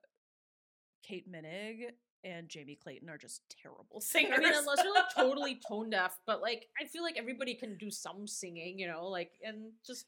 Kate 1.05 1.31
Moennig 1.31 1.91
and 2.25 2.49
Jamie 2.49 2.79
Clayton 2.83 3.09
are 3.09 3.19
just 3.19 3.43
terrible 3.63 4.01
singers? 4.01 4.35
I 4.39 4.43
mean, 4.43 4.53
unless 4.55 4.83
you're 4.85 4.95
like 4.95 5.15
totally 5.15 5.61
tone 5.69 5.91
deaf, 5.91 6.19
but 6.27 6.41
like 6.43 6.67
I 6.81 6.87
feel 6.87 7.03
like 7.03 7.17
everybody 7.19 7.55
can 7.55 7.77
do 7.79 7.91
some 7.91 8.27
singing, 8.27 8.79
you 8.79 8.87
know, 8.87 9.07
like 9.09 9.33
and 9.45 9.73
just 9.87 10.07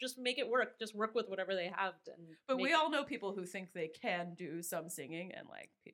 just 0.00 0.18
make 0.18 0.38
it 0.38 0.48
work. 0.48 0.78
Just 0.78 0.94
work 0.94 1.14
with 1.14 1.28
whatever 1.28 1.54
they 1.54 1.70
have, 1.74 1.94
and 2.06 2.26
but 2.48 2.56
make 2.56 2.64
we 2.64 2.70
it- 2.72 2.76
all 2.76 2.90
know 2.90 3.04
people 3.04 3.32
who 3.34 3.44
think 3.44 3.72
they 3.74 3.88
can 3.88 4.34
do 4.34 4.62
some 4.62 4.88
singing 4.88 5.32
and 5.36 5.46
like 5.48 5.70
pe- 5.84 5.92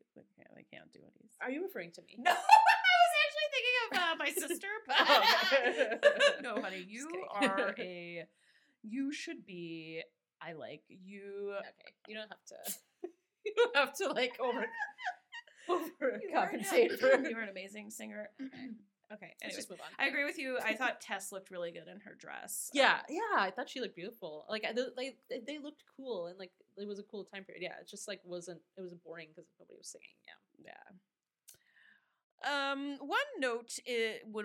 they 0.55 0.65
can't, 0.73 0.93
do 0.93 1.01
any. 1.03 1.29
Are 1.43 1.51
you 1.51 1.65
referring 1.65 1.91
to 1.93 2.03
me? 2.03 2.15
No, 2.19 2.31
I 2.31 2.35
was 2.35 3.15
actually 3.27 3.51
thinking 3.53 3.77
of 3.83 3.99
uh, 3.99 4.15
my 4.19 4.31
sister, 4.31 4.69
but 4.87 6.43
no, 6.43 6.61
honey, 6.63 6.85
you 6.89 7.09
are 7.33 7.75
a. 7.79 8.25
You 8.83 9.13
should 9.13 9.45
be. 9.45 10.03
I 10.41 10.53
like 10.53 10.83
you. 10.89 11.55
Okay, 11.59 11.93
you 12.09 12.15
don't 12.15 12.29
have 12.29 12.45
to. 12.49 13.09
You 13.45 13.53
don't 13.57 13.77
have 13.77 13.95
to 13.97 14.09
like 14.13 14.39
over 14.41 14.53
You 14.53 14.59
are 14.59 14.63
an- 14.63 14.69
overcompensate 15.71 16.99
for. 16.99 17.29
you 17.29 17.37
were 17.37 17.43
an 17.43 17.49
amazing 17.49 17.91
singer. 17.91 18.29
okay, 18.41 18.53
Let's 19.11 19.43
anyways, 19.43 19.57
just 19.57 19.71
move 19.71 19.81
on. 19.81 19.89
I 19.99 20.09
agree 20.09 20.25
with 20.25 20.39
you. 20.39 20.59
I 20.65 20.75
thought 20.75 21.01
Tess 21.01 21.33
looked 21.33 21.51
really 21.51 21.73
good 21.73 21.89
in 21.89 22.01
her 22.01 22.15
dress. 22.19 22.71
Um, 22.75 22.79
Yeah, 22.81 22.99
yeah, 23.09 23.21
I 23.39 23.51
thought 23.51 23.69
she 23.69 23.81
looked 23.81 23.97
beautiful. 23.97 24.45
Like, 24.49 24.63
they- 24.63 24.83
like 24.97 25.17
they, 25.31 25.41
they 25.47 25.59
looked 25.59 25.83
cool, 25.97 26.27
and 26.27 26.39
like 26.39 26.51
it 26.77 26.87
was 26.87 26.99
a 26.99 27.05
cool 27.05 27.25
time 27.25 27.45
period. 27.45 27.63
Yeah, 27.63 27.79
it 27.81 27.89
just 27.89 28.09
like 28.09 28.21
wasn't. 28.25 28.61
It 28.77 28.81
was 28.83 28.95
boring 28.95 29.29
because 29.35 29.49
nobody 29.59 29.77
was 29.79 29.89
singing. 29.89 30.09
Yeah. 30.27 30.71
Yeah. 30.73 30.73
Um, 32.45 32.99
one 33.01 33.19
note 33.41 33.79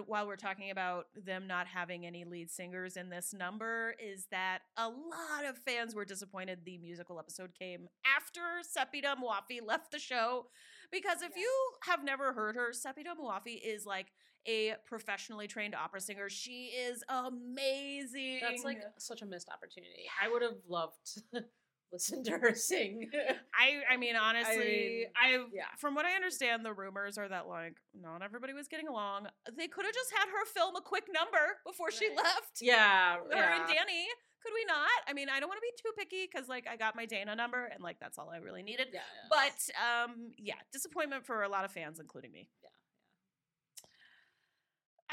while 0.07 0.25
we're 0.25 0.37
talking 0.37 0.71
about 0.71 1.07
them 1.13 1.45
not 1.45 1.67
having 1.67 2.05
any 2.05 2.23
lead 2.23 2.49
singers 2.49 2.95
in 2.95 3.09
this 3.09 3.33
number 3.33 3.93
is 4.03 4.27
that 4.31 4.59
a 4.77 4.87
lot 4.87 5.45
of 5.47 5.57
fans 5.57 5.93
were 5.93 6.05
disappointed 6.05 6.59
the 6.65 6.77
musical 6.77 7.19
episode 7.19 7.51
came 7.53 7.89
after 8.05 8.39
Sepideh 8.63 9.15
Moafi 9.21 9.59
left 9.63 9.91
the 9.91 9.99
show. 9.99 10.45
Because 10.91 11.21
if 11.21 11.31
Yeah. 11.35 11.41
you 11.41 11.71
have 11.83 12.03
never 12.03 12.33
heard 12.33 12.55
her, 12.55 12.71
Sepideh 12.71 13.15
Moafi 13.19 13.59
is 13.63 13.85
like 13.85 14.11
a 14.47 14.75
professionally 14.85 15.47
trained 15.47 15.75
opera 15.75 16.01
singer. 16.01 16.29
She 16.29 16.65
is 16.67 17.03
amazing. 17.09 18.39
That's 18.41 18.63
like 18.63 18.81
such 18.97 19.21
a 19.21 19.25
missed 19.25 19.49
opportunity. 19.49 20.05
I 20.21 20.29
would 20.29 20.41
have 20.41 20.57
loved 20.67 20.97
to 21.33 21.45
listen 21.91 22.23
to 22.23 22.31
her 22.37 22.55
sing. 22.55 23.09
I 23.53 23.81
I 23.93 23.97
mean 23.97 24.15
honestly, 24.15 25.05
I, 25.15 25.37
mean, 25.37 25.47
yeah. 25.53 25.65
from 25.77 25.93
what 25.95 26.05
I 26.05 26.13
understand, 26.15 26.65
the 26.65 26.73
rumors 26.73 27.17
are 27.17 27.27
that 27.27 27.47
like 27.47 27.77
not 27.93 28.21
everybody 28.23 28.53
was 28.53 28.67
getting 28.67 28.87
along. 28.87 29.27
They 29.57 29.67
could 29.67 29.85
have 29.85 29.93
just 29.93 30.11
had 30.11 30.27
her 30.29 30.45
film 30.53 30.75
a 30.75 30.81
quick 30.81 31.05
number 31.13 31.57
before 31.65 31.91
she 31.91 32.09
left. 32.15 32.59
yeah, 32.61 33.17
Her 33.17 33.23
yeah. 33.31 33.59
and 33.61 33.69
Dani. 33.69 34.05
Could 34.43 34.53
we 34.55 34.65
not? 34.65 34.89
I 35.07 35.13
mean, 35.13 35.29
I 35.29 35.39
don't 35.39 35.49
want 35.49 35.59
to 35.59 35.61
be 35.61 35.81
too 35.81 35.91
picky 35.97 36.27
because 36.31 36.49
like 36.49 36.65
I 36.71 36.75
got 36.75 36.95
my 36.95 37.05
Dana 37.05 37.35
number 37.35 37.65
and 37.65 37.83
like 37.83 37.97
that's 37.99 38.17
all 38.17 38.29
I 38.29 38.37
really 38.37 38.63
needed. 38.63 38.87
yeah, 38.93 39.01
yeah. 39.01 39.29
But 39.29 39.69
um 40.09 40.31
yeah, 40.37 40.55
disappointment 40.73 41.25
for 41.25 41.43
a 41.43 41.49
lot 41.49 41.63
of 41.65 41.71
fans, 41.71 41.99
including 41.99 42.31
me. 42.31 42.49
Yeah, 42.63 42.69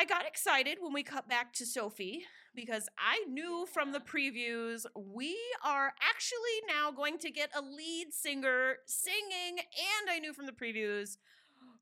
I 0.01 0.05
got 0.05 0.27
excited 0.27 0.79
when 0.81 0.93
we 0.93 1.03
cut 1.03 1.29
back 1.29 1.53
to 1.55 1.67
Sophie 1.67 2.25
because 2.55 2.89
I 2.99 3.25
knew 3.29 3.67
from 3.73 3.93
the 3.93 3.99
previews 4.01 4.87
we 4.97 5.37
are 5.65 5.93
actually 6.01 6.59
now 6.69 6.91
going 6.93 7.19
to 7.19 7.31
get 7.31 7.51
a 7.55 7.61
lead 7.61 8.07
singer 8.13 8.77
singing, 8.87 9.59
and 9.59 10.11
I 10.11 10.21
knew 10.21 10.33
from 10.33 10.47
the 10.47 10.53
previews 10.53 11.17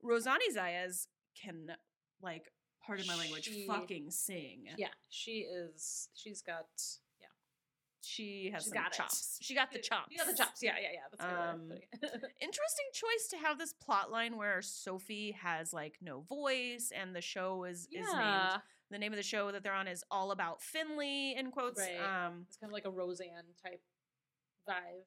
Rosanny 0.02 0.46
Zayas 0.54 1.06
can 1.40 1.68
like 2.22 2.50
part 2.84 3.00
of 3.00 3.06
my 3.06 3.16
language 3.16 3.44
She- 3.44 3.66
fucking 3.66 4.10
sing. 4.10 4.64
yeah, 4.78 4.88
she 5.10 5.40
is. 5.40 6.08
She's 6.14 6.42
got. 6.42 6.66
Yeah, 8.06 8.12
She 8.14 8.50
has 8.54 8.68
got 8.68 8.88
it. 8.88 8.92
chops. 8.96 9.38
She 9.42 9.54
got 9.54 9.70
the 9.72 9.78
chops. 9.80 10.08
You 10.10 10.18
got 10.18 10.26
the 10.28 10.36
chops. 10.36 10.62
Yeah, 10.62 10.74
yeah, 10.80 10.88
yeah. 10.92 11.00
That's 11.10 11.24
a 11.24 11.26
good 11.26 11.70
way 11.70 11.86
of 12.02 12.12
Um. 12.14 12.20
Interesting 12.40 12.86
choice 12.92 13.28
to 13.30 13.36
have 13.38 13.58
this 13.58 13.72
plot 13.72 14.10
line 14.10 14.36
where 14.36 14.62
Sophie 14.62 15.32
has 15.42 15.72
like 15.72 15.96
no 16.00 16.20
voice 16.20 16.92
and 16.94 17.14
the 17.14 17.20
show 17.20 17.64
is 17.64 17.88
is 17.92 18.06
named 18.12 18.60
the 18.90 18.98
name 18.98 19.12
of 19.12 19.16
the 19.16 19.22
show 19.24 19.50
that 19.50 19.62
they're 19.64 19.72
on 19.74 19.88
is 19.88 20.04
all 20.10 20.30
about 20.30 20.62
Finley 20.62 21.34
in 21.36 21.50
quotes. 21.50 21.80
Right. 21.80 22.26
Um 22.26 22.44
it's 22.48 22.56
kind 22.56 22.70
of 22.70 22.74
like 22.74 22.84
a 22.86 22.90
Roseanne 22.90 23.54
type 23.64 23.80
vibe. 24.68 25.04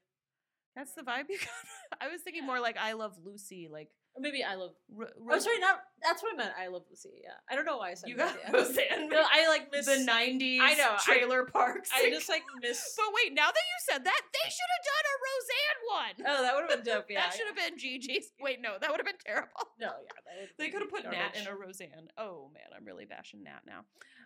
That's 0.79 0.93
the 0.93 1.01
vibe 1.01 1.27
you 1.29 1.37
got. 1.37 2.01
I 2.01 2.07
was 2.07 2.21
thinking 2.21 2.45
more 2.45 2.59
like 2.61 2.77
I 2.79 2.93
love 2.93 3.17
Lucy, 3.25 3.67
like 3.69 3.89
Or 4.15 4.21
maybe 4.21 4.43
I 4.43 4.55
love. 4.55 4.71
Ro- 4.95 5.07
Oh, 5.29 5.39
sorry, 5.39 5.59
not. 5.59 5.81
That's 6.01 6.23
what 6.23 6.33
I 6.33 6.37
meant. 6.37 6.53
I 6.57 6.67
love 6.67 6.83
Lucy. 6.89 7.19
Yeah, 7.21 7.35
I 7.51 7.55
don't 7.55 7.65
know 7.65 7.77
why 7.77 7.91
I 7.91 7.93
said 7.95 8.09
you 8.09 8.15
got 8.15 8.35
yeah. 8.41 8.51
Roseanne. 8.51 9.09
No, 9.09 9.21
I 9.29 9.47
like 9.49 9.67
miss 9.73 9.85
the 9.85 10.05
'90s 10.09 10.59
I 10.61 10.73
know, 10.75 10.95
I- 10.95 11.01
trailer 11.03 11.43
parks. 11.43 11.89
I 11.93 12.09
just 12.09 12.29
like 12.29 12.43
miss. 12.61 12.79
But 12.97 13.11
wait, 13.13 13.33
now 13.33 13.47
that 13.47 13.65
you 13.71 13.77
said 13.91 14.03
that, 14.05 14.21
they 14.33 14.49
should 14.49 14.71
have 14.75 14.85
done 14.93 15.05
a 15.11 15.15
Roseanne 15.27 15.81
one. 15.91 16.15
Oh, 16.31 16.41
that 16.43 16.55
would 16.55 16.69
have 16.71 16.83
been 16.85 16.93
dope. 16.93 17.05
Yeah, 17.09 17.19
that 17.27 17.33
should 17.35 17.47
have 17.47 17.55
been 17.57 17.77
Gigi's. 17.77 18.31
Wait, 18.39 18.61
no, 18.61 18.75
that 18.79 18.89
would 18.89 18.99
have 18.99 19.05
been 19.05 19.21
terrible. 19.25 19.67
No, 19.81 19.91
yeah, 20.05 20.45
They 20.57 20.69
could 20.69 20.81
have 20.81 20.89
put 20.89 21.03
Nat 21.03 21.35
in 21.39 21.47
a 21.47 21.55
Roseanne. 21.55 22.07
Oh 22.17 22.49
man, 22.53 22.71
I'm 22.75 22.85
really 22.85 23.05
bashing 23.05 23.43
Nat 23.43 23.61
now. 23.67 23.81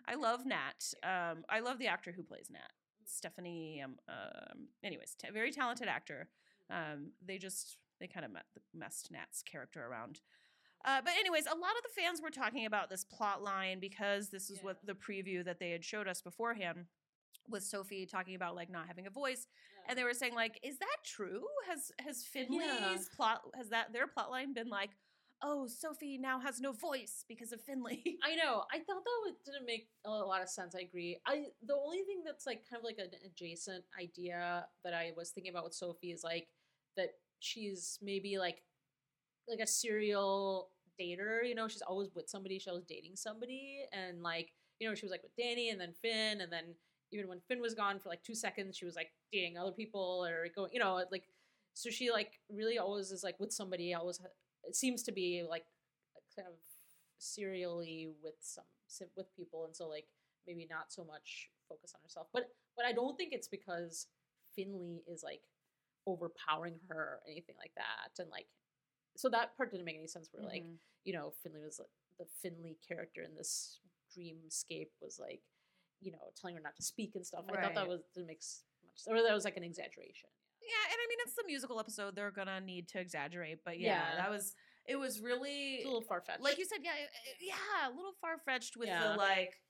I 0.06 0.14
love 0.14 0.46
Nat. 0.46 0.78
Um, 1.02 1.44
I 1.50 1.58
love 1.60 1.78
the 1.78 1.88
actor 1.88 2.12
who 2.12 2.22
plays 2.22 2.48
Nat, 2.50 2.70
Stephanie. 3.06 3.82
Um, 3.84 3.96
um 4.08 4.68
anyways, 4.84 5.16
t- 5.20 5.28
very 5.32 5.50
talented 5.50 5.88
actor. 5.88 6.28
Um, 6.70 7.12
they 7.24 7.38
just 7.38 7.76
they 8.00 8.06
kind 8.06 8.26
of 8.26 8.32
messed 8.74 9.10
Nat's 9.10 9.42
character 9.42 9.86
around. 9.86 10.20
Uh, 10.84 11.00
but 11.02 11.14
anyways, 11.18 11.46
a 11.46 11.50
lot 11.50 11.72
of 11.76 11.82
the 11.82 12.00
fans 12.00 12.20
were 12.20 12.30
talking 12.30 12.66
about 12.66 12.90
this 12.90 13.04
plot 13.04 13.42
line 13.42 13.80
because 13.80 14.28
this 14.28 14.50
is 14.50 14.62
what 14.62 14.84
the 14.84 14.92
preview 14.92 15.42
that 15.44 15.58
they 15.58 15.70
had 15.70 15.84
showed 15.84 16.06
us 16.06 16.20
beforehand 16.20 16.84
with 17.48 17.62
Sophie 17.62 18.06
talking 18.06 18.34
about 18.34 18.54
like 18.54 18.70
not 18.70 18.86
having 18.86 19.06
a 19.06 19.10
voice. 19.10 19.46
And 19.88 19.98
they 19.98 20.04
were 20.04 20.14
saying 20.14 20.34
like 20.34 20.58
is 20.62 20.78
that 20.78 20.96
true? 21.04 21.42
Has 21.68 21.92
has 22.00 22.24
finley's 22.24 23.08
plot 23.14 23.42
has 23.54 23.68
that 23.70 23.92
their 23.92 24.06
plot 24.06 24.30
line 24.30 24.52
been 24.52 24.68
like 24.68 24.90
oh 25.44 25.66
sophie 25.66 26.18
now 26.18 26.40
has 26.40 26.60
no 26.60 26.72
voice 26.72 27.24
because 27.28 27.52
of 27.52 27.60
finley 27.60 28.02
I 28.24 28.34
know. 28.36 28.64
I 28.72 28.78
thought 28.78 29.04
that 29.04 29.20
would, 29.24 29.34
didn't 29.44 29.66
make 29.66 29.88
a 30.06 30.10
lot 30.10 30.42
of 30.42 30.48
sense. 30.48 30.74
I 30.74 30.80
agree. 30.80 31.18
I 31.26 31.46
the 31.66 31.74
only 31.74 31.98
thing 31.98 32.22
that's 32.24 32.46
like 32.46 32.62
kind 32.68 32.80
of 32.80 32.84
like 32.84 32.98
an 32.98 33.10
adjacent 33.24 33.84
idea 34.00 34.66
that 34.84 34.94
I 34.94 35.12
was 35.16 35.30
thinking 35.30 35.50
about 35.50 35.64
with 35.64 35.74
Sophie 35.74 36.10
is 36.10 36.24
like 36.24 36.48
that 36.96 37.10
she's 37.40 37.98
maybe 38.02 38.38
like 38.38 38.62
like 39.48 39.60
a 39.60 39.66
serial 39.66 40.70
dater. 41.00 41.46
You 41.46 41.54
know, 41.54 41.68
she's 41.68 41.82
always 41.82 42.08
with 42.14 42.28
somebody. 42.28 42.58
She's 42.58 42.68
always 42.68 42.84
dating 42.84 43.16
somebody, 43.16 43.84
and 43.92 44.22
like 44.22 44.50
you 44.80 44.88
know, 44.88 44.94
she 44.94 45.06
was 45.06 45.10
like 45.12 45.22
with 45.22 45.36
Dani 45.38 45.70
and 45.70 45.80
then 45.80 45.92
Finn, 46.00 46.40
and 46.40 46.50
then 46.52 46.74
even 47.12 47.28
when 47.28 47.40
Finn 47.46 47.60
was 47.60 47.74
gone 47.74 47.98
for 47.98 48.08
like 48.08 48.22
two 48.22 48.34
seconds, 48.34 48.76
she 48.76 48.84
was 48.86 48.96
like 48.96 49.08
dating 49.32 49.58
other 49.58 49.72
people 49.72 50.24
or 50.26 50.48
going. 50.54 50.70
You 50.72 50.80
know, 50.80 51.04
like 51.12 51.24
so 51.74 51.90
she 51.90 52.10
like 52.10 52.40
really 52.50 52.78
always 52.78 53.10
is 53.10 53.22
like 53.22 53.38
with 53.38 53.52
somebody. 53.52 53.94
Always 53.94 54.20
it 54.66 54.76
seems 54.76 55.02
to 55.04 55.12
be 55.12 55.42
like 55.48 55.64
kind 56.36 56.48
of 56.48 56.54
serially 57.18 58.10
with 58.22 58.34
some 58.40 58.64
with 59.16 59.34
people, 59.36 59.64
and 59.64 59.74
so 59.74 59.88
like 59.88 60.06
maybe 60.46 60.66
not 60.70 60.92
so 60.92 61.04
much 61.04 61.50
focus 61.68 61.92
on 61.94 62.00
herself. 62.02 62.28
But 62.32 62.50
but 62.76 62.84
I 62.86 62.92
don't 62.92 63.16
think 63.16 63.32
it's 63.32 63.48
because 63.48 64.06
Finley 64.54 65.02
is 65.06 65.22
like 65.22 65.42
overpowering 66.06 66.78
her 66.88 67.18
or 67.18 67.20
anything 67.30 67.56
like 67.58 67.72
that, 67.76 68.20
and 68.20 68.30
like 68.30 68.46
so 69.16 69.28
that 69.30 69.56
part 69.56 69.70
didn't 69.70 69.86
make 69.86 69.96
any 69.96 70.06
sense. 70.08 70.28
Where 70.32 70.44
like 70.44 70.62
Mhm. 70.64 70.78
you 71.04 71.12
know 71.12 71.30
Finley 71.42 71.60
was 71.60 71.78
like, 71.78 71.90
the 72.18 72.26
Finley 72.42 72.76
character 72.86 73.22
in 73.22 73.34
this 73.34 73.80
dreamscape 74.16 74.90
was 75.00 75.18
like 75.18 75.42
you 76.00 76.12
know 76.12 76.32
telling 76.36 76.54
her 76.56 76.62
not 76.62 76.76
to 76.76 76.82
speak 76.82 77.14
and 77.14 77.26
stuff. 77.26 77.44
I 77.48 77.60
thought 77.62 77.74
that 77.74 77.88
was 77.88 78.02
didn't 78.14 78.26
make 78.28 78.42
much, 78.86 79.02
or 79.06 79.22
that 79.22 79.34
was 79.34 79.44
like 79.44 79.56
an 79.56 79.64
exaggeration. 79.64 80.28
Yeah, 80.66 80.92
and 80.92 80.98
I 81.02 81.06
mean 81.08 81.18
it's 81.26 81.34
the 81.34 81.44
musical 81.46 81.78
episode; 81.78 82.16
they're 82.16 82.30
gonna 82.30 82.60
need 82.60 82.88
to 82.88 82.98
exaggerate. 83.00 83.60
But 83.64 83.78
yeah, 83.78 84.10
Yeah. 84.10 84.16
that 84.16 84.30
was 84.30 84.54
it. 84.86 84.96
Was 84.96 85.20
really 85.20 85.76
It's 85.76 85.84
a 85.84 85.88
little 85.88 86.02
far 86.02 86.20
fetched. 86.20 86.40
like 86.40 86.58
you 86.58 86.64
said, 86.64 86.78
yeah, 86.82 86.92
yeah, 87.40 87.88
a 87.88 87.94
little 87.94 88.14
far 88.20 88.38
fetched 88.38 88.76
with 88.76 88.88
Yeah. 88.88 89.08
the 89.12 89.16
like, 89.16 89.60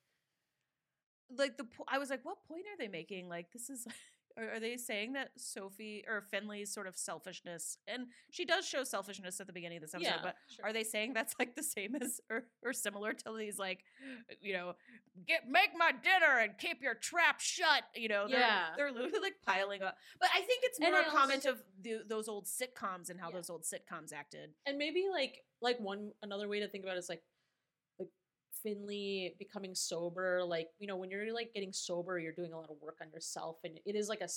like 1.37 1.57
the. 1.57 1.67
I 1.89 1.99
was 1.99 2.11
like, 2.11 2.25
what 2.25 2.45
point 2.47 2.65
are 2.73 2.77
they 2.79 2.89
making? 2.89 3.29
Like, 3.29 3.51
this 3.53 3.69
is. 3.71 3.87
Are, 4.37 4.55
are 4.55 4.61
they 4.61 4.77
saying 4.77 5.13
that 5.13 5.31
Sophie 5.37 6.05
or 6.09 6.23
Finley's 6.31 6.73
sort 6.73 6.87
of 6.87 6.97
selfishness, 6.97 7.79
and 7.87 8.07
she 8.31 8.45
does 8.45 8.67
show 8.67 8.83
selfishness 8.85 9.41
at 9.41 9.47
the 9.47 9.53
beginning 9.53 9.79
of 9.79 9.83
this 9.83 9.95
episode, 9.95 10.09
yeah, 10.11 10.21
but 10.23 10.37
sure. 10.49 10.65
are 10.67 10.73
they 10.73 10.83
saying 10.85 11.13
that's 11.13 11.35
like 11.39 11.55
the 11.55 11.63
same 11.63 11.95
as 11.97 12.21
or, 12.31 12.45
or 12.65 12.73
similar 12.73 13.13
to 13.13 13.37
these 13.39 13.59
like, 13.59 13.85
you 14.41 14.53
know, 14.53 14.73
get 15.27 15.49
make 15.49 15.71
my 15.77 15.93
dinner 15.93 16.39
and 16.41 16.59
keep 16.59 16.83
your 16.83 16.95
trap 16.95 17.41
shut? 17.41 17.85
You 17.95 18.09
know, 18.09 18.27
they're, 18.29 18.41
Yeah. 18.41 18.67
they're 18.77 18.93
literally 18.93 19.21
like 19.21 19.35
piling 19.47 19.83
up. 19.83 19.97
But 20.21 20.31
I 20.35 20.41
think 20.41 20.61
it's 20.65 20.81
more 20.81 21.01
a 21.01 21.05
comment 21.05 21.45
of 21.45 21.63
the, 21.81 21.99
those 22.09 22.29
old 22.29 22.47
sitcoms 22.47 23.11
and 23.11 23.21
how 23.21 23.29
Yeah. 23.29 23.37
those 23.37 23.51
old 23.51 23.63
sitcoms 23.63 24.13
acted. 24.13 24.51
and 24.67 24.79
maybe 24.79 25.05
like 25.13 25.43
like 25.63 25.79
one 25.81 26.11
another 26.23 26.47
way 26.49 26.61
to 26.61 26.69
think 26.69 26.85
about 26.85 26.97
it 26.97 26.99
is 26.99 27.09
like 27.09 27.23
Finley 28.65 29.35
becoming 29.39 29.75
sober 29.75 30.43
like 30.43 30.69
you 30.79 30.87
know 30.89 30.97
when 30.97 31.11
you're 31.11 31.33
like 31.33 31.53
getting 31.53 31.73
sober 31.73 32.19
you're 32.19 32.33
doing 32.33 32.53
a 32.53 32.59
lot 32.59 32.71
of 32.71 32.77
work 32.81 32.97
on 33.03 33.11
yourself 33.13 33.59
and 33.63 33.79
it 33.85 33.95
is 33.95 34.09
like 34.09 34.23
a 34.23 34.29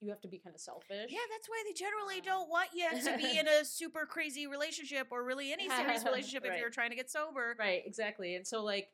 you 0.00 0.08
have 0.08 0.20
to 0.20 0.28
be 0.28 0.38
kind 0.38 0.54
of 0.54 0.60
selfish. 0.60 1.10
Yeah, 1.10 1.18
that's 1.30 1.48
why 1.48 1.62
they 1.66 1.72
generally 1.74 2.20
don't 2.24 2.48
want 2.48 2.68
you 2.74 2.88
to 2.88 3.16
be 3.18 3.38
in 3.38 3.46
a 3.60 3.64
super 3.64 4.06
crazy 4.06 4.46
relationship 4.46 5.08
or 5.10 5.24
really 5.24 5.52
any 5.52 5.68
serious 5.68 6.04
relationship 6.06 6.44
if 6.46 6.58
you're 6.58 6.70
trying 6.70 6.90
to 6.90 6.96
get 6.96 7.10
sober. 7.10 7.56
right 7.58 7.82
exactly 7.84 8.36
and 8.36 8.46
so 8.46 8.62
like 8.62 8.88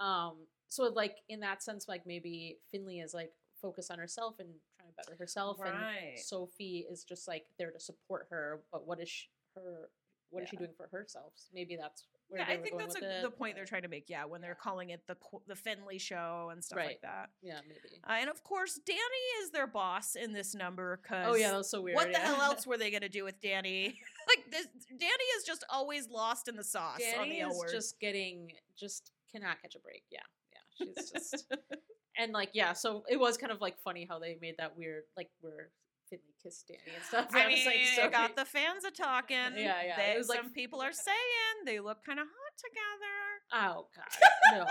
um 0.00 0.32
so 0.68 0.84
like 0.84 1.16
in 1.28 1.40
that 1.40 1.62
sense 1.62 1.86
like 1.86 2.06
maybe 2.06 2.56
Finley 2.72 3.00
is 3.00 3.12
like 3.12 3.32
focused 3.60 3.90
on 3.90 3.98
herself 3.98 4.36
and 4.38 4.48
trying 4.78 4.88
to 4.88 4.94
better 4.96 5.16
herself 5.18 5.58
Right. 5.60 5.72
and 6.14 6.18
Sophie 6.18 6.86
is 6.90 7.04
just 7.04 7.28
like 7.28 7.44
there 7.58 7.70
to 7.70 7.78
support 7.78 8.26
her 8.30 8.62
but 8.72 8.86
what 8.86 9.00
is 9.00 9.08
she, 9.10 9.28
her 9.54 9.90
what 10.30 10.44
is 10.44 10.48
she 10.48 10.56
doing 10.56 10.70
for 10.76 10.88
herself? 10.92 11.32
Maybe 11.52 11.76
that's 11.76 12.04
Yeah, 12.34 12.44
I 12.48 12.56
think 12.56 12.78
that's 12.78 12.96
a, 12.96 13.22
the 13.22 13.30
point 13.30 13.56
they're 13.56 13.64
trying 13.64 13.82
to 13.82 13.88
make. 13.88 14.04
Yeah, 14.08 14.24
when 14.24 14.40
they're 14.40 14.54
calling 14.54 14.90
it 14.90 15.06
the 15.06 15.16
the 15.48 15.56
Finley 15.56 15.98
show 15.98 16.50
and 16.52 16.62
stuff 16.62 16.78
like 16.78 17.00
that. 17.02 17.30
yeah 17.42 17.60
maybe 17.66 18.00
Uh, 18.08 18.12
and 18.20 18.30
of 18.30 18.42
course, 18.44 18.78
Dani 18.88 19.42
is 19.42 19.50
their 19.50 19.66
boss 19.66 20.14
in 20.14 20.32
this 20.32 20.54
number. 20.54 21.00
Cause 21.08 21.26
oh 21.28 21.34
yeah 21.34 21.50
that 21.50 21.58
was 21.58 21.70
so 21.70 21.82
weird 21.82 21.96
what 21.96 22.12
the 22.12 22.18
hell 22.18 22.40
else 22.40 22.66
were 22.66 22.76
they 22.76 22.90
gonna 22.90 23.08
do 23.08 23.24
with 23.24 23.40
Dani? 23.40 23.94
like 24.28 24.50
this, 24.50 24.66
Dani 24.92 25.38
is 25.38 25.44
just 25.44 25.64
always 25.68 26.08
lost 26.08 26.48
in 26.48 26.56
the 26.56 26.64
sauce 26.64 27.00
on 27.18 27.26
Dani 27.26 27.42
the 27.42 27.48
is 27.48 27.72
just 27.72 28.00
getting 28.00 28.52
just 28.76 29.12
cannot 29.32 29.60
catch 29.62 29.74
a 29.74 29.80
break. 29.80 30.02
Yeah, 30.10 30.20
yeah, 30.52 30.92
she's 30.94 31.10
just 31.10 31.52
and 32.18 32.32
like 32.32 32.50
yeah. 32.52 32.72
So 32.72 33.04
it 33.08 33.18
was 33.18 33.36
kind 33.36 33.52
of 33.52 33.60
like 33.60 33.78
funny 33.82 34.06
how 34.08 34.18
they 34.18 34.38
made 34.40 34.56
that 34.58 34.76
weird 34.76 35.04
like 35.16 35.30
where 35.40 35.70
Finley 36.10 36.34
kissed 36.42 36.68
Dani 36.68 36.94
and 36.94 37.04
stuff. 37.04 37.28
I 37.34 37.46
was, 37.46 37.54
mean, 37.54 37.66
like, 37.66 37.86
so 37.96 38.10
got 38.10 38.36
the 38.36 38.44
fans 38.44 38.84
a 38.84 38.90
talking. 38.90 39.36
Yeah, 39.56 39.80
yeah, 39.86 39.96
They, 39.96 40.12
it 40.14 40.18
was, 40.18 40.28
like, 40.28 40.52
people 40.52 40.80
are 40.82 40.92
saying 40.92 41.64
they 41.64 41.78
look 41.80 42.04
kind 42.04 42.18
of 42.18 42.26
hot 42.26 42.54
together. 42.58 43.76
oh 43.78 43.86
god 43.94 44.28
no. 44.58 44.64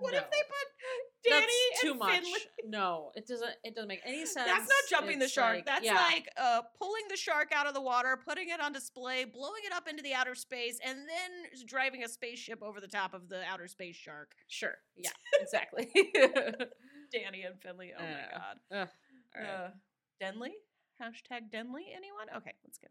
what 0.00 0.12
no. 0.12 0.18
if 0.18 0.30
they 0.30 0.38
put 0.38 1.32
Dani 1.32 1.40
That's 1.40 1.80
too 1.82 1.94
much. 1.94 2.10
Finley? 2.12 2.40
No, 2.66 3.10
it 3.14 3.26
doesn't. 3.26 3.50
It 3.62 3.74
doesn't 3.74 3.88
make 3.88 4.00
any 4.06 4.24
sense. 4.24 4.48
That's 4.48 4.66
not 4.66 4.84
jumping 4.88 5.18
the 5.18 5.28
shark. 5.28 5.56
like- 5.56 5.66
That's 5.66 5.84
yeah. 5.84 5.94
like 5.94 6.28
uh, 6.38 6.62
pulling 6.80 7.02
the 7.10 7.16
shark 7.16 7.52
out 7.54 7.66
of 7.66 7.74
the 7.74 7.80
water, 7.80 8.18
putting 8.26 8.48
it 8.48 8.58
on 8.60 8.72
display, 8.72 9.24
blowing 9.24 9.62
it 9.66 9.72
up 9.74 9.86
into 9.86 10.02
the 10.02 10.14
outer 10.14 10.34
space, 10.34 10.78
and 10.84 10.98
then 11.00 11.66
driving 11.66 12.02
a 12.04 12.08
spaceship 12.08 12.62
over 12.62 12.80
the 12.80 12.88
top 12.88 13.12
of 13.12 13.28
the 13.28 13.42
outer 13.44 13.68
space 13.68 13.96
shark. 13.96 14.32
sure. 14.48 14.76
Yeah, 14.96 15.10
exactly. 15.40 15.90
Dani 17.14 17.46
and 17.46 17.60
Finley. 17.62 17.92
Oh 17.98 18.02
my 18.02 18.24
god. 18.32 18.56
Ugh, 18.72 18.88
all 19.36 19.42
right. 19.42 19.50
Uh, 19.50 19.68
Denley? 20.20 20.52
Hashtag 21.02 21.50
Denley? 21.50 21.86
Anyone? 21.94 22.26
Okay, 22.36 22.52
that's 22.64 22.78
good. 22.78 22.90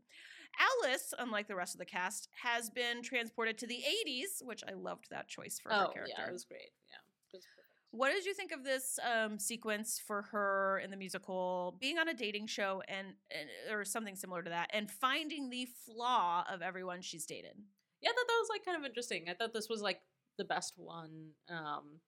Alice, 0.60 1.14
unlike 1.18 1.48
the 1.48 1.56
rest 1.56 1.74
of 1.76 1.80
the 1.80 1.86
cast, 1.86 2.30
has 2.42 2.70
been 2.70 3.02
transported 3.02 3.58
to 3.60 3.68
the 3.68 3.84
80s, 4.08 4.44
which 4.44 4.62
I 4.68 4.74
loved 4.74 5.08
that 5.10 5.28
choice 5.28 5.60
for 5.60 5.70
her 5.70 5.88
oh 5.88 5.94
character. 5.94 6.14
yeah, 6.18 6.28
it 6.28 6.34
was 6.34 6.46
great. 6.46 6.72
Yeah, 6.88 7.00
it 7.34 7.38
was. 7.38 7.44
What 7.92 8.12
did 8.12 8.26
you 8.26 8.34
think 8.34 8.52
of 8.52 8.64
this 8.64 8.98
um, 9.08 9.38
sequence 9.38 10.02
for 10.06 10.24
her 10.32 10.82
in 10.84 10.90
the 10.90 10.98
musical, 10.98 11.78
being 11.80 12.00
on 12.00 12.08
a 12.08 12.14
dating 12.14 12.48
show 12.48 12.82
and, 12.88 13.08
and 13.30 13.50
or 13.72 13.86
something 13.86 14.16
similar 14.16 14.42
to 14.42 14.50
that, 14.50 14.70
and 14.74 14.90
finding 14.90 15.50
the 15.50 15.68
flaw 15.86 16.44
of 16.52 16.62
everyone 16.62 17.02
she's 17.02 17.26
dated? 17.26 17.56
yeah, 18.02 18.10
I 18.10 18.14
thought 18.14 18.28
that 18.28 18.40
was 18.42 18.50
like 18.50 18.66
kind 18.66 18.78
of 18.78 18.86
interesting. 18.86 19.26
I 19.30 19.34
thought 19.34 19.54
this 19.54 19.70
was 19.70 19.82
like 19.82 20.00
the 20.38 20.44
best 20.44 20.74
one. 20.78 21.30
Um 21.50 22.00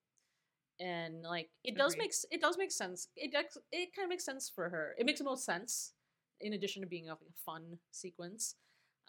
and 0.79 1.23
like 1.23 1.49
it 1.63 1.77
does 1.77 1.93
Agreed. 1.93 2.03
make 2.05 2.13
it 2.31 2.41
does 2.41 2.57
make 2.57 2.71
sense. 2.71 3.07
It 3.15 3.31
does, 3.31 3.45
it 3.71 3.95
kind 3.95 4.05
of 4.05 4.09
makes 4.09 4.25
sense 4.25 4.51
for 4.53 4.69
her. 4.69 4.95
It 4.97 5.05
makes 5.05 5.19
the 5.19 5.25
most 5.25 5.45
sense 5.45 5.93
in 6.41 6.53
addition 6.53 6.81
to 6.81 6.87
being 6.87 7.09
a 7.09 7.17
fun 7.45 7.77
sequence. 7.91 8.55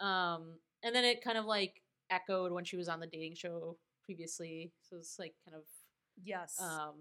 Um 0.01 0.59
and 0.83 0.95
then 0.95 1.05
it 1.05 1.23
kind 1.23 1.39
of 1.39 1.45
like 1.45 1.83
echoed 2.11 2.53
when 2.53 2.65
she 2.65 2.77
was 2.77 2.89
on 2.89 3.01
the 3.01 3.07
dating 3.07 3.35
show 3.35 3.77
previously. 4.05 4.73
So 4.83 4.97
it's 4.97 5.19
like 5.19 5.35
kind 5.45 5.57
of 5.57 5.65
Yes. 6.25 6.57
um 6.61 6.95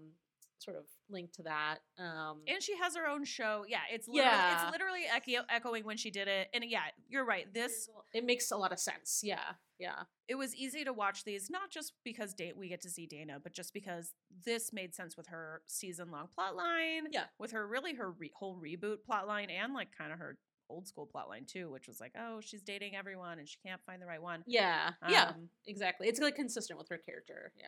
sort 0.58 0.76
of 0.76 0.84
linked 1.10 1.34
to 1.36 1.42
that. 1.44 1.78
Um 1.98 2.40
and 2.46 2.62
she 2.62 2.76
has 2.76 2.96
her 2.96 3.06
own 3.06 3.24
show. 3.24 3.64
Yeah, 3.68 3.80
it's 3.92 4.08
literally, 4.08 4.30
Yeah. 4.30 4.62
it's 4.64 4.72
literally 4.72 5.02
echo- 5.12 5.46
echoing 5.48 5.84
when 5.84 5.96
she 5.96 6.10
did 6.10 6.28
it. 6.28 6.48
And 6.54 6.64
yeah, 6.64 6.82
you're 7.08 7.24
right. 7.24 7.52
This 7.52 7.88
it 8.12 8.24
makes 8.24 8.50
a 8.50 8.56
lot 8.56 8.72
of 8.72 8.78
sense. 8.78 9.20
Yeah. 9.22 9.52
Yeah. 9.78 10.04
it 10.26 10.36
was 10.36 10.54
easy 10.56 10.84
to 10.84 10.92
watch 10.92 11.22
these, 11.24 11.50
not 11.50 11.70
just 11.70 11.92
because 12.02 12.32
da- 12.32 12.54
we 12.54 12.68
get 12.68 12.80
to 12.80 12.88
see 12.90 13.06
Dana, 13.06 13.38
but 13.42 13.52
just 13.52 13.74
because 13.74 14.14
this 14.44 14.72
made 14.72 14.94
sense 14.94 15.16
with 15.18 15.26
her 15.26 15.60
season 15.66 16.10
long 16.10 16.28
plot 16.34 16.56
line. 16.56 17.08
Yeah. 17.12 17.24
With 17.38 17.52
her, 17.52 17.66
really, 17.68 17.94
her 17.94 18.10
re- 18.10 18.32
whole 18.34 18.56
reboot 18.58 19.04
plot 19.04 19.26
line 19.28 19.50
and 19.50 19.74
like 19.74 19.88
kind 19.96 20.12
of 20.12 20.18
her 20.18 20.38
old 20.70 20.88
school 20.88 21.06
plot 21.06 21.28
line 21.28 21.44
too, 21.44 21.70
which 21.70 21.86
was 21.86 22.00
like, 22.00 22.12
oh, 22.18 22.40
she's 22.40 22.62
dating 22.62 22.96
everyone 22.96 23.38
and 23.38 23.46
she 23.48 23.58
can't 23.64 23.80
find 23.84 24.00
the 24.02 24.06
right 24.06 24.20
one. 24.22 24.42
Yeah, 24.46 24.92
yeah, 25.08 25.28
Um, 25.28 25.50
exactly. 25.66 26.08
It's 26.08 26.18
like 26.20 26.34
consistent 26.36 26.78
with 26.78 26.88
her 26.88 26.98
character. 26.98 27.52
Yeah. 27.56 27.66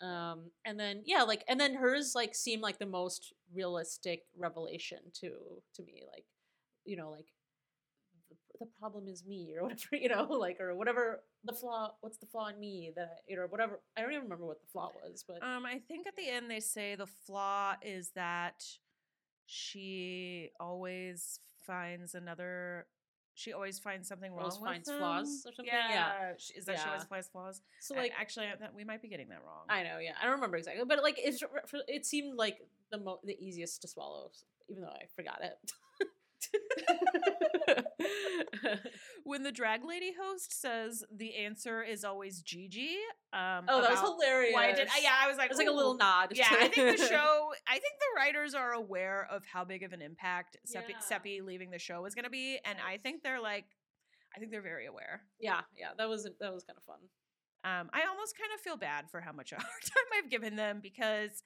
Um, 0.00 0.50
and 0.64 0.80
then 0.80 1.02
yeah, 1.04 1.22
like 1.22 1.44
and 1.48 1.60
then 1.60 1.74
hers 1.74 2.14
like 2.14 2.34
seemed 2.34 2.62
like 2.62 2.78
the 2.78 2.86
most 2.86 3.34
realistic 3.54 4.24
revelation 4.36 4.98
to 5.20 5.30
to 5.74 5.82
me. 5.82 6.04
Like, 6.12 6.24
you 6.84 6.96
know, 6.96 7.10
like 7.10 7.26
the, 8.58 8.66
problem 8.78 9.08
is 9.08 9.24
me 9.24 9.54
or 9.58 9.62
whatever, 9.68 9.96
you 9.96 10.08
know, 10.08 10.24
like 10.24 10.60
or 10.60 10.74
whatever 10.74 11.22
the 11.44 11.52
flaw. 11.52 11.92
What's 12.00 12.18
the 12.18 12.26
flaw 12.26 12.48
in 12.48 12.58
me 12.60 12.92
that 12.96 13.20
you 13.28 13.36
know, 13.36 13.46
whatever. 13.48 13.80
I 13.96 14.02
don't 14.02 14.10
even 14.12 14.24
remember 14.24 14.46
what 14.46 14.60
the 14.60 14.68
flaw 14.72 14.90
was, 15.02 15.24
but 15.26 15.42
Um, 15.42 15.64
I 15.66 15.80
think 15.88 16.06
at 16.06 16.16
the 16.16 16.28
end 16.28 16.50
they 16.50 16.60
say 16.60 16.94
the 16.94 17.06
flaw 17.06 17.76
is 17.82 18.10
that 18.14 18.64
she 19.46 20.50
always 20.60 21.40
finds 21.66 22.14
another. 22.14 22.86
She 23.34 23.52
always 23.52 23.78
finds 23.78 24.08
something 24.08 24.30
wrong. 24.32 24.50
Always 24.50 24.56
finds 24.58 24.88
them. 24.88 24.98
flaws 24.98 25.44
or 25.46 25.52
something? 25.54 25.66
Yeah, 25.72 25.88
Yeah. 25.90 26.32
is 26.56 26.64
that 26.66 26.78
she 26.80 26.86
always 26.88 27.04
finds 27.04 27.28
flaws? 27.28 27.62
so 27.80 27.94
Like, 27.94 28.12
actually, 28.18 28.46
that 28.58 28.74
we 28.74 28.84
might 28.84 29.00
be 29.02 29.08
getting 29.08 29.28
that 29.28 29.42
wrong. 29.44 29.66
I 29.68 29.82
know, 29.82 29.98
yeah, 29.98 30.12
I 30.20 30.24
don't 30.24 30.34
remember 30.34 30.56
exactly, 30.56 30.84
but 30.86 31.02
like 31.02 31.16
it's 31.18 31.42
it 31.88 32.04
seemed 32.06 32.36
like 32.36 32.58
the 32.90 32.98
mo- 32.98 33.20
the 33.24 33.36
easiest 33.42 33.82
to 33.82 33.88
swallow, 33.88 34.30
even 34.68 34.82
though 34.82 34.88
I 34.88 35.06
forgot 35.16 35.40
it. 35.42 35.56
when 39.24 39.42
the 39.42 39.52
drag 39.52 39.84
lady 39.84 40.12
host 40.20 40.58
says 40.60 41.04
the 41.14 41.36
answer 41.36 41.82
is 41.82 42.04
always 42.04 42.42
Gigi. 42.42 42.96
Um, 43.32 43.66
oh, 43.68 43.80
that 43.82 43.90
was 43.90 44.00
hilarious. 44.00 44.54
Why 44.54 44.72
did 44.72 44.88
I? 44.88 45.00
Yeah, 45.02 45.14
I 45.20 45.28
was 45.28 45.36
like, 45.36 45.46
It 45.46 45.50
was 45.52 45.58
like 45.58 45.68
a 45.68 45.72
little 45.72 45.96
nod. 45.96 46.32
Yeah, 46.34 46.46
I 46.50 46.68
think 46.68 46.98
the 46.98 47.06
show. 47.08 47.52
I 47.68 47.72
think 47.72 47.94
the 48.00 48.16
writers 48.16 48.54
are 48.54 48.72
aware 48.72 49.26
of 49.30 49.44
how 49.46 49.64
big 49.64 49.82
of 49.82 49.92
an 49.92 50.02
impact 50.02 50.56
Seppi, 50.64 50.92
Yeah. 50.92 51.00
Seppi 51.00 51.40
leaving 51.40 51.70
the 51.70 51.78
show 51.78 52.04
is 52.06 52.14
going 52.14 52.24
to 52.24 52.30
be, 52.30 52.58
and 52.64 52.78
I 52.86 52.96
think 52.98 53.22
they're 53.22 53.40
like, 53.40 53.66
I 54.34 54.38
think 54.38 54.50
they're 54.50 54.62
very 54.62 54.86
aware. 54.86 55.22
yeah, 55.40 55.60
yeah, 55.78 55.88
that 55.98 56.08
was 56.08 56.24
that 56.40 56.52
was 56.52 56.64
kind 56.64 56.76
of 56.76 56.84
fun. 56.84 56.98
Um, 57.62 57.90
I 57.92 58.06
almost 58.08 58.38
kind 58.38 58.50
of 58.54 58.60
feel 58.60 58.76
bad 58.78 59.10
for 59.10 59.20
how 59.20 59.32
much 59.32 59.52
a 59.52 59.56
hard 59.56 59.82
time 59.82 60.18
I've 60.18 60.30
given 60.30 60.56
them 60.56 60.80
because 60.82 61.42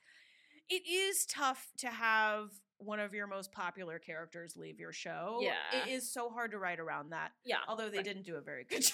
it 0.68 0.87
is 0.89 1.27
tough 1.27 1.73
to 1.79 1.89
have 1.89 2.51
one 2.79 3.01
of 3.01 3.14
your 3.14 3.27
most 3.27 3.53
popular 3.53 3.99
characters 3.99 4.57
leave 4.57 4.79
your 4.81 4.93
show. 4.93 5.39
Yeah. 5.41 5.53
it 5.83 5.91
is 5.91 6.12
so 6.12 6.31
hard 6.31 6.51
to 6.53 6.59
write 6.59 6.81
around 6.81 7.11
that. 7.11 7.33
Yeah, 7.45 7.59
Although 7.68 7.89
they 7.91 7.99
right. 7.99 8.05
didn't 8.05 8.25
do 8.25 8.37
a 8.37 8.41
very 8.41 8.64
good 8.64 8.83
job. 8.83 8.93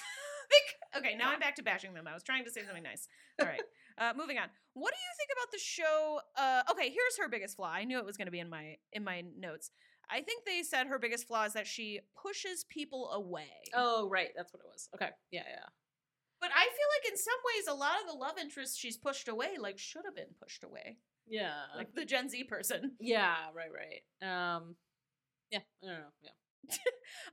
okay, 0.97 1.15
now 1.17 1.31
I'm 1.31 1.39
back 1.41 1.57
to 1.57 1.63
bashing 1.63 1.95
them. 1.95 2.07
I 2.07 2.15
was 2.15 2.23
trying 2.23 2.45
to 2.45 2.51
say 2.51 2.63
something 2.65 2.83
nice. 2.83 3.09
All 3.41 3.47
right, 3.47 3.63
uh, 3.99 4.13
moving 4.17 4.39
on. 4.39 4.49
What 4.75 4.93
do 4.93 4.99
you 4.99 5.13
think 5.19 5.31
about 5.37 5.51
the 5.53 5.59
show? 5.59 6.21
Uh, 6.37 6.63
okay, 6.73 6.91
here's 6.91 7.19
her 7.21 7.29
biggest 7.29 7.57
flaw. 7.57 7.71
I 7.73 7.85
knew 7.85 7.99
it 7.99 8.05
was 8.05 8.17
going 8.17 8.27
to 8.27 8.33
be 8.33 8.41
in 8.41 8.49
my 8.51 8.77
in 8.93 9.05
my 9.05 9.23
notes. 9.39 9.71
I 10.13 10.23
think 10.23 10.45
they 10.45 10.63
said 10.63 10.89
her 10.89 10.99
biggest 10.99 11.29
flaw 11.29 11.45
is 11.45 11.53
that 11.53 11.69
she 11.69 12.01
pushes 12.21 12.65
people 12.69 13.11
away. 13.13 13.47
Oh, 13.75 14.09
right, 14.09 14.31
that's 14.37 14.53
what 14.53 14.61
it 14.61 14.67
was. 14.67 14.89
Okay, 14.95 15.11
yeah, 15.31 15.43
yeah. 15.49 15.67
But 16.41 16.51
I 16.57 16.65
feel 16.65 16.89
like 17.05 17.13
in 17.13 17.19
some 17.19 17.35
ways, 17.55 17.67
a 17.69 17.75
lot 17.79 18.01
of 18.03 18.11
the 18.11 18.19
love 18.19 18.39
interests 18.41 18.77
she's 18.77 18.97
pushed 18.97 19.29
away, 19.29 19.51
like 19.59 19.79
should 19.79 20.03
have 20.05 20.17
been 20.17 20.35
pushed 20.43 20.65
away, 20.65 20.97
Yeah. 21.31 21.53
like 21.77 21.95
the 21.95 22.05
Gen 22.05 22.29
Z 22.29 22.45
person. 22.45 22.93
yeah, 23.01 23.37
right, 23.55 23.71
right. 23.73 24.57
Um 24.57 24.77
yeah, 25.51 25.61
I 25.83 25.87
don't 25.87 25.99
know. 26.01 26.07
Yeah. 26.23 26.31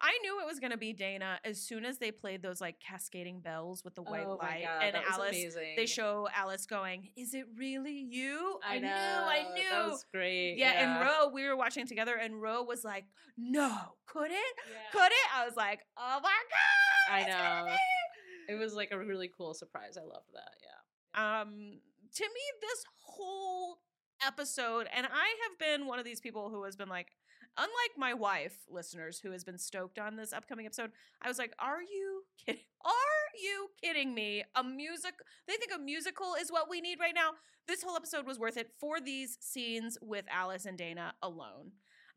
I 0.01 0.17
knew 0.23 0.39
it 0.41 0.45
was 0.47 0.59
gonna 0.59 0.77
be 0.77 0.93
Dana 0.93 1.39
as 1.43 1.59
soon 1.61 1.85
as 1.85 1.97
they 1.97 2.11
played 2.11 2.41
those 2.41 2.59
like 2.61 2.79
cascading 2.79 3.41
bells 3.41 3.83
with 3.83 3.93
the 3.95 4.01
white 4.01 4.25
oh 4.25 4.39
light, 4.41 4.63
God, 4.63 4.83
and 4.83 4.95
Alice. 4.95 5.29
amazing. 5.29 5.73
They 5.75 5.85
show 5.85 6.27
Alice 6.35 6.65
going, 6.65 7.09
"Is 7.15 7.33
it 7.33 7.45
really 7.55 8.07
you?" 8.09 8.59
I, 8.65 8.79
know, 8.79 8.87
knew, 8.87 8.93
I 8.93 9.45
knew. 9.53 9.69
That 9.69 9.89
was 9.89 10.05
great. 10.11 10.57
yeah, 10.57 10.71
yeah, 10.71 10.99
and 10.99 11.07
Ro, 11.07 11.29
we 11.33 11.45
were 11.45 11.55
watching 11.55 11.85
together, 11.85 12.15
and 12.15 12.41
Ro 12.41 12.63
was 12.63 12.83
like, 12.83 13.05
"No, 13.37 13.71
could 14.07 14.31
it? 14.31 14.55
Yeah. 14.71 14.77
Could 14.91 15.11
it?" 15.11 15.35
I 15.35 15.45
was 15.45 15.55
like, 15.55 15.81
"Oh 15.97 16.19
my 16.23 16.29
god!" 16.29 17.13
I 17.13 17.29
know. 17.29 17.75
It 18.49 18.55
was 18.55 18.73
like 18.73 18.91
a 18.91 18.97
really 18.97 19.29
cool 19.37 19.53
surprise. 19.53 19.97
I 19.97 20.03
loved 20.03 20.29
that. 20.33 20.51
Yeah. 20.63 21.41
um 21.41 21.79
to 22.15 22.23
me 22.23 22.41
this 22.61 22.83
whole 23.01 23.79
episode 24.25 24.87
and 24.95 25.05
i 25.05 25.35
have 25.43 25.59
been 25.59 25.87
one 25.87 25.99
of 25.99 26.05
these 26.05 26.19
people 26.19 26.49
who 26.49 26.63
has 26.63 26.75
been 26.75 26.89
like 26.89 27.07
unlike 27.57 27.97
my 27.97 28.13
wife 28.13 28.57
listeners 28.69 29.19
who 29.19 29.31
has 29.31 29.43
been 29.43 29.57
stoked 29.57 29.97
on 29.97 30.15
this 30.15 30.33
upcoming 30.33 30.65
episode 30.65 30.91
i 31.21 31.27
was 31.27 31.37
like 31.37 31.53
are 31.59 31.81
you 31.81 32.23
kidding 32.45 32.61
are 32.85 32.91
you 33.41 33.67
kidding 33.81 34.13
me 34.13 34.43
a 34.55 34.63
music 34.63 35.13
they 35.47 35.55
think 35.55 35.71
a 35.75 35.79
musical 35.79 36.35
is 36.39 36.51
what 36.51 36.69
we 36.69 36.81
need 36.81 36.99
right 36.99 37.15
now 37.15 37.31
this 37.67 37.83
whole 37.83 37.95
episode 37.95 38.25
was 38.25 38.39
worth 38.39 38.57
it 38.57 38.71
for 38.79 38.99
these 38.99 39.37
scenes 39.41 39.97
with 40.01 40.25
alice 40.31 40.65
and 40.65 40.77
dana 40.77 41.13
alone 41.21 41.71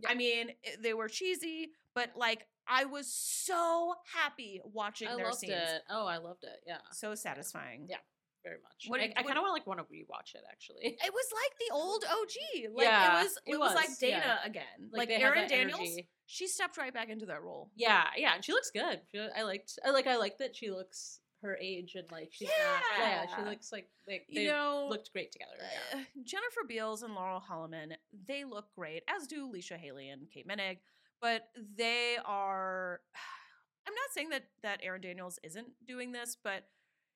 i 0.08 0.14
mean 0.14 0.50
eh, 0.64 0.76
they 0.82 0.94
were 0.94 1.08
cheesy 1.08 1.70
but 1.94 2.10
like 2.16 2.46
i 2.68 2.84
was 2.84 3.12
so 3.12 3.94
happy 4.14 4.60
watching 4.64 5.08
I 5.08 5.16
their 5.16 5.26
loved 5.26 5.38
scenes 5.38 5.52
it. 5.54 5.82
Oh, 5.90 6.06
I 6.06 6.18
loved 6.18 6.44
it. 6.44 6.60
Yeah. 6.66 6.78
so 6.92 7.14
satisfying 7.14 7.86
Yeah. 7.88 7.96
Very 8.42 8.56
much. 8.62 8.86
What 8.88 9.00
I, 9.00 9.08
kind 9.08 9.36
of 9.36 9.42
want 9.42 9.52
like 9.52 9.66
want 9.66 9.80
to 9.80 9.84
rewatch 9.84 10.34
it 10.34 10.42
actually. 10.50 10.84
It 10.84 11.12
was 11.12 11.26
like 11.32 11.58
the 11.58 11.74
old 11.74 12.04
OG. 12.04 12.74
Like 12.74 12.86
Yeah, 12.86 13.20
it 13.20 13.22
was 13.24 13.38
it, 13.46 13.54
it 13.54 13.58
was, 13.58 13.74
like 13.74 13.98
Dana 13.98 14.22
yeah. 14.24 14.36
again. 14.44 14.90
Like, 14.92 15.10
have 15.10 15.20
Erin 15.20 15.48
Daniels, 15.48 15.80
energy. 15.80 16.08
she 16.26 16.46
stepped 16.46 16.78
right 16.78 16.92
back 16.92 17.10
into 17.10 17.26
that 17.26 17.42
role. 17.42 17.70
Yeah, 17.76 18.04
yeah, 18.16 18.34
and 18.34 18.44
she 18.44 18.52
looks 18.52 18.70
good. 18.70 19.00
She, 19.12 19.20
I 19.36 19.42
liked. 19.42 19.78
I 19.84 19.90
like. 19.90 20.06
I 20.06 20.16
like 20.16 20.38
that 20.38 20.56
she 20.56 20.70
looks 20.70 21.20
her 21.42 21.56
age 21.60 21.94
and 21.94 22.10
like 22.10 22.28
she's 22.32 22.48
not. 22.48 22.82
Yeah, 22.98 23.26
she 23.36 23.48
looks 23.48 23.72
like 23.72 23.88
they, 24.06 24.22
You 24.28 24.48
know, 24.48 24.86
looked 24.90 25.12
great 25.12 25.32
together. 25.32 25.52
Yeah. 25.60 26.00
uh, 26.00 26.02
Jennifer 26.24 26.60
Beals 26.68 27.02
and 27.02 27.14
Laurel 27.14 27.42
Holloman, 27.46 27.92
they 28.28 28.44
look 28.44 28.66
great, 28.76 29.02
as 29.08 29.26
do 29.26 29.50
Leisha 29.50 29.76
Hailey 29.76 30.08
and 30.08 30.30
Kate 30.32 30.46
Moennig, 30.46 30.78
but 31.20 31.48
they 31.76 32.16
are 32.24 33.00
I'm 33.86 33.94
not 33.94 34.12
saying 34.12 34.28
that 34.30 34.44
that 34.62 34.80
Erin 34.82 35.00
Daniels 35.00 35.38
isn't 35.42 35.68
doing 35.86 36.12
this, 36.12 36.36
but 36.42 36.64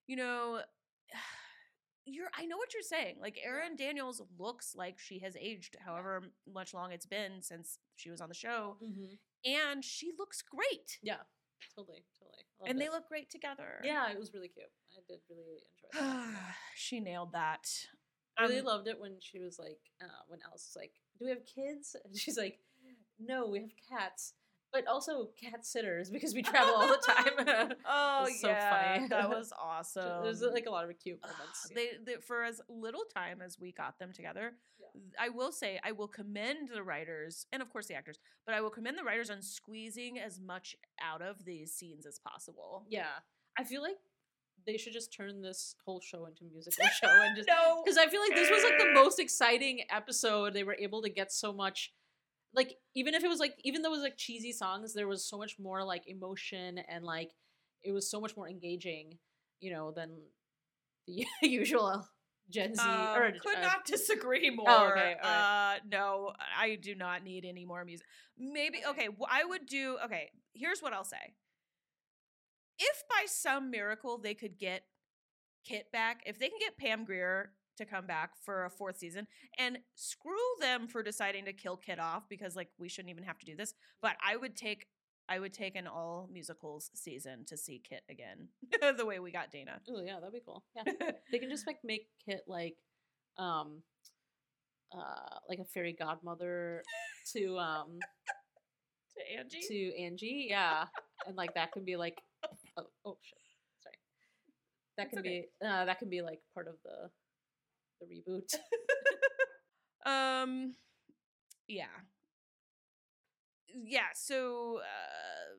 you 0.06 0.16
know, 0.16 0.60
you're 2.06 2.28
I 2.36 2.46
know 2.46 2.56
what 2.56 2.72
you're 2.74 2.82
saying. 2.82 3.16
Like 3.20 3.38
Erin 3.44 3.76
Daniels 3.76 4.22
looks 4.38 4.74
like 4.76 4.98
she 4.98 5.18
has 5.20 5.36
aged 5.40 5.76
however 5.84 6.22
much 6.52 6.74
long 6.74 6.92
it's 6.92 7.06
been 7.06 7.40
since 7.42 7.78
she 7.96 8.10
was 8.10 8.20
on 8.20 8.28
the 8.28 8.34
show. 8.34 8.76
Mm-hmm. 8.82 9.14
and 9.44 9.84
she 9.84 10.12
looks 10.18 10.42
great. 10.42 10.98
Yeah, 11.02 11.22
totally, 11.76 12.04
totally. 12.18 12.44
And 12.66 12.78
loved 12.78 12.80
they 12.80 12.88
look 12.94 13.08
great 13.08 13.30
together. 13.30 13.80
Yeah, 13.82 14.10
it 14.10 14.18
was 14.18 14.32
really 14.34 14.48
cute. 14.48 14.66
I 14.96 15.00
did 15.08 15.20
really 15.30 15.60
enjoy 15.98 16.30
it. 16.30 16.36
she 16.76 17.00
nailed 17.00 17.32
that. 17.32 17.66
I 18.38 18.42
really 18.44 18.60
Um, 18.60 18.66
loved 18.66 18.88
it 18.88 18.98
when 19.00 19.16
she 19.20 19.38
was 19.40 19.58
like, 19.58 19.78
uh, 20.02 20.22
when 20.28 20.40
Alice 20.46 20.70
was 20.74 20.76
like, 20.76 20.92
"Do 21.18 21.24
we 21.26 21.30
have 21.30 21.44
kids?" 21.46 21.94
And 22.04 22.16
she's 22.16 22.36
like, 22.36 22.58
"No, 23.18 23.46
we 23.46 23.60
have 23.60 23.70
cats, 23.88 24.34
but 24.74 24.86
also 24.86 25.30
cat 25.40 25.64
sitters 25.64 26.10
because 26.10 26.34
we 26.34 26.42
travel 26.42 26.74
all 26.74 26.88
the 26.88 27.02
time." 27.06 27.72
Oh 27.86 28.28
so 28.40 28.48
yeah, 28.48 28.94
funny. 28.96 29.08
that 29.08 29.30
was 29.30 29.48
So 29.54 29.56
awesome. 29.62 30.24
There's 30.24 30.42
like 30.42 30.66
a 30.66 30.70
lot 30.70 30.84
of 30.84 30.98
cute 30.98 31.20
moments. 31.22 31.68
they, 31.74 31.90
they 32.04 32.16
for 32.20 32.42
as 32.42 32.60
little 32.68 33.04
time 33.14 33.40
as 33.40 33.58
we 33.58 33.72
got 33.72 33.98
them 33.98 34.12
together. 34.12 34.52
Yeah. 34.80 35.24
I 35.26 35.28
will 35.30 35.52
say 35.52 35.80
I 35.84 35.92
will 35.92 36.08
commend 36.08 36.68
the 36.74 36.82
writers 36.82 37.46
and 37.52 37.62
of 37.62 37.70
course 37.70 37.86
the 37.86 37.94
actors, 37.94 38.18
but 38.46 38.54
I 38.54 38.60
will 38.60 38.70
commend 38.70 38.98
the 38.98 39.04
writers 39.04 39.30
on 39.30 39.40
squeezing 39.42 40.18
as 40.18 40.40
much 40.40 40.76
out 41.02 41.22
of 41.22 41.44
these 41.44 41.72
scenes 41.72 42.04
as 42.06 42.18
possible. 42.18 42.84
yeah, 42.90 43.22
I 43.58 43.64
feel 43.64 43.82
like 43.82 43.96
they 44.66 44.76
should 44.78 44.92
just 44.94 45.12
turn 45.12 45.42
this 45.42 45.74
whole 45.84 46.00
show 46.00 46.24
into 46.26 46.44
a 46.44 46.48
musical 46.52 46.86
show 47.00 47.08
and 47.22 47.36
just 47.36 47.48
no, 47.48 47.82
because 47.84 47.98
I 47.98 48.06
feel 48.06 48.20
like 48.20 48.34
this 48.34 48.50
was 48.50 48.62
like 48.64 48.78
the 48.78 48.92
most 48.94 49.18
exciting 49.18 49.80
episode. 49.90 50.54
They 50.54 50.64
were 50.64 50.76
able 50.80 51.02
to 51.02 51.10
get 51.10 51.32
so 51.32 51.52
much, 51.52 51.92
like 52.54 52.76
even 52.94 53.14
if 53.14 53.24
it 53.24 53.28
was 53.28 53.40
like 53.40 53.54
even 53.64 53.82
though 53.82 53.88
it 53.88 53.96
was 53.96 54.02
like 54.02 54.16
cheesy 54.16 54.52
songs, 54.52 54.94
there 54.94 55.08
was 55.08 55.24
so 55.24 55.38
much 55.38 55.56
more 55.58 55.84
like 55.84 56.06
emotion 56.06 56.78
and 56.78 57.04
like 57.04 57.32
it 57.82 57.92
was 57.92 58.10
so 58.10 58.20
much 58.20 58.36
more 58.36 58.48
engaging, 58.48 59.18
you 59.60 59.72
know, 59.72 59.90
than 59.90 60.10
the 61.06 61.26
usual 61.42 62.06
Gen 62.50 62.74
Z. 62.74 62.82
Uh, 62.82 63.16
or 63.16 63.32
could 63.32 63.58
uh, 63.58 63.62
not 63.62 63.84
disagree 63.86 64.50
more. 64.50 64.66
Oh, 64.68 64.90
okay, 64.90 65.16
right. 65.22 65.76
Uh, 65.76 65.78
no, 65.90 66.32
I 66.58 66.76
do 66.76 66.94
not 66.94 67.24
need 67.24 67.44
any 67.44 67.64
more 67.64 67.84
music. 67.84 68.06
Maybe 68.38 68.80
okay. 68.86 69.08
I 69.30 69.44
would 69.44 69.66
do 69.66 69.98
okay. 70.04 70.30
Here's 70.52 70.80
what 70.80 70.92
I'll 70.92 71.04
say. 71.04 71.34
If 72.78 73.02
by 73.08 73.24
some 73.26 73.70
miracle 73.70 74.18
they 74.18 74.34
could 74.34 74.58
get 74.58 74.82
Kit 75.64 75.90
back, 75.92 76.22
if 76.26 76.38
they 76.38 76.48
can 76.48 76.58
get 76.60 76.76
Pam 76.76 77.04
Grier 77.04 77.52
to 77.76 77.84
come 77.84 78.06
back 78.06 78.30
for 78.44 78.64
a 78.64 78.70
fourth 78.70 78.98
season, 78.98 79.26
and 79.58 79.78
screw 79.94 80.32
them 80.60 80.86
for 80.86 81.02
deciding 81.02 81.44
to 81.46 81.52
kill 81.52 81.76
Kit 81.76 81.98
off 81.98 82.28
because 82.28 82.56
like 82.56 82.68
we 82.78 82.88
shouldn't 82.88 83.10
even 83.10 83.24
have 83.24 83.38
to 83.38 83.46
do 83.46 83.56
this. 83.56 83.74
But 84.02 84.16
I 84.24 84.36
would 84.36 84.56
take. 84.56 84.86
I 85.26 85.38
would 85.38 85.54
take 85.54 85.74
an 85.74 85.86
all 85.86 86.28
musicals 86.30 86.90
season 86.94 87.46
to 87.46 87.56
see 87.56 87.80
Kit 87.82 88.02
again, 88.10 88.48
the 88.98 89.06
way 89.06 89.20
we 89.20 89.32
got 89.32 89.50
Dana. 89.50 89.80
Oh 89.88 90.02
yeah, 90.04 90.16
that'd 90.20 90.34
be 90.34 90.42
cool. 90.44 90.64
Yeah, 90.76 90.82
they 91.32 91.38
can 91.38 91.48
just 91.48 91.66
like 91.66 91.78
make 91.82 92.08
Kit 92.26 92.42
like, 92.46 92.76
um, 93.38 93.80
uh, 94.92 95.38
like 95.48 95.60
a 95.60 95.64
fairy 95.64 95.96
godmother 95.98 96.82
to 97.32 97.56
um 97.56 97.98
to 99.16 99.38
Angie. 99.38 99.60
to 99.66 100.02
Angie. 100.02 100.46
Yeah, 100.50 100.84
and 101.26 101.36
like 101.36 101.54
that 101.54 101.72
can 101.72 101.84
be 101.84 101.96
like, 101.96 102.20
oh, 102.76 102.84
oh 103.06 103.16
shit, 103.22 103.38
sorry. 103.82 103.96
That 104.98 105.10
can 105.10 105.20
okay. 105.20 105.46
be 105.60 105.66
uh, 105.66 105.84
that 105.86 105.98
can 105.98 106.10
be 106.10 106.22
like 106.22 106.40
part 106.54 106.68
of 106.68 106.74
the 106.84 107.08
the 108.00 108.06
reboot. 108.06 108.54
Um, 110.06 110.74
yeah, 111.66 111.86
yeah. 113.74 114.12
So, 114.14 114.80
uh, 114.80 115.56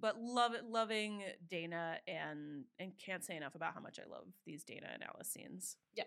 but 0.00 0.18
love 0.18 0.52
loving 0.68 1.22
Dana 1.48 1.98
and 2.06 2.64
and 2.78 2.92
can't 2.98 3.24
say 3.24 3.36
enough 3.36 3.54
about 3.54 3.74
how 3.74 3.80
much 3.80 3.98
I 4.04 4.10
love 4.10 4.26
these 4.46 4.64
Dana 4.64 4.88
and 4.92 5.04
Alice 5.04 5.28
scenes. 5.28 5.76
Yeah. 5.94 6.04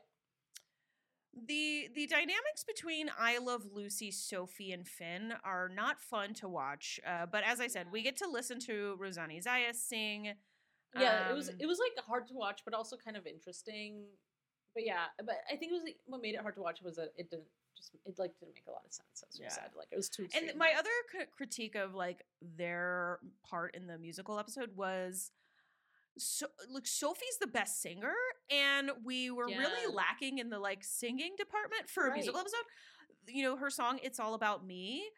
The 1.33 1.89
the 1.93 2.07
dynamics 2.07 2.63
between 2.65 3.11
I 3.17 3.37
Love 3.37 3.63
Lucy, 3.71 4.09
Sophie, 4.11 4.71
and 4.71 4.87
Finn 4.87 5.33
are 5.43 5.69
not 5.69 6.01
fun 6.01 6.33
to 6.35 6.49
watch. 6.49 6.99
Uh, 7.05 7.27
but 7.31 7.43
as 7.45 7.59
I 7.59 7.67
said, 7.67 7.87
we 7.91 8.01
get 8.01 8.17
to 8.17 8.27
listen 8.27 8.59
to 8.61 8.95
Rosanny 8.99 9.39
Zayas 9.39 9.75
sing. 9.75 10.33
yeah, 10.99 11.29
it 11.29 11.35
was 11.35 11.49
Um, 11.49 11.55
it 11.59 11.67
was 11.67 11.79
like 11.79 12.05
hard 12.05 12.27
to 12.27 12.33
watch, 12.33 12.61
but 12.65 12.73
also 12.73 12.97
kind 12.97 13.15
of 13.17 13.27
interesting. 13.27 14.05
But 14.77 14.85
yeah, 14.85 15.05
but 15.25 15.37
I 15.51 15.55
think 15.55 15.71
it 15.71 15.73
was 15.73 15.81
like, 15.83 15.97
what 16.05 16.21
made 16.21 16.35
it 16.35 16.41
hard 16.41 16.53
to 16.53 16.61
watch 16.61 16.83
was 16.83 16.97
that 16.97 17.09
it 17.17 17.31
didn't 17.31 17.47
just 17.75 17.95
it 18.05 18.13
like 18.19 18.37
didn't 18.39 18.53
make 18.53 18.65
a 18.67 18.71
lot 18.71 18.83
of 18.85 18.93
sense. 18.93 19.23
As 19.27 19.39
we 19.39 19.45
Yeah. 19.45 19.49
said, 19.49 19.71
like 19.75 19.87
it 19.91 19.95
was 19.95 20.07
too. 20.07 20.27
And 20.35 20.55
my 20.55 20.73
other 20.77 20.91
c- 21.11 21.25
critique 21.35 21.73
of 21.73 21.95
like 21.95 22.23
their 22.41 23.17
part 23.43 23.73
in 23.75 23.87
the 23.87 23.97
musical 23.97 24.37
episode 24.37 24.75
was 24.75 25.31
so 26.19 26.45
look 26.69 26.85
Sophie's 26.85 27.37
the 27.41 27.47
best 27.47 27.81
singer 27.81 28.13
and 28.51 28.91
we 29.03 29.31
were 29.31 29.49
Yeah. 29.49 29.57
really 29.57 29.91
lacking 29.91 30.37
in 30.37 30.49
the 30.51 30.59
like 30.59 30.83
singing 30.83 31.35
department 31.37 31.89
for 31.89 32.05
a 32.07 32.13
musical 32.13 32.39
episode. 32.39 32.65
You 33.27 33.41
know, 33.43 33.55
her 33.57 33.71
song 33.71 33.99
It's 34.03 34.19
All 34.19 34.35
About 34.35 34.63
Me 34.63 35.09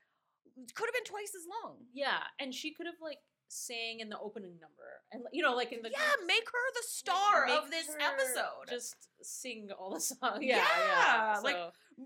could 0.74 0.88
have 0.88 0.93
been 0.93 1.03
twice 1.03 1.34
as 1.36 1.45
long. 1.64 1.86
yeah, 1.91 2.24
and 2.39 2.55
she 2.55 2.74
could 2.74 2.86
have 2.86 2.95
like 3.01 3.20
sang 3.50 4.00
in 4.00 4.10
the 4.10 4.18
opening 4.20 4.54
number, 4.62 4.88
and 5.12 5.24
you 5.34 5.43
know, 5.43 5.56
like 5.56 5.72
in 5.74 5.82
the 5.82 5.89
yeah, 5.89 5.97
make 6.26 6.45
her 6.47 6.74
the 6.76 6.84
star 6.88 7.47
of 7.58 7.70
this 7.70 7.89
episode. 8.00 8.70
Just 8.70 8.95
sing 9.22 9.70
all 9.78 9.93
the 9.93 10.00
songs. 10.00 10.39
Yeah, 10.41 10.58
Yeah, 10.58 11.34
yeah. 11.34 11.39
like, 11.43 11.58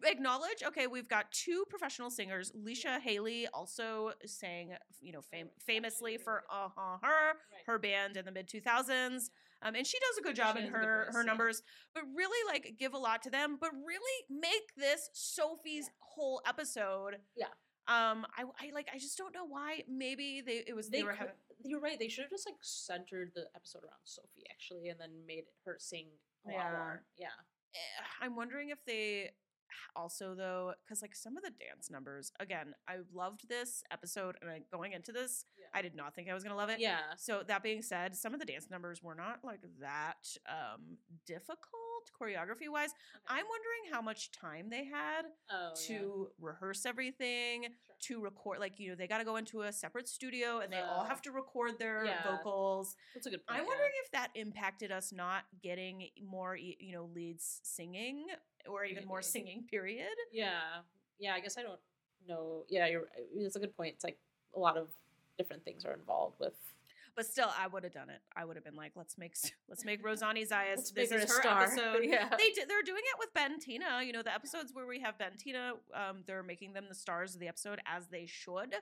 acknowledge 0.05 0.63
okay 0.65 0.87
we've 0.87 1.07
got 1.07 1.31
two 1.31 1.65
professional 1.69 2.09
singers 2.09 2.51
leisha 2.57 2.99
hailey 2.99 3.47
also 3.53 4.11
sang 4.25 4.71
you 5.01 5.11
know 5.13 5.21
fam- 5.21 5.51
famously 5.63 6.17
for 6.17 6.43
uh-huh 6.51 6.97
her 7.03 7.27
Right. 7.27 7.61
her 7.67 7.77
band 7.77 8.17
in 8.17 8.25
the 8.25 8.31
mid 8.31 8.49
2000s 8.49 9.29
um, 9.61 9.75
and 9.75 9.85
she 9.85 9.99
does 9.99 10.17
a 10.19 10.23
good 10.23 10.35
job 10.35 10.57
She 10.57 10.63
in 10.65 10.71
her 10.71 11.09
her 11.11 11.19
yeah. 11.19 11.25
numbers 11.27 11.61
but 11.93 12.05
really 12.15 12.51
like 12.51 12.73
give 12.79 12.95
a 12.95 12.97
lot 12.97 13.21
to 13.21 13.29
them 13.29 13.57
but 13.61 13.69
really 13.85 14.25
make 14.31 14.73
this 14.75 15.11
sophie's 15.13 15.91
whole 15.99 16.41
episode 16.47 17.17
Yeah. 17.37 17.45
Um 17.87 18.25
I, 18.37 18.43
I 18.43 18.71
like 18.73 18.87
i 18.93 18.97
just 18.97 19.17
don't 19.17 19.33
know 19.33 19.45
why 19.45 19.83
maybe 19.89 20.41
they 20.45 20.63
it 20.65 20.75
was 20.75 20.89
they, 20.89 20.99
they 20.99 21.03
were 21.03 21.11
could- 21.11 21.19
having 21.19 21.33
You're 21.65 21.79
right. 21.79 21.97
They 21.99 22.09
should 22.09 22.23
have 22.23 22.31
just 22.31 22.45
like 22.47 22.59
centered 22.61 23.31
the 23.35 23.45
episode 23.55 23.83
around 23.83 24.03
Sophie 24.03 24.43
actually, 24.51 24.89
and 24.89 24.99
then 24.99 25.11
made 25.25 25.45
her 25.65 25.77
sing 25.79 26.07
a 26.45 26.49
lot 26.51 26.57
Yeah. 26.57 26.71
more. 26.71 27.03
Yeah. 27.17 27.27
eh, 27.75 28.03
i'm 28.21 28.35
wondering 28.35 28.69
if 28.69 28.79
they 28.85 29.31
also 29.95 30.35
though, 30.35 30.73
because 30.83 31.01
like 31.01 31.15
some 31.15 31.35
of 31.37 31.43
the 31.43 31.49
dance 31.51 31.89
numbers, 31.89 32.31
again, 32.39 32.75
I 32.87 32.97
loved 33.13 33.47
this 33.49 33.83
episode, 33.91 34.35
and 34.41 34.49
I, 34.51 34.61
going 34.71 34.91
into 34.93 35.11
this, 35.11 35.45
I 35.73 35.81
did 35.81 35.95
not 35.95 36.13
think 36.13 36.29
I 36.29 36.33
was 36.33 36.43
gonna 36.43 36.55
love 36.55 36.69
it. 36.69 36.79
yeah. 36.79 36.99
So 37.17 37.43
that 37.47 37.63
being 37.63 37.81
said, 37.81 38.15
some 38.15 38.33
of 38.33 38.39
the 38.39 38.45
dance 38.45 38.67
numbers 38.69 39.01
were 39.01 39.15
not 39.15 39.39
like 39.43 39.61
that 39.79 40.21
um 40.47 40.97
difficult 41.25 41.92
choreography 42.11 42.69
wise. 42.69 42.91
I'm 43.27 43.45
wondering 43.49 43.91
how 43.91 44.01
much 44.01 44.31
time 44.31 44.69
they 44.69 44.85
had 44.85 45.23
oh, 45.51 45.69
yeah. 45.69 45.97
to 45.97 46.27
rehearse 46.39 46.85
everything, 46.85 47.67
Sure. 47.99 48.17
to 48.17 48.23
record 48.23 48.59
like 48.59 48.79
you 48.79 48.89
know, 48.89 48.95
they 48.95 49.07
got 49.07 49.19
to 49.19 49.23
go 49.25 49.37
into 49.37 49.61
a 49.61 49.71
separate 49.71 50.07
studio 50.07 50.59
and 50.59 50.71
they 50.71 50.79
all 50.79 51.01
Uh, 51.01 51.05
have 51.05 51.21
to 51.23 51.31
record 51.31 51.79
their 51.79 52.05
yeah. 52.05 52.23
vocals. 52.23 52.95
That's 53.13 53.27
a 53.27 53.29
good 53.29 53.45
point. 53.45 53.59
I'm 53.59 53.63
yeah. 53.65 53.69
wondering 53.69 53.91
if 54.03 54.11
that 54.11 54.29
impacted 54.35 54.91
us 54.91 55.11
not 55.11 55.43
getting 55.61 56.09
more 56.21 56.55
you 56.55 56.91
know, 56.91 57.05
leads 57.13 57.61
singing 57.63 58.27
or 58.67 58.85
even 58.85 59.05
more 59.05 59.21
singing 59.21 59.65
period. 59.69 60.15
Yeah, 60.31 60.81
yeah. 61.19 61.33
I 61.33 61.39
guess 61.39 61.57
I 61.57 61.61
don't 61.63 61.79
know. 62.27 62.63
Yeah, 62.69 62.87
you're. 62.87 63.07
It's 63.35 63.55
a 63.55 63.59
good 63.59 63.75
point. 63.75 63.93
It's 63.95 64.03
like 64.03 64.17
a 64.55 64.59
lot 64.59 64.77
of 64.77 64.89
different 65.37 65.63
things 65.63 65.85
are 65.85 65.93
involved 65.93 66.39
with. 66.39 66.53
But 67.15 67.27
still, 67.27 67.49
I 67.55 67.67
would 67.67 67.83
have 67.83 67.93
done 67.93 68.09
it. 68.09 68.21
I 68.35 68.43
would 68.43 68.55
have 68.55 68.65
been 68.65 68.75
like, 68.75 68.93
let's 68.95 69.17
make 69.17 69.35
let's 69.69 69.85
make 69.85 70.03
Rosanny 70.05 70.45
Zayas. 70.45 70.77
Let's 70.77 70.91
This 70.91 71.11
is 71.11 71.21
her 71.21 71.41
star. 71.41 71.63
episode. 71.63 71.99
Yeah. 72.03 72.29
They 72.37 72.49
did, 72.51 72.67
they're 72.67 72.81
doing 72.83 73.03
it 73.03 73.19
with 73.19 73.33
Bette 73.33 73.57
Tina. 73.59 74.01
You 74.03 74.13
know, 74.13 74.23
the 74.23 74.33
episodes 74.33 74.71
where 74.73 74.87
we 74.87 74.99
have 75.01 75.17
Bette 75.17 75.37
Tina, 75.37 75.73
um, 75.93 76.23
they're 76.25 76.43
making 76.43 76.73
them 76.73 76.85
the 76.89 76.95
stars 76.95 77.33
of 77.35 77.39
the 77.39 77.47
episode 77.47 77.79
as 77.85 78.07
they 78.07 78.25
should. 78.25 78.75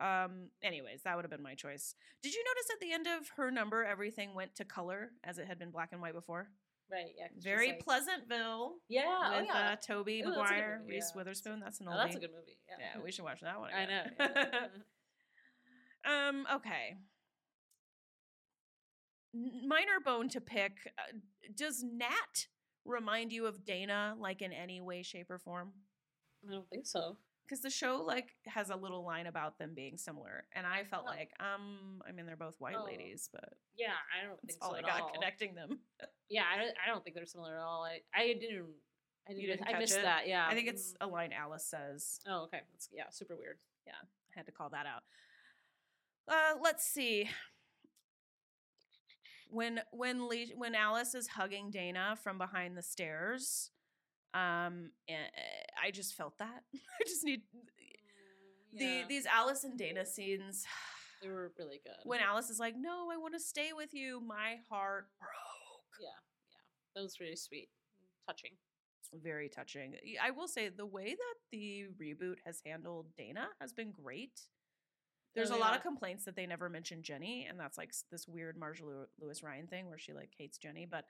Um, 0.00 0.48
anyways, 0.62 1.02
that 1.02 1.14
would 1.14 1.24
have 1.24 1.30
been 1.30 1.42
my 1.42 1.54
choice. 1.54 1.94
Did 2.22 2.34
you 2.34 2.42
notice 2.42 2.70
at 2.72 2.80
the 2.80 2.92
end 2.92 3.06
of 3.06 3.28
her 3.36 3.50
number, 3.50 3.84
everything 3.84 4.34
went 4.34 4.54
to 4.56 4.64
color 4.64 5.10
as 5.22 5.38
it 5.38 5.46
had 5.46 5.58
been 5.58 5.70
black 5.70 5.90
and 5.92 6.00
white 6.00 6.14
before? 6.14 6.48
Right. 6.90 7.12
Yeah. 7.16 7.28
Very 7.38 7.68
like- 7.68 7.80
Pleasantville 7.84 8.74
Yeah. 8.88 9.02
oh, 9.06 9.38
with 9.38 9.46
yeah. 9.46 9.70
uh, 9.72 9.76
Tobey 9.76 10.20
Ooh, 10.22 10.34
good 10.34 10.80
Reese 10.86 11.12
yeah. 11.14 11.18
Witherspoon. 11.18 11.60
That's 11.60 11.80
an 11.80 11.86
oldie. 11.86 11.94
Oh, 11.94 11.96
that's 11.98 12.16
a 12.16 12.20
good 12.20 12.30
movie. 12.34 12.58
Yeah. 12.68 12.86
Yeah, 12.96 13.02
we 13.02 13.12
should 13.12 13.24
watch 13.24 13.40
that 13.42 13.60
one. 13.60 13.70
I 13.72 13.86
know. 13.86 14.02
Um, 16.06 16.46
okay. 16.56 16.96
Minor 19.34 20.00
bone 20.04 20.28
to 20.30 20.40
pick. 20.40 20.92
Uh, 20.98 21.18
does 21.56 21.82
Nat 21.82 22.46
remind 22.84 23.32
you 23.32 23.46
of 23.46 23.64
Dana, 23.64 24.14
like 24.18 24.42
in 24.42 24.52
any 24.52 24.80
way, 24.80 25.02
shape, 25.02 25.30
or 25.30 25.38
form? 25.38 25.72
I 26.48 26.52
don't 26.52 26.68
think 26.70 26.86
so. 26.86 27.16
Because 27.46 27.60
the 27.60 27.70
show 27.70 28.02
like 28.02 28.30
has 28.46 28.70
a 28.70 28.76
little 28.76 29.04
line 29.04 29.26
about 29.26 29.58
them 29.58 29.72
being 29.74 29.96
similar, 29.98 30.44
and 30.52 30.66
I 30.66 30.84
felt 30.84 31.04
Oh. 31.06 31.10
like, 31.10 31.30
um, 31.40 32.02
I 32.08 32.12
mean, 32.12 32.24
they're 32.26 32.36
both 32.36 32.58
white 32.60 32.76
Oh. 32.78 32.84
ladies, 32.84 33.28
but 33.32 33.54
Yeah, 33.76 33.92
I 34.18 34.24
don't 34.24 34.40
think 34.46 34.58
all 34.62 34.70
so 34.70 34.76
I 34.76 34.82
got 34.82 35.00
all. 35.02 35.10
connecting 35.10 35.54
them. 35.54 35.80
Yeah, 36.30 36.44
I 36.50 36.56
don't. 36.56 36.74
I 36.82 36.88
don't 36.88 37.04
think 37.04 37.14
they're 37.16 37.26
similar 37.26 37.56
at 37.56 37.62
all. 37.62 37.84
I. 37.84 38.00
I 38.14 38.32
didn't. 38.32 38.66
I 39.28 39.32
didn't. 39.34 39.58
Didn't 39.58 39.68
I 39.68 39.78
missed 39.78 39.98
it? 39.98 40.02
that. 40.02 40.26
Yeah. 40.26 40.46
I 40.48 40.54
think 40.54 40.68
it's 40.68 40.92
mm. 40.94 40.96
a 41.02 41.06
line 41.06 41.32
Alice 41.34 41.66
says. 41.66 42.18
Oh, 42.26 42.44
okay. 42.44 42.60
That's 42.72 42.88
yeah. 42.90 43.10
Super 43.10 43.36
weird. 43.36 43.58
Yeah, 43.86 43.92
I 44.02 44.38
had 44.38 44.46
to 44.46 44.52
call 44.52 44.70
that 44.70 44.86
out. 44.86 45.02
Uh, 46.26 46.58
let's 46.62 46.84
see. 46.86 47.28
When 49.54 49.80
when 49.92 50.26
Le- 50.26 50.56
when 50.56 50.74
Alice 50.74 51.14
is 51.14 51.28
hugging 51.28 51.70
Dana 51.70 52.18
from 52.20 52.38
behind 52.38 52.76
the 52.76 52.82
stairs, 52.82 53.70
um, 54.34 54.90
eh, 55.08 55.14
I 55.80 55.92
just 55.92 56.14
felt 56.14 56.36
that. 56.38 56.64
I 56.74 57.04
just 57.06 57.22
need 57.22 57.42
the 58.76 59.04
these 59.08 59.26
Alice 59.26 59.62
and 59.62 59.78
Dana 59.78 60.04
scenes. 60.04 60.64
they 61.22 61.28
were 61.28 61.52
really 61.56 61.80
good. 61.84 61.94
When 62.02 62.18
Alice 62.18 62.50
is 62.50 62.58
like, 62.58 62.74
"No, 62.76 63.10
I 63.12 63.16
want 63.16 63.34
to 63.34 63.40
stay 63.40 63.72
with 63.72 63.94
you," 63.94 64.20
my 64.20 64.56
heart 64.68 65.06
broke. 65.20 66.00
yeah, 66.00 66.08
yeah, 66.50 66.60
that 66.96 67.02
was 67.02 67.20
really 67.20 67.36
sweet, 67.36 67.68
touching. 68.26 68.50
Very 69.22 69.48
touching. 69.48 69.94
I 70.20 70.32
will 70.32 70.48
say 70.48 70.68
the 70.68 70.84
way 70.86 71.10
that 71.10 71.34
the 71.52 71.84
reboot 72.02 72.38
has 72.44 72.60
handled 72.66 73.06
Dana 73.16 73.50
has 73.60 73.72
been 73.72 73.92
great. 73.92 74.40
There's 75.34 75.50
Oh, 75.50 75.56
a 75.56 75.58
lot 75.58 75.74
of 75.76 75.82
complaints 75.82 76.24
that 76.24 76.36
they 76.36 76.46
never 76.46 76.68
mention 76.68 77.02
Jenny, 77.02 77.46
and 77.48 77.58
that's 77.58 77.76
like 77.78 77.92
this 78.10 78.26
weird 78.28 78.56
Marjorie 78.56 79.06
Lewis 79.20 79.42
Ryan 79.42 79.66
thing 79.66 79.88
where 79.88 79.98
she 79.98 80.12
like 80.12 80.30
hates 80.38 80.58
Jenny, 80.58 80.86
but 80.86 81.06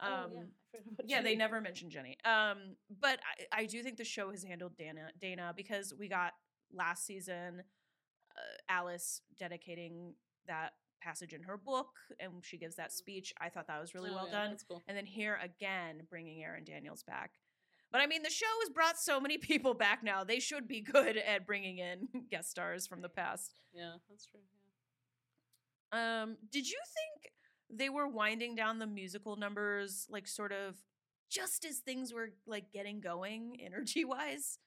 um, 0.00 0.10
oh, 0.10 0.30
yeah, 0.32 0.80
about 0.92 1.08
yeah, 1.10 1.22
they 1.22 1.34
never 1.34 1.60
mentioned 1.60 1.90
Jenny. 1.90 2.16
Um, 2.24 2.76
but 3.00 3.18
I, 3.52 3.62
I 3.62 3.66
do 3.66 3.82
think 3.82 3.96
the 3.96 4.04
show 4.04 4.30
has 4.30 4.44
handled 4.44 4.76
Dana 4.76 5.10
Dana 5.20 5.52
because 5.56 5.92
we 5.98 6.08
got 6.08 6.32
last 6.72 7.04
season 7.06 7.62
uh, 8.36 8.40
Alice 8.72 9.22
dedicating 9.38 10.14
that 10.46 10.74
passage 11.00 11.32
in 11.32 11.42
her 11.42 11.56
book, 11.56 11.88
and 12.20 12.32
she 12.44 12.58
gives 12.58 12.76
that 12.76 12.90
Mhm. 12.90 12.92
speech. 12.92 13.32
I 13.40 13.48
thought 13.48 13.66
that 13.68 13.80
was 13.80 13.94
really 13.94 14.10
Oh, 14.10 14.14
well 14.14 14.26
yeah, 14.26 14.32
done. 14.42 14.50
That's 14.50 14.64
cool. 14.64 14.82
And 14.88 14.96
then 14.96 15.06
here 15.06 15.38
again, 15.42 16.06
bringing 16.10 16.42
Erin 16.42 16.64
Daniels 16.64 17.02
back. 17.02 17.32
But 17.90 18.00
I 18.00 18.06
mean, 18.06 18.22
the 18.22 18.30
show 18.30 18.46
has 18.62 18.70
brought 18.70 18.98
so 18.98 19.20
many 19.20 19.38
people 19.38 19.74
back 19.74 20.02
now. 20.02 20.24
They 20.24 20.40
should 20.40 20.68
be 20.68 20.80
good 20.80 21.16
at 21.16 21.46
bringing 21.46 21.78
in 21.78 22.08
guest 22.30 22.50
stars 22.50 22.86
from 22.86 23.02
the 23.02 23.08
past. 23.08 23.60
Yeah, 23.72 23.92
that's 24.08 24.26
true. 24.26 24.40
Yeah. 25.92 26.22
Um, 26.22 26.36
did 26.50 26.68
you 26.68 26.78
think 26.94 27.32
they 27.70 27.88
were 27.88 28.08
winding 28.08 28.54
down 28.54 28.78
the 28.78 28.86
musical 28.86 29.36
numbers, 29.36 30.06
like 30.10 30.28
sort 30.28 30.52
of 30.52 30.76
just 31.30 31.64
as 31.64 31.78
things 31.78 32.12
were 32.12 32.30
like 32.46 32.72
getting 32.72 33.00
going, 33.00 33.58
energy 33.64 34.04
wise? 34.04 34.58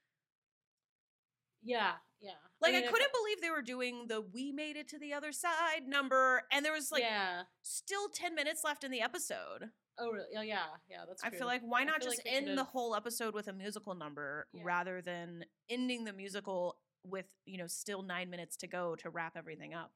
Yeah, 1.63 1.91
yeah. 2.19 2.31
Like 2.59 2.73
I, 2.73 2.81
mean, 2.81 2.89
couldn't 2.89 3.11
believe 3.13 3.39
they 3.39 3.51
were 3.51 3.61
doing 3.61 4.05
the 4.07 4.19
"We 4.19 4.51
made 4.51 4.77
it 4.77 4.87
to 4.89 4.97
the 4.97 5.13
other 5.13 5.31
side" 5.31 5.87
number, 5.87 6.41
and 6.51 6.65
there 6.65 6.73
was 6.73 6.91
like 6.91 7.03
yeah. 7.03 7.43
still 7.61 8.09
ten 8.09 8.33
minutes 8.33 8.63
left 8.63 8.83
in 8.83 8.89
the 8.89 9.01
episode. 9.01 9.69
Oh, 9.99 10.09
really? 10.11 10.25
Oh, 10.37 10.41
yeah, 10.41 10.63
yeah. 10.89 11.03
That's. 11.07 11.23
I 11.23 11.29
true. 11.29 11.39
feel 11.39 11.47
like 11.47 11.61
why 11.61 11.83
not 11.83 12.01
just 12.01 12.21
like 12.25 12.33
end 12.33 12.57
the 12.57 12.63
whole 12.63 12.95
episode 12.95 13.33
with 13.33 13.47
a 13.47 13.53
musical 13.53 13.93
number 13.95 14.47
Yeah. 14.53 14.61
rather 14.63 15.01
than 15.01 15.45
ending 15.69 16.05
the 16.05 16.13
musical 16.13 16.77
with 17.03 17.25
you 17.45 17.57
know 17.57 17.67
still 17.67 18.03
nine 18.03 18.29
minutes 18.29 18.55
to 18.57 18.67
go 18.67 18.95
to 18.97 19.09
wrap 19.09 19.35
everything 19.35 19.73
up. 19.73 19.91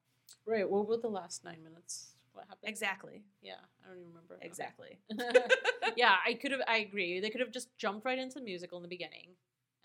Right. 0.45 0.69
What 0.69 0.87
were 0.87 0.97
the 0.97 1.07
last 1.09 1.43
nine 1.43 1.63
minutes? 1.63 2.15
What 2.33 2.45
happened? 2.49 2.69
Exactly. 2.69 3.23
Yeah, 3.41 3.53
I 3.83 3.87
don't 3.87 3.97
even 3.97 4.09
remember. 4.09 4.35
Okay. 4.35 4.45
Exactly. 4.45 4.99
yeah, 5.95 6.15
I 6.25 6.33
could 6.33 6.51
have. 6.51 6.61
I 6.67 6.77
agree. 6.77 7.19
They 7.19 7.29
could 7.29 7.41
have 7.41 7.51
just 7.51 7.69
jumped 7.77 8.05
right 8.05 8.19
into 8.19 8.39
the 8.39 8.45
musical 8.45 8.77
in 8.77 8.81
the 8.83 8.89
beginning, 8.89 9.35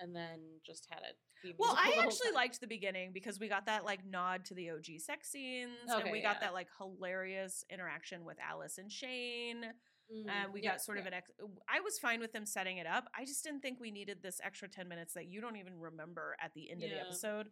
and 0.01 0.15
then 0.15 0.41
just 0.67 0.87
had 0.91 1.01
it. 1.09 1.17
Well, 1.59 1.75
I 1.79 1.99
actually 2.03 2.33
liked 2.35 2.61
the 2.61 2.67
beginning 2.67 3.13
because 3.15 3.41
we 3.41 3.49
got 3.49 3.67
that 3.67 3.85
like 3.85 4.05
nod 4.05 4.45
to 4.47 4.55
the 4.55 4.71
OG 4.71 4.99
sex 4.99 5.31
scenes, 5.31 5.71
and 5.89 6.03
Okay, 6.03 6.13
we 6.13 6.21
got 6.21 6.37
yeah. 6.37 6.49
that 6.49 6.55
like 6.55 6.67
hilarious 6.79 7.65
interaction 7.71 8.25
with 8.25 8.37
Alice 8.41 8.79
and 8.79 8.91
Shane. 8.91 9.65
Mm, 10.13 10.29
and 10.29 10.53
we 10.53 10.61
yeah, 10.63 10.73
got 10.73 10.83
sort 10.83 10.99
of 10.99 11.07
an. 11.07 11.15
Ex- 11.15 11.31
I 11.69 11.81
was 11.81 11.99
fine 11.99 12.21
with 12.21 12.33
them 12.33 12.45
setting 12.45 12.79
it 12.79 12.87
up. 12.87 13.09
I 13.17 13.25
just 13.25 13.45
didn't 13.45 13.61
think 13.61 13.79
we 13.81 13.91
needed 13.91 14.19
this 14.23 14.41
extra 14.43 14.69
ten 14.69 14.89
minutes 14.89 15.15
that 15.15 15.27
you 15.27 15.41
don't 15.41 15.57
even 15.57 15.79
remember 15.79 16.37
at 16.41 16.53
the 16.55 16.71
end 16.71 16.83
of 16.83 16.91
the 16.91 17.01
episode. 17.01 17.49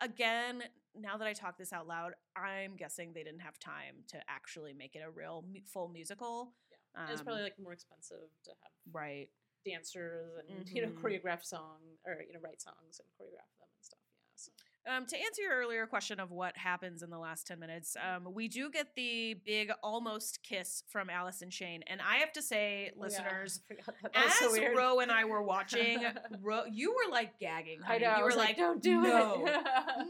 Again, 0.00 0.62
now 0.96 1.16
that 1.18 1.26
I 1.28 1.32
talk 1.34 1.56
this 1.58 1.72
out 1.72 1.86
loud, 1.86 2.14
I'm 2.34 2.74
guessing 2.76 3.12
they 3.12 3.22
didn't 3.22 3.40
have 3.40 3.58
time 3.58 4.02
to 4.08 4.18
actually 4.28 4.72
make 4.72 4.96
it 4.96 5.02
a 5.06 5.10
real 5.10 5.44
mu- 5.52 5.60
full 5.66 5.88
musical. 5.88 6.54
Yeah. 6.70 7.02
And 7.02 7.12
it's 7.12 7.22
probably 7.22 7.42
Um, 7.42 7.44
like 7.44 7.58
more 7.60 7.72
expensive 7.74 8.28
to 8.44 8.50
have 8.50 8.72
right. 8.92 9.28
dancers 9.64 10.32
and 10.48 10.68
you 10.70 10.82
know 10.82 10.88
Mhm. 10.88 11.00
choreograph 11.00 11.44
song 11.44 11.98
or 12.06 12.22
you 12.26 12.32
know 12.32 12.40
write 12.40 12.60
songs 12.60 12.98
and 12.98 13.08
choreograph 13.14 13.52
them 13.60 13.68
and 13.76 13.84
stuff. 13.84 13.98
Yeah. 14.18 14.32
So. 14.36 14.52
Um, 14.86 15.04
to 15.06 15.16
answer 15.16 15.42
your 15.42 15.52
earlier 15.56 15.86
question 15.86 16.18
of 16.20 16.30
what 16.30 16.56
happens 16.56 17.02
in 17.02 17.10
the 17.10 17.18
last 17.18 17.46
10 17.46 17.58
minutes, 17.58 17.96
um, 17.96 18.32
we 18.32 18.48
do 18.48 18.70
get 18.70 18.88
the 18.96 19.34
big 19.44 19.70
almost 19.82 20.42
kiss 20.42 20.84
from 20.88 21.10
Alice 21.10 21.42
and 21.42 21.52
Shane. 21.52 21.82
And 21.86 22.00
I 22.00 22.16
have 22.16 22.32
to 22.32 22.42
say, 22.42 22.90
Oh, 22.92 22.96
yeah, 22.96 23.02
listeners, 23.04 23.60
I 23.70 23.74
that. 23.74 24.12
That 24.14 24.26
as 24.26 24.34
so. 24.38 24.74
Ro 24.74 25.00
and 25.00 25.12
I 25.12 25.24
were 25.26 25.42
watching, 25.42 25.98
Ro, 26.42 26.62
you 26.70 26.92
were 26.92 27.12
like 27.12 27.38
gagging. 27.38 27.80
I 27.84 27.86
honey. 27.94 28.04
know. 28.04 28.10
I 28.10 28.16
You 28.16 28.22
were 28.22 28.26
was 28.28 28.36
like, 28.36 28.56
don't 28.56 28.82
do 28.82 29.02
no, 29.02 29.44
it. 29.46 29.62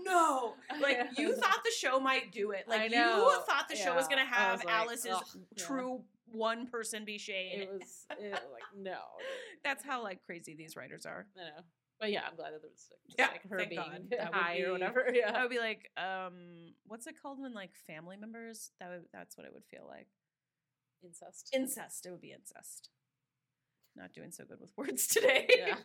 no. 0.05 0.55
Like, 0.81 1.19
you 1.19 1.35
thought 1.35 1.59
the 1.65 1.73
show 1.77 1.99
might 2.01 2.33
do 2.33 2.53
it. 2.53 2.65
I 2.69 2.71
Like, 2.71 2.91
know. 2.93 3.29
you 3.29 3.43
thought 3.47 3.69
the 3.69 3.77
show 3.77 3.95
was 3.95 4.07
going 4.07 4.25
to 4.25 4.33
have 4.33 4.65
like, 4.65 4.73
Alice's 4.75 5.13
ugh, 5.13 5.25
yeah. 5.35 5.65
true 5.65 6.01
one 6.33 6.67
person 6.69 7.05
be 7.05 7.19
Shane. 7.19 7.61
It 7.63 7.71
was 7.73 8.07
it, 8.19 8.33
like 8.33 8.63
no. 8.79 8.99
That's 9.65 9.85
how 9.85 10.03
like 10.03 10.25
crazy 10.25 10.55
these 10.55 10.77
writers 10.77 11.05
are. 11.07 11.27
I 11.37 11.41
know. 11.41 11.63
But 12.01 12.11
yeah, 12.11 12.23
I'm 12.29 12.35
glad 12.35 12.55
that 12.55 12.63
there 12.63 12.71
was 12.71 12.89
like, 12.91 13.01
just, 13.07 13.19
Yeah, 13.19 13.29
like 13.29 13.49
her 13.51 13.67
being 13.69 14.09
God. 14.11 14.31
High 14.33 14.57
be- 14.57 14.65
or 14.65 14.73
whatever. 14.73 15.11
Yeah, 15.15 15.33
I 15.35 15.43
would 15.43 15.51
be 15.51 15.59
like, 15.59 15.91
um, 15.99 16.73
what's 16.87 17.07
it 17.07 17.15
called 17.21 17.41
when 17.41 17.53
like 17.53 17.73
family 17.87 18.17
members? 18.17 18.71
That 18.81 18.89
would, 18.91 19.05
that's 19.13 19.37
what 19.37 19.47
it 19.47 19.53
would 19.53 19.67
feel 19.71 19.87
like. 19.87 20.07
Incest. 21.05 21.51
Incest. 21.55 22.07
It 22.07 22.11
would 22.11 22.21
be 22.23 22.33
incest. 22.33 22.89
Not 23.97 24.15
doing 24.15 24.31
so 24.31 24.45
good 24.45 24.61
with 24.61 24.73
words 24.79 25.07
today. 25.07 25.47
Yeah. 25.59 25.77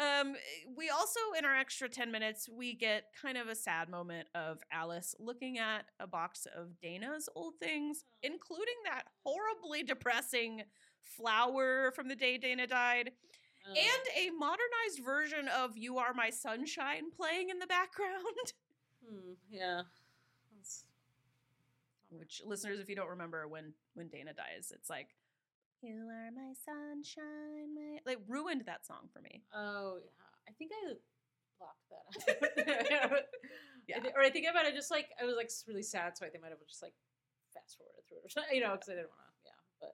um, 0.20 0.34
we 0.76 0.88
also 0.88 1.20
in 1.38 1.44
our 1.44 1.54
extra 1.54 1.88
ten 1.88 2.10
minutes 2.10 2.48
we 2.48 2.74
get 2.74 3.04
kind 3.20 3.36
of 3.36 3.48
a 3.48 3.54
sad 3.54 3.88
moment 3.90 4.28
of 4.34 4.58
Alice 4.72 5.14
looking 5.18 5.58
at 5.58 5.86
a 6.00 6.06
box 6.06 6.46
of 6.56 6.80
Dana's 6.80 7.28
old 7.34 7.54
things, 7.60 8.04
including 8.22 8.74
that 8.84 9.04
horribly 9.22 9.82
depressing 9.82 10.62
flower 11.02 11.92
from 11.94 12.08
the 12.08 12.16
day 12.16 12.38
Dana 12.38 12.66
died, 12.66 13.10
Um, 13.66 13.74
and 13.76 14.26
a 14.26 14.30
modernized 14.38 15.02
version 15.04 15.48
of 15.48 15.76
"You 15.76 15.98
Are 15.98 16.12
My 16.14 16.30
Sunshine" 16.30 17.10
playing 17.16 17.48
in 17.50 17.58
the 17.58 17.66
background. 17.66 18.52
hmm, 19.08 19.32
yeah. 19.50 19.82
That's- 20.52 20.84
which 22.10 22.42
listeners 22.44 22.78
if 22.78 22.88
you 22.88 22.94
don't 22.94 23.08
remember 23.08 23.48
when 23.48 23.72
when 23.94 24.06
dana 24.08 24.32
dies 24.32 24.70
it's 24.72 24.88
like 24.88 25.08
You 25.82 26.06
are 26.06 26.30
my 26.30 26.52
sunshine, 26.64 27.74
my 27.74 27.98
like 28.06 28.18
ruined 28.28 28.62
that 28.66 28.86
song 28.86 29.08
for 29.12 29.20
me. 29.20 29.42
Oh 29.52 29.98
yeah, 29.98 30.28
I 30.48 30.52
think 30.52 30.70
I 30.72 30.94
blocked 31.58 31.88
that. 31.90 33.26
Yeah. 33.88 33.96
I 33.98 34.00
thi- 34.00 34.12
or 34.16 34.22
I 34.22 34.30
think 34.30 34.46
I 34.48 34.52
might 34.54 34.64
have 34.64 34.74
just 34.74 34.90
like 34.90 35.08
I 35.20 35.24
was 35.24 35.34
like 35.36 35.50
really 35.66 35.82
sad, 35.82 36.16
so 36.16 36.24
I 36.24 36.28
think 36.30 36.44
I 36.44 36.48
might 36.48 36.56
have 36.56 36.64
just 36.68 36.82
like 36.82 36.94
fast 37.52 37.76
forwarded 37.76 38.04
through 38.08 38.18
it 38.18 38.26
or 38.26 38.30
something, 38.30 38.54
you 38.56 38.62
know, 38.62 38.72
because 38.72 38.88
I 38.88 38.94
didn't 38.96 39.10
want 39.12 39.28
to. 39.28 39.44
Yeah, 39.44 39.60
but 39.80 39.92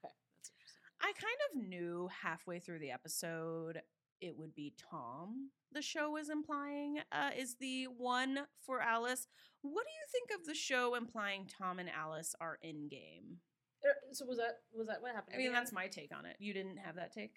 okay, 0.00 0.14
that's 0.32 0.48
interesting. 0.54 0.95
I 1.06 1.12
kind 1.12 1.62
of 1.62 1.68
knew 1.68 2.08
halfway 2.22 2.58
through 2.58 2.80
the 2.80 2.90
episode 2.90 3.80
it 4.20 4.36
would 4.36 4.54
be 4.54 4.74
Tom. 4.90 5.50
The 5.72 5.82
show 5.82 6.10
was 6.10 6.30
implying 6.30 6.98
uh, 7.12 7.30
is 7.38 7.56
the 7.60 7.84
one 7.96 8.40
for 8.64 8.80
Alice. 8.80 9.28
What 9.62 9.84
do 9.84 9.90
you 9.92 10.06
think 10.10 10.40
of 10.40 10.46
the 10.46 10.54
show 10.54 10.94
implying 10.96 11.46
Tom 11.46 11.78
and 11.78 11.88
Alice 11.90 12.34
are 12.40 12.58
in 12.62 12.88
game? 12.88 13.38
Er, 13.84 13.94
So 14.12 14.24
was 14.26 14.38
that 14.38 14.60
was 14.76 14.88
that 14.88 15.00
what 15.00 15.14
happened? 15.14 15.36
I 15.36 15.38
mean, 15.38 15.52
that's 15.52 15.72
my 15.72 15.86
take 15.86 16.10
on 16.16 16.26
it. 16.26 16.36
You 16.40 16.52
didn't 16.52 16.78
have 16.78 16.96
that 16.96 17.12
take? 17.12 17.34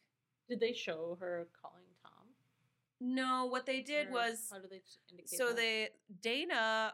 Did 0.48 0.60
they 0.62 0.74
show 0.74 1.18
her 1.20 1.48
calling 1.62 1.84
Tom? 2.02 2.12
No, 3.02 3.46
what 3.46 3.66
they 3.68 3.82
did 3.82 4.08
Or 4.08 4.14
was 4.14 4.48
how 4.52 4.58
do 4.58 4.68
they 4.70 4.82
indicate? 5.12 5.30
so 5.30 5.48
that? 5.50 5.58
they 5.58 5.90
Dana 6.24 6.94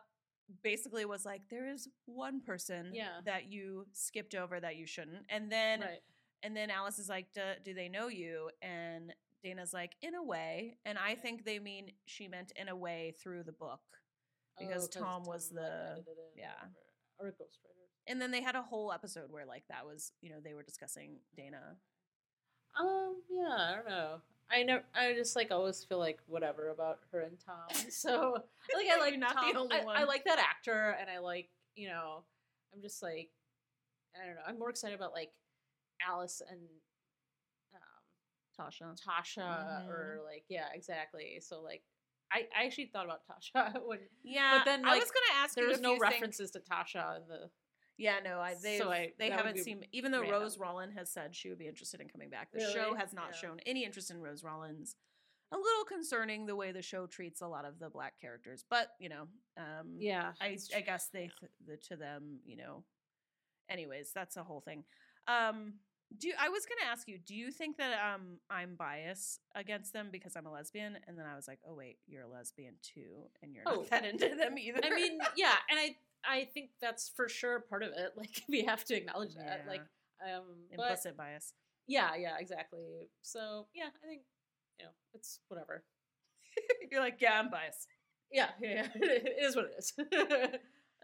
basically 0.62 1.06
was 1.06 1.26
like 1.26 1.44
there 1.50 1.70
is 1.72 1.88
one 2.06 2.42
person 2.42 2.92
Yeah. 2.94 3.22
that 3.26 3.46
you 3.46 3.86
skipped 3.94 4.36
over 4.36 4.60
that 4.60 4.76
you 4.76 4.86
shouldn't 4.88 5.26
and 5.30 5.50
then 5.52 5.82
right. 5.82 6.00
And 6.44 6.56
then 6.56 6.70
Alice 6.70 7.00
is 7.00 7.10
like 7.10 7.28
do, 7.34 7.74
they 7.74 7.90
know 7.90 8.08
you 8.08 8.50
and 8.62 9.14
Dana's 9.44 9.74
like 9.74 9.94
in 10.02 10.16
a 10.16 10.24
way 10.24 10.78
and 10.86 10.98
I 10.98 11.16
think 11.16 11.46
they 11.46 11.60
mean 11.60 11.92
she 12.06 12.28
meant 12.28 12.52
in 12.56 12.68
a 12.70 12.76
way 12.76 13.14
through 13.22 13.44
the 13.44 13.52
book 13.52 13.82
because 14.60 14.86
Oh, 14.86 14.88
'cause 14.88 14.90
Tom 14.90 15.24
was 15.26 15.50
the- 15.50 16.04
or 16.08 16.16
yeah. 16.38 16.54
or 17.20 17.28
a 17.28 17.32
ghostwriter. 17.32 17.88
and 18.08 18.22
then 18.22 18.32
they 18.32 18.42
had 18.42 18.56
a 18.56 18.62
whole 18.62 18.92
episode 18.92 19.32
where 19.32 19.46
like 19.46 19.64
that 19.70 19.86
was 19.86 20.12
you 20.22 20.30
know 20.30 20.40
they 20.44 20.54
were 20.54 20.64
discussing 20.64 21.20
Dana 21.36 21.78
Um, 22.80 23.22
yeah, 23.30 23.56
I 23.58 23.76
don't 23.76 23.88
know. 23.88 24.22
I 24.52 24.64
know. 24.64 24.82
I 24.94 25.14
just 25.14 25.36
like 25.36 25.50
always 25.52 25.84
feel 25.84 25.98
like 25.98 26.20
whatever 26.28 26.70
about 26.70 27.00
her 27.12 27.22
and 27.22 27.38
Tom. 27.40 27.68
So 27.90 28.34
like 28.76 28.88
I 28.94 29.00
like 29.00 29.18
not 29.18 29.36
the 29.36 29.54
Tom. 29.54 29.58
only 29.58 29.76
I, 29.78 30.02
I 30.02 30.04
like 30.04 30.26
that 30.26 30.40
actor, 30.40 30.96
and 31.00 31.10
I 31.10 31.20
like 31.20 31.50
you 31.76 31.88
know. 31.88 32.24
I'm 32.74 32.82
just 32.82 33.02
like 33.02 33.30
I 34.22 34.26
don't 34.26 34.36
know. 34.36 34.42
I'm 34.46 34.60
more 34.60 34.70
excited 34.70 34.96
about 34.96 35.14
like 35.14 35.32
Alice 36.08 36.42
and 36.50 36.60
um, 37.74 38.66
Tasha 38.68 38.96
Tasha, 39.02 39.88
or 39.88 40.20
Mhm. 40.22 40.26
like 40.26 40.46
yeah, 40.50 40.68
exactly. 40.74 41.40
So 41.42 41.62
like 41.62 41.84
I, 42.32 42.48
I 42.58 42.66
actually 42.66 42.88
thought 42.88 43.06
about 43.06 43.22
Tasha 43.28 43.74
when 43.86 44.00
yeah 44.24 44.60
but 44.60 44.66
then, 44.66 44.86
I 44.86 44.96
was 44.98 45.12
gonna 45.12 45.42
ask 45.44 45.56
there 45.56 45.66
you 45.66 45.70
was 45.72 45.82
no 45.82 45.94
you 45.94 46.00
think- 46.00 46.12
references 46.12 46.52
to 46.52 46.60
Tasha 46.60 47.18
in 47.22 47.28
the. 47.28 47.50
Yeah, 47.98 48.20
no, 48.26 48.42
I 48.42 48.56
they 48.62 48.78
So 48.78 48.92
I- 48.92 49.14
they 49.18 49.30
haven't 49.30 49.60
seen 49.60 49.86
even 49.94 50.12
though 50.12 50.20
random. 50.22 50.42
Rose 50.42 50.58
Rollins 50.58 50.94
has 50.96 51.10
said 51.10 51.34
she 51.34 51.48
would 51.50 51.58
be 51.60 51.68
interested 51.68 52.02
in 52.02 52.10
coming 52.10 52.30
back. 52.30 52.52
The 52.52 52.60
show 52.74 52.94
has 52.94 53.14
not 53.14 53.30
Yeah. 53.32 53.38
shown 53.38 53.60
any 53.66 53.86
interest 53.86 54.12
in 54.12 54.20
Rose 54.22 54.44
Rollins. 54.44 54.98
A 55.54 55.58
little 55.58 55.86
concerning 55.86 56.46
the 56.46 56.56
way 56.58 56.74
the 56.74 56.82
show 56.82 57.08
treats 57.08 57.40
a 57.40 57.48
lot 57.48 57.64
of 57.64 57.80
the 57.80 57.90
black 57.90 58.20
characters, 58.20 58.66
but 58.70 58.90
you 59.00 59.08
know, 59.08 59.28
um, 59.58 59.96
Yeah, 59.98 60.34
I 60.42 60.58
I 60.76 60.82
guess 60.82 61.08
they 61.08 61.26
yeah. 61.26 61.30
th- 61.40 61.52
the, 61.66 61.78
to 61.88 61.96
them, 61.96 62.40
you 62.44 62.58
know. 62.58 62.84
Anyways, 63.70 64.12
that's 64.12 64.36
a 64.36 64.44
whole 64.44 64.60
thing. 64.62 64.84
Um, 65.28 65.74
do 66.18 66.30
I 66.40 66.50
was 66.50 66.66
gonna 66.66 66.90
ask 66.92 67.08
you, 67.08 67.18
do 67.18 67.36
you 67.36 67.52
think 67.52 67.78
that 67.78 67.94
um 68.14 68.38
I'm 68.50 68.76
biased 68.76 69.42
against 69.56 69.92
them 69.92 70.10
because 70.12 70.36
I'm 70.36 70.46
a 70.46 70.52
lesbian? 70.52 70.98
And 71.08 71.18
then 71.18 71.26
I 71.26 71.36
was 71.36 71.48
like, 71.48 71.60
oh 71.68 71.74
wait, 71.76 71.98
you're 72.08 72.24
a 72.24 72.28
lesbian 72.30 72.76
too, 72.82 73.30
and 73.42 73.54
you're 73.54 73.64
Oh. 73.66 73.78
not 73.82 73.90
that 73.90 74.06
into 74.06 74.36
them 74.36 74.58
either. 74.58 74.80
I 74.84 74.90
mean, 74.96 75.20
yeah, 75.36 75.56
and 75.70 75.80
I 75.80 75.96
I 76.28 76.46
think 76.54 76.72
that's 76.82 77.10
for 77.10 77.28
sure 77.28 77.60
part 77.60 77.84
of 77.84 77.90
it. 77.90 78.12
Like 78.18 78.44
we 78.48 78.64
have 78.64 78.84
to 78.86 78.96
acknowledge 78.96 79.36
that. 79.36 79.64
Yeah. 79.66 79.72
Like 79.72 79.82
um 80.24 80.44
but 80.76 80.84
implicit 80.84 81.18
bias. 81.18 81.54
yeah, 81.88 82.16
yeah, 82.16 82.36
exactly. 82.40 83.10
So 83.22 83.68
yeah, 83.74 83.88
I 84.04 84.08
think 84.08 84.22
you 84.80 84.86
know, 84.86 84.92
it's 85.14 85.40
whatever. 85.50 85.84
you're 86.92 87.02
like, 87.02 87.18
yeah, 87.20 87.40
I'm 87.40 87.50
biased. 87.50 87.88
Yeah, 88.32 88.50
yeah, 88.62 88.74
yeah. 88.74 88.88
it 88.96 89.36
is 89.44 89.56
what 89.56 89.66
it 89.66 89.76
is. 89.78 89.94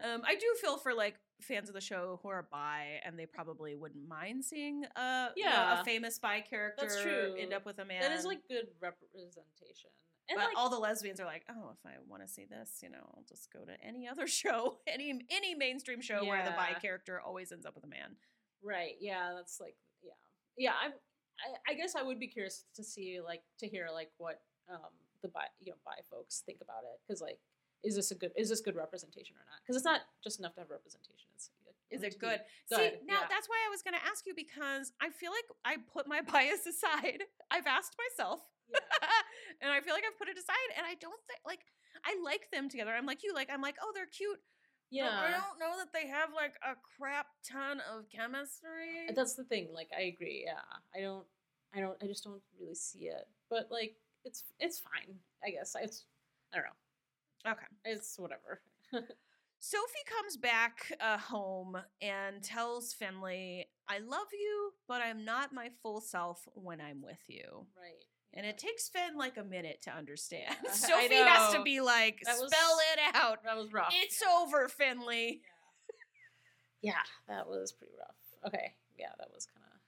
Um, 0.02 0.22
I 0.26 0.34
do 0.34 0.46
feel 0.60 0.78
for 0.78 0.94
like 0.94 1.14
fans 1.42 1.68
of 1.68 1.74
the 1.74 1.80
show 1.80 2.18
who 2.22 2.28
are 2.28 2.46
bi, 2.50 3.00
and 3.04 3.18
they 3.18 3.26
probably 3.26 3.74
wouldn't 3.74 4.06
mind 4.08 4.44
seeing 4.44 4.84
a 4.96 5.28
you 5.36 5.44
know, 5.44 5.78
a 5.80 5.84
famous 5.84 6.18
bi 6.18 6.40
character 6.40 6.86
That's 6.86 7.00
true. 7.02 7.34
end 7.38 7.52
up 7.52 7.64
with 7.66 7.78
a 7.78 7.84
man. 7.84 8.00
that 8.02 8.12
is 8.12 8.24
like 8.24 8.40
good 8.48 8.68
representation. 8.80 9.90
And 10.28 10.38
but 10.38 10.46
like 10.46 10.56
all 10.56 10.70
the 10.70 10.78
lesbians 10.78 11.20
are 11.20 11.26
like, 11.26 11.44
oh, 11.50 11.70
if 11.72 11.84
I 11.84 11.94
want 12.08 12.22
to 12.22 12.28
see 12.28 12.44
this, 12.44 12.78
you 12.82 12.88
know, 12.88 13.02
I'll 13.16 13.24
just 13.28 13.52
go 13.52 13.64
to 13.64 13.72
any 13.84 14.08
other 14.08 14.26
show, 14.40 14.78
any 14.86 15.20
any 15.30 15.54
mainstream 15.54 16.00
show 16.00 16.24
where 16.24 16.44
the 16.44 16.52
bi 16.52 16.74
character 16.80 17.20
always 17.20 17.52
ends 17.52 17.66
up 17.66 17.74
with 17.74 17.84
a 17.84 17.88
man. 17.88 18.16
right, 18.62 18.94
yeah, 19.00 19.32
that's 19.34 19.60
like 19.60 19.74
yeah. 20.02 20.12
Yeah, 20.56 20.72
I'm 20.82 20.92
I, 21.40 21.72
I 21.72 21.74
guess 21.74 21.96
I 21.96 22.02
would 22.02 22.20
be 22.20 22.28
curious 22.28 22.64
to 22.76 22.84
see 22.84 23.20
like 23.24 23.42
to 23.58 23.66
hear 23.66 23.88
like 23.92 24.10
what 24.18 24.40
um 24.70 24.92
the 25.22 25.28
bi 25.28 25.44
you 25.60 25.72
know 25.72 25.78
bi 25.84 25.96
folks 26.10 26.42
think 26.46 26.58
about 26.62 26.84
it 26.84 27.00
cuz 27.10 27.20
like 27.20 27.38
is 27.82 27.96
this 27.96 28.10
a 28.10 28.14
good 28.14 28.32
is 28.36 28.48
this 28.48 28.60
good 28.60 28.76
representation 28.76 29.36
or 29.36 29.44
not? 29.50 29.64
Cuz 29.66 29.76
it's 29.76 29.84
not 29.84 30.02
just 30.22 30.38
enough 30.38 30.54
to 30.54 30.60
have 30.60 30.70
representation. 30.70 31.28
It's 31.34 31.50
Is 31.90 32.02
it 32.02 32.18
good? 32.18 32.40
good, 32.70 32.78
See, 32.78 33.06
now 33.06 33.20
yeah. 33.20 33.26
that's 33.28 33.48
why 33.48 33.60
I 33.66 33.68
was 33.68 33.82
going 33.82 33.92
to 33.92 34.04
ask 34.06 34.24
you 34.24 34.34
because 34.34 34.94
I 34.98 35.10
feel 35.10 35.30
like 35.30 35.44
I 35.64 35.76
put 35.92 36.06
my 36.06 36.22
bias 36.32 36.64
aside. 36.64 37.22
I've 37.50 37.66
asked 37.66 37.94
myself, 37.98 38.40
Yeah. 38.72 38.78
and 39.60 39.70
I 39.70 39.80
feel 39.82 39.92
like 39.92 40.04
I've 40.08 40.16
put 40.16 40.28
it 40.28 40.38
aside, 40.38 40.68
and 40.76 40.86
I 40.86 40.94
don't 40.94 41.20
think 41.26 41.40
like 41.44 41.66
I 42.04 42.16
like 42.24 42.50
them 42.50 42.70
together. 42.70 42.92
I'm 42.92 43.04
like 43.04 43.22
you, 43.22 43.34
like 43.34 43.50
I'm 43.50 43.60
like, 43.60 43.76
oh, 43.82 43.92
they're 43.94 44.06
cute. 44.06 44.40
Yeah. 44.90 45.08
But 45.08 45.28
I 45.28 45.30
don't 45.32 45.58
know 45.58 45.76
that 45.78 45.92
they 45.92 46.06
have 46.08 46.32
like 46.34 46.54
a 46.62 46.76
crap 46.96 47.26
ton 47.44 47.80
of 47.80 48.08
chemistry. 48.10 49.08
Uh, 49.08 49.12
that's 49.14 49.34
the 49.34 49.44
thing. 49.44 49.68
Like, 49.72 49.88
I 49.96 50.02
agree. 50.02 50.44
Yeah, 50.46 50.60
I 50.94 51.00
don't, 51.00 51.26
I 51.74 51.80
don't, 51.80 51.96
I 52.02 52.06
just 52.06 52.24
don't 52.24 52.42
really 52.60 52.74
see 52.74 53.08
it. 53.08 53.26
But 53.48 53.68
like, 53.70 53.96
it's 54.24 54.44
it's 54.60 54.78
fine. 54.78 55.18
I 55.44 55.50
guess 55.50 55.74
it's, 55.80 56.04
I 56.52 56.56
don't 56.56 56.64
know. 56.66 56.80
Okay. 57.46 57.66
It's 57.84 58.18
whatever. 58.18 58.60
Sophie 59.58 60.04
comes 60.08 60.36
back 60.36 60.92
uh, 61.00 61.18
home 61.18 61.76
and 62.00 62.42
tells 62.42 62.92
Finley, 62.92 63.68
"I 63.88 63.98
love 63.98 64.26
you, 64.32 64.72
but 64.88 65.02
I'm 65.02 65.24
not 65.24 65.52
my 65.52 65.70
full 65.82 66.00
self 66.00 66.48
when 66.54 66.80
I'm 66.80 67.00
with 67.00 67.22
you." 67.28 67.66
right. 67.76 68.04
And 68.34 68.46
it 68.46 68.56
takes 68.56 68.88
Finn 68.88 69.18
like 69.18 69.36
a 69.36 69.44
minute 69.44 69.82
to 69.82 69.90
understand. 69.90 70.54
Sophie 70.72 71.16
has 71.16 71.52
to 71.52 71.62
be 71.62 71.82
like, 71.82 72.18
That 72.24 72.38
was- 72.40 72.50
spell 72.50 72.78
it 72.94 73.14
out. 73.14 73.44
that 73.44 73.56
was 73.56 73.72
rough. 73.72 73.92
It's 73.92 74.22
yeah. 74.24 74.38
over, 74.40 74.68
Finley. 74.68 75.42
Yeah. 76.82 76.92
yeah, 76.92 77.02
that 77.28 77.46
was 77.46 77.72
pretty 77.72 77.92
rough. 77.98 78.16
Okay. 78.46 78.72
Yeah, 78.98 79.10
that 79.18 79.28
was 79.34 79.46
kind 79.46 79.66
of. 79.66 79.80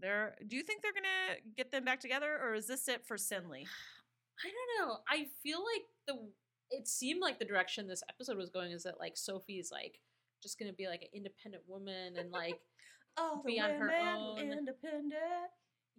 They're. 0.00 0.34
Do 0.46 0.56
you 0.56 0.64
think 0.64 0.82
they're 0.82 0.92
gonna 0.92 1.38
get 1.56 1.70
them 1.70 1.84
back 1.84 2.00
together, 2.00 2.38
or 2.42 2.54
is 2.54 2.66
this 2.66 2.88
it 2.88 3.06
for 3.06 3.16
Sinley? 3.16 3.66
I 4.44 4.48
don't 4.50 4.88
know. 4.88 4.96
I 5.08 5.26
feel 5.42 5.58
like 5.60 5.82
the. 6.06 6.28
It 6.70 6.88
seemed 6.88 7.20
like 7.20 7.38
the 7.38 7.44
direction 7.44 7.86
this 7.86 8.02
episode 8.08 8.38
was 8.38 8.48
going 8.48 8.72
is 8.72 8.84
that 8.84 8.98
like 8.98 9.16
Sophie's 9.16 9.70
like 9.70 10.00
just 10.42 10.58
gonna 10.58 10.72
be 10.72 10.88
like 10.88 11.02
an 11.02 11.08
independent 11.12 11.62
woman 11.68 12.16
and 12.16 12.30
like 12.30 12.58
Oh, 13.18 13.42
Be 13.44 13.60
on 13.60 13.70
her 13.72 13.90
own. 13.92 14.38
independent. 14.38 15.12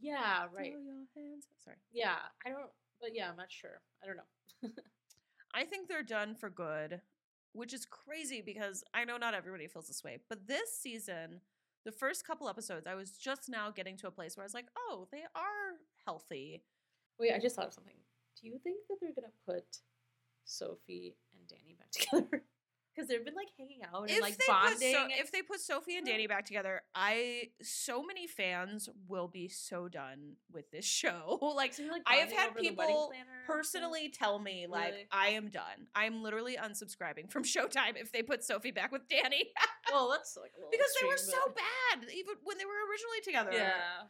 yeah 0.02 0.46
right 0.52 0.72
Throw 0.74 0.82
your 0.82 0.96
hands. 1.16 1.46
Sorry. 1.64 1.76
yeah 1.92 2.16
I 2.44 2.50
don't 2.50 2.72
but 3.00 3.12
yeah 3.14 3.30
I'm 3.30 3.38
not 3.38 3.52
sure 3.52 3.82
I 4.04 4.08
don't 4.08 4.18
know 4.18 4.72
I 5.54 5.64
think 5.66 5.88
they're 5.88 6.02
done 6.02 6.34
for 6.34 6.50
good, 6.50 7.02
which 7.54 7.72
is 7.74 7.86
crazy 7.86 8.42
because 8.44 8.84
I 8.96 9.06
know 9.06 9.18
not 9.18 9.36
everybody 9.36 9.68
feels 9.68 9.88
this 9.88 10.04
way. 10.04 10.18
But 10.28 10.48
this 10.48 10.76
season, 10.82 11.42
the 11.86 11.92
first 11.92 12.26
couple 12.26 12.50
episodes, 12.50 12.88
I 12.88 12.96
was 12.96 13.12
just 13.12 13.48
now 13.48 13.70
getting 13.70 13.96
to 13.98 14.08
a 14.08 14.12
place 14.12 14.36
where 14.36 14.44
I 14.44 14.48
was 14.48 14.56
like, 14.56 14.66
oh, 14.76 15.08
they 15.12 15.22
are 15.36 15.78
healthy. 16.08 16.64
Wait, 17.20 17.32
I 17.36 17.38
just 17.38 17.56
thought 17.56 17.68
of 17.68 17.74
something. 17.74 17.94
Do 18.42 18.48
you 18.48 18.60
think 18.64 18.78
that 18.90 18.98
they're 19.02 19.14
gonna 19.16 19.34
put 19.46 19.66
Sophie 20.46 21.16
and 21.34 21.48
Dani 21.48 21.78
back 21.78 21.92
together? 21.92 22.44
Because 22.96 23.10
they've 23.10 23.26
been 23.26 23.34
like 23.34 23.48
hanging 23.58 23.80
out 23.92 24.02
and 24.04 24.12
If 24.12 24.22
like 24.22 24.38
bonding. 24.48 24.94
so, 24.94 25.08
if 25.20 25.32
they 25.32 25.42
put 25.42 25.60
Sophie 25.60 25.98
and 25.98 26.06
Dani 26.08 26.30
back 26.30 26.46
together, 26.46 26.82
I 26.94 27.50
so 27.64 28.04
many 28.04 28.28
fans 28.28 28.88
will 29.08 29.28
be 29.28 29.48
so 29.48 29.88
done 29.88 30.34
with 30.52 30.70
this 30.70 30.86
show. 31.02 31.40
like 31.56 31.74
So 31.74 31.84
like, 31.86 32.04
I 32.06 32.18
have 32.18 32.32
had 32.32 32.50
over 32.52 32.60
the 32.60 32.70
wedding 32.70 32.76
people 32.96 33.12
personally 33.48 34.10
tell 34.14 34.38
me 34.38 34.68
like 34.70 34.92
Really? 34.92 35.08
I 35.12 35.28
am 35.30 35.48
done. 35.50 35.88
I'm 35.96 36.22
literally 36.22 36.56
unsubscribing 36.56 37.32
from 37.32 37.44
Showtime 37.44 37.96
if 37.96 38.12
they 38.12 38.22
put 38.22 38.44
Sophie 38.44 38.70
back 38.72 38.92
with 38.92 39.08
Dani 39.08 39.42
Well, 39.92 40.10
that's 40.12 40.38
like 40.40 40.52
because 40.72 40.88
they 41.02 41.08
were 41.08 41.14
extreme, 41.14 41.34
so 41.34 41.42
but- 41.48 41.56
bad 41.56 42.10
even 42.14 42.36
when 42.44 42.60
they 42.60 42.66
were 42.66 42.72
originally 42.92 43.22
together. 43.24 43.54
Yeah. 43.54 44.06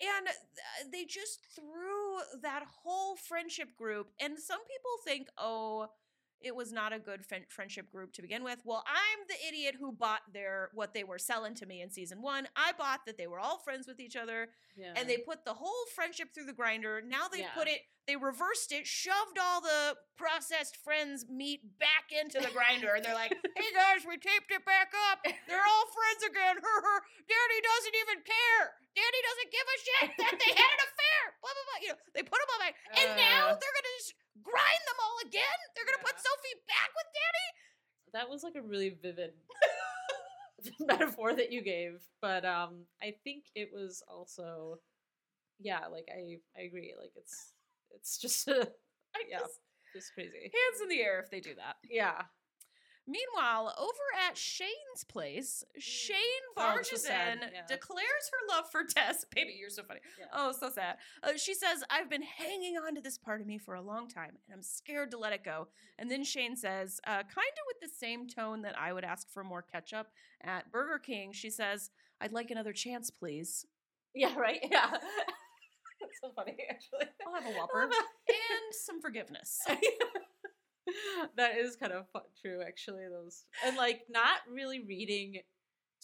And 0.00 0.26
th- 0.26 0.90
they 0.92 1.04
just 1.04 1.40
threw 1.54 2.03
that 2.42 2.64
whole 2.82 3.16
friendship 3.16 3.76
group 3.76 4.08
and 4.20 4.38
some 4.38 4.60
people 4.60 4.90
think, 5.04 5.28
"Oh, 5.38 5.88
it 6.40 6.54
was 6.54 6.72
not 6.72 6.92
a 6.92 6.98
good 6.98 7.24
friendship 7.48 7.90
group 7.90 8.12
to 8.12 8.20
begin 8.20 8.44
with. 8.44 8.58
Well, 8.64 8.84
I'm 8.86 9.20
the 9.28 9.48
idiot 9.48 9.76
who 9.80 9.92
bought 9.92 10.20
their 10.34 10.68
what 10.74 10.92
they 10.92 11.02
were 11.02 11.18
selling 11.18 11.54
to 11.54 11.64
me 11.64 11.80
in 11.80 11.90
season 11.90 12.20
one. 12.20 12.46
I 12.54 12.72
bought 12.76 13.06
that 13.06 13.16
they 13.16 13.26
were 13.26 13.40
all 13.40 13.56
friends 13.58 13.86
with 13.88 13.98
each 13.98 14.14
other, 14.14 14.50
Yeah. 14.76 14.92
and 14.94 15.08
they 15.08 15.16
put 15.16 15.46
the 15.46 15.54
whole 15.54 15.86
friendship 15.94 16.34
through 16.34 16.44
the 16.44 16.52
grinder. 16.52 17.00
Now 17.00 17.28
they 17.28 17.38
Yeah. 17.40 17.54
put 17.54 17.66
it, 17.66 17.80
they 18.06 18.16
reversed 18.16 18.72
it, 18.72 18.86
shoved 18.86 19.38
all 19.40 19.62
the 19.62 19.96
processed 20.16 20.76
friends 20.76 21.26
meat 21.30 21.78
back 21.78 22.12
into 22.12 22.38
the 22.40 22.50
grinder, 22.50 22.92
and 22.94 23.02
they're 23.02 23.14
like, 23.14 23.32
"Hey 23.56 23.72
guys, 23.72 24.04
we 24.04 24.18
taped 24.18 24.50
it 24.50 24.66
back 24.66 24.92
up. 25.10 25.24
They're 25.48 25.64
all 25.64 25.86
friends 25.86 26.22
again. 26.24 26.56
Daddy 27.26 27.60
doesn't 27.62 27.94
even 28.04 28.22
care. 28.22 28.74
Daddy 28.94 29.20
doesn't 29.28 29.50
give 29.50 29.66
a 29.66 29.78
shit 29.80 30.10
that 30.18 30.38
they 30.44 30.52
had 30.52 30.72
an 30.76 30.82
affair. 30.92 31.13
Blah 31.44 31.52
blah 31.52 31.66
blah. 31.68 31.80
You 31.84 31.88
know, 31.92 32.00
they 32.16 32.24
put 32.24 32.40
them 32.40 32.48
all 32.56 32.62
back, 32.64 32.76
and 32.96 33.08
now 33.20 33.52
Uh. 33.52 33.56
they're 33.60 33.76
gonna 33.76 33.94
just 34.00 34.16
grind 34.40 34.82
them 34.88 34.98
all 35.04 35.16
again. 35.28 35.58
They're 35.76 35.84
gonna 35.84 36.00
put 36.08 36.16
Sophie 36.16 36.56
back 36.64 36.88
with 36.96 37.08
Daddy. 37.12 37.48
that 38.16 38.30
was 38.32 38.40
like 38.42 38.56
a 38.56 38.62
really 38.64 38.96
vivid 38.96 39.34
metaphor 40.80 41.34
that 41.34 41.52
you 41.52 41.60
gave 41.60 42.00
but 42.22 42.44
um 42.44 42.86
i 43.02 43.12
think 43.24 43.44
it 43.54 43.70
was 43.74 44.02
also 44.08 44.78
yeah 45.60 45.86
like 45.92 46.08
i 46.10 46.38
i 46.56 46.62
agree 46.62 46.94
like 46.98 47.12
it's 47.16 47.52
it's 47.90 48.16
just 48.18 48.48
I 48.48 48.64
Yeah. 49.28 49.40
just- 49.40 49.60
just 49.94 50.12
crazy 50.14 50.40
hands 50.40 50.80
in 50.82 50.88
the 50.88 51.00
air 51.00 51.20
if 51.20 51.30
they 51.30 51.38
do 51.40 51.54
that. 51.54 51.76
yeah 51.88 52.22
Meanwhile, 53.06 53.74
over 53.78 54.26
at 54.28 54.36
Shane's 54.36 55.04
place, 55.08 55.62
Shane 55.78 56.16
Oh, 56.56 56.60
barges 56.62 57.04
so 57.04 57.12
in, 57.12 57.40
yeah. 57.40 57.66
declares 57.68 58.30
her 58.32 58.56
love 58.56 58.70
for 58.70 58.82
Tess. 58.84 59.26
Baby, 59.34 59.56
you're 59.60 59.68
so 59.70 59.82
funny. 59.82 60.00
Yeah. 60.18 60.26
Oh, 60.32 60.52
so 60.52 60.70
sad. 60.70 60.96
Uh, 61.22 61.36
she 61.36 61.52
says, 61.54 61.84
I've 61.90 62.08
been 62.08 62.22
hanging 62.22 62.76
on 62.78 62.94
to 62.94 63.00
this 63.02 63.18
part 63.18 63.40
of 63.42 63.46
me 63.46 63.58
for 63.58 63.74
a 63.74 63.82
long 63.82 64.08
time, 64.08 64.30
and 64.46 64.54
I'm 64.54 64.62
scared 64.62 65.10
to 65.10 65.18
let 65.18 65.32
it 65.34 65.44
go. 65.44 65.68
And 65.98 66.10
then 66.10 66.24
Shane 66.24 66.56
says, 66.56 66.98
uh, 67.06 67.16
kind 67.18 67.26
of 67.28 67.64
with 67.66 67.80
the 67.90 67.94
same 67.96 68.26
tone 68.26 68.62
that 68.62 68.78
I 68.78 68.92
would 68.92 69.04
ask 69.04 69.28
for 69.30 69.44
more 69.44 69.62
ketchup 69.62 70.06
at 70.42 70.72
Burger 70.72 70.98
King, 70.98 71.32
she 71.32 71.50
says, 71.50 71.90
I'd 72.20 72.32
like 72.32 72.50
another 72.50 72.72
chance, 72.72 73.10
please. 73.10 73.66
yeah 74.14 74.34
right 74.36 74.60
yeah 74.70 74.90
that's 76.00 76.20
so 76.22 76.30
funny 76.36 76.54
actually 76.70 77.06
I'll 77.26 77.34
have 77.34 77.44
a 77.44 77.58
Whopper 77.58 77.82
and 77.82 78.72
some 78.72 79.00
forgiveness. 79.00 79.60
that 81.36 81.56
is 81.58 81.76
kind 81.76 81.92
of 81.92 82.06
true 82.40 82.60
actually 82.66 83.04
those 83.10 83.44
and 83.64 83.76
like 83.76 84.02
not 84.08 84.38
really 84.50 84.84
reading 84.84 85.38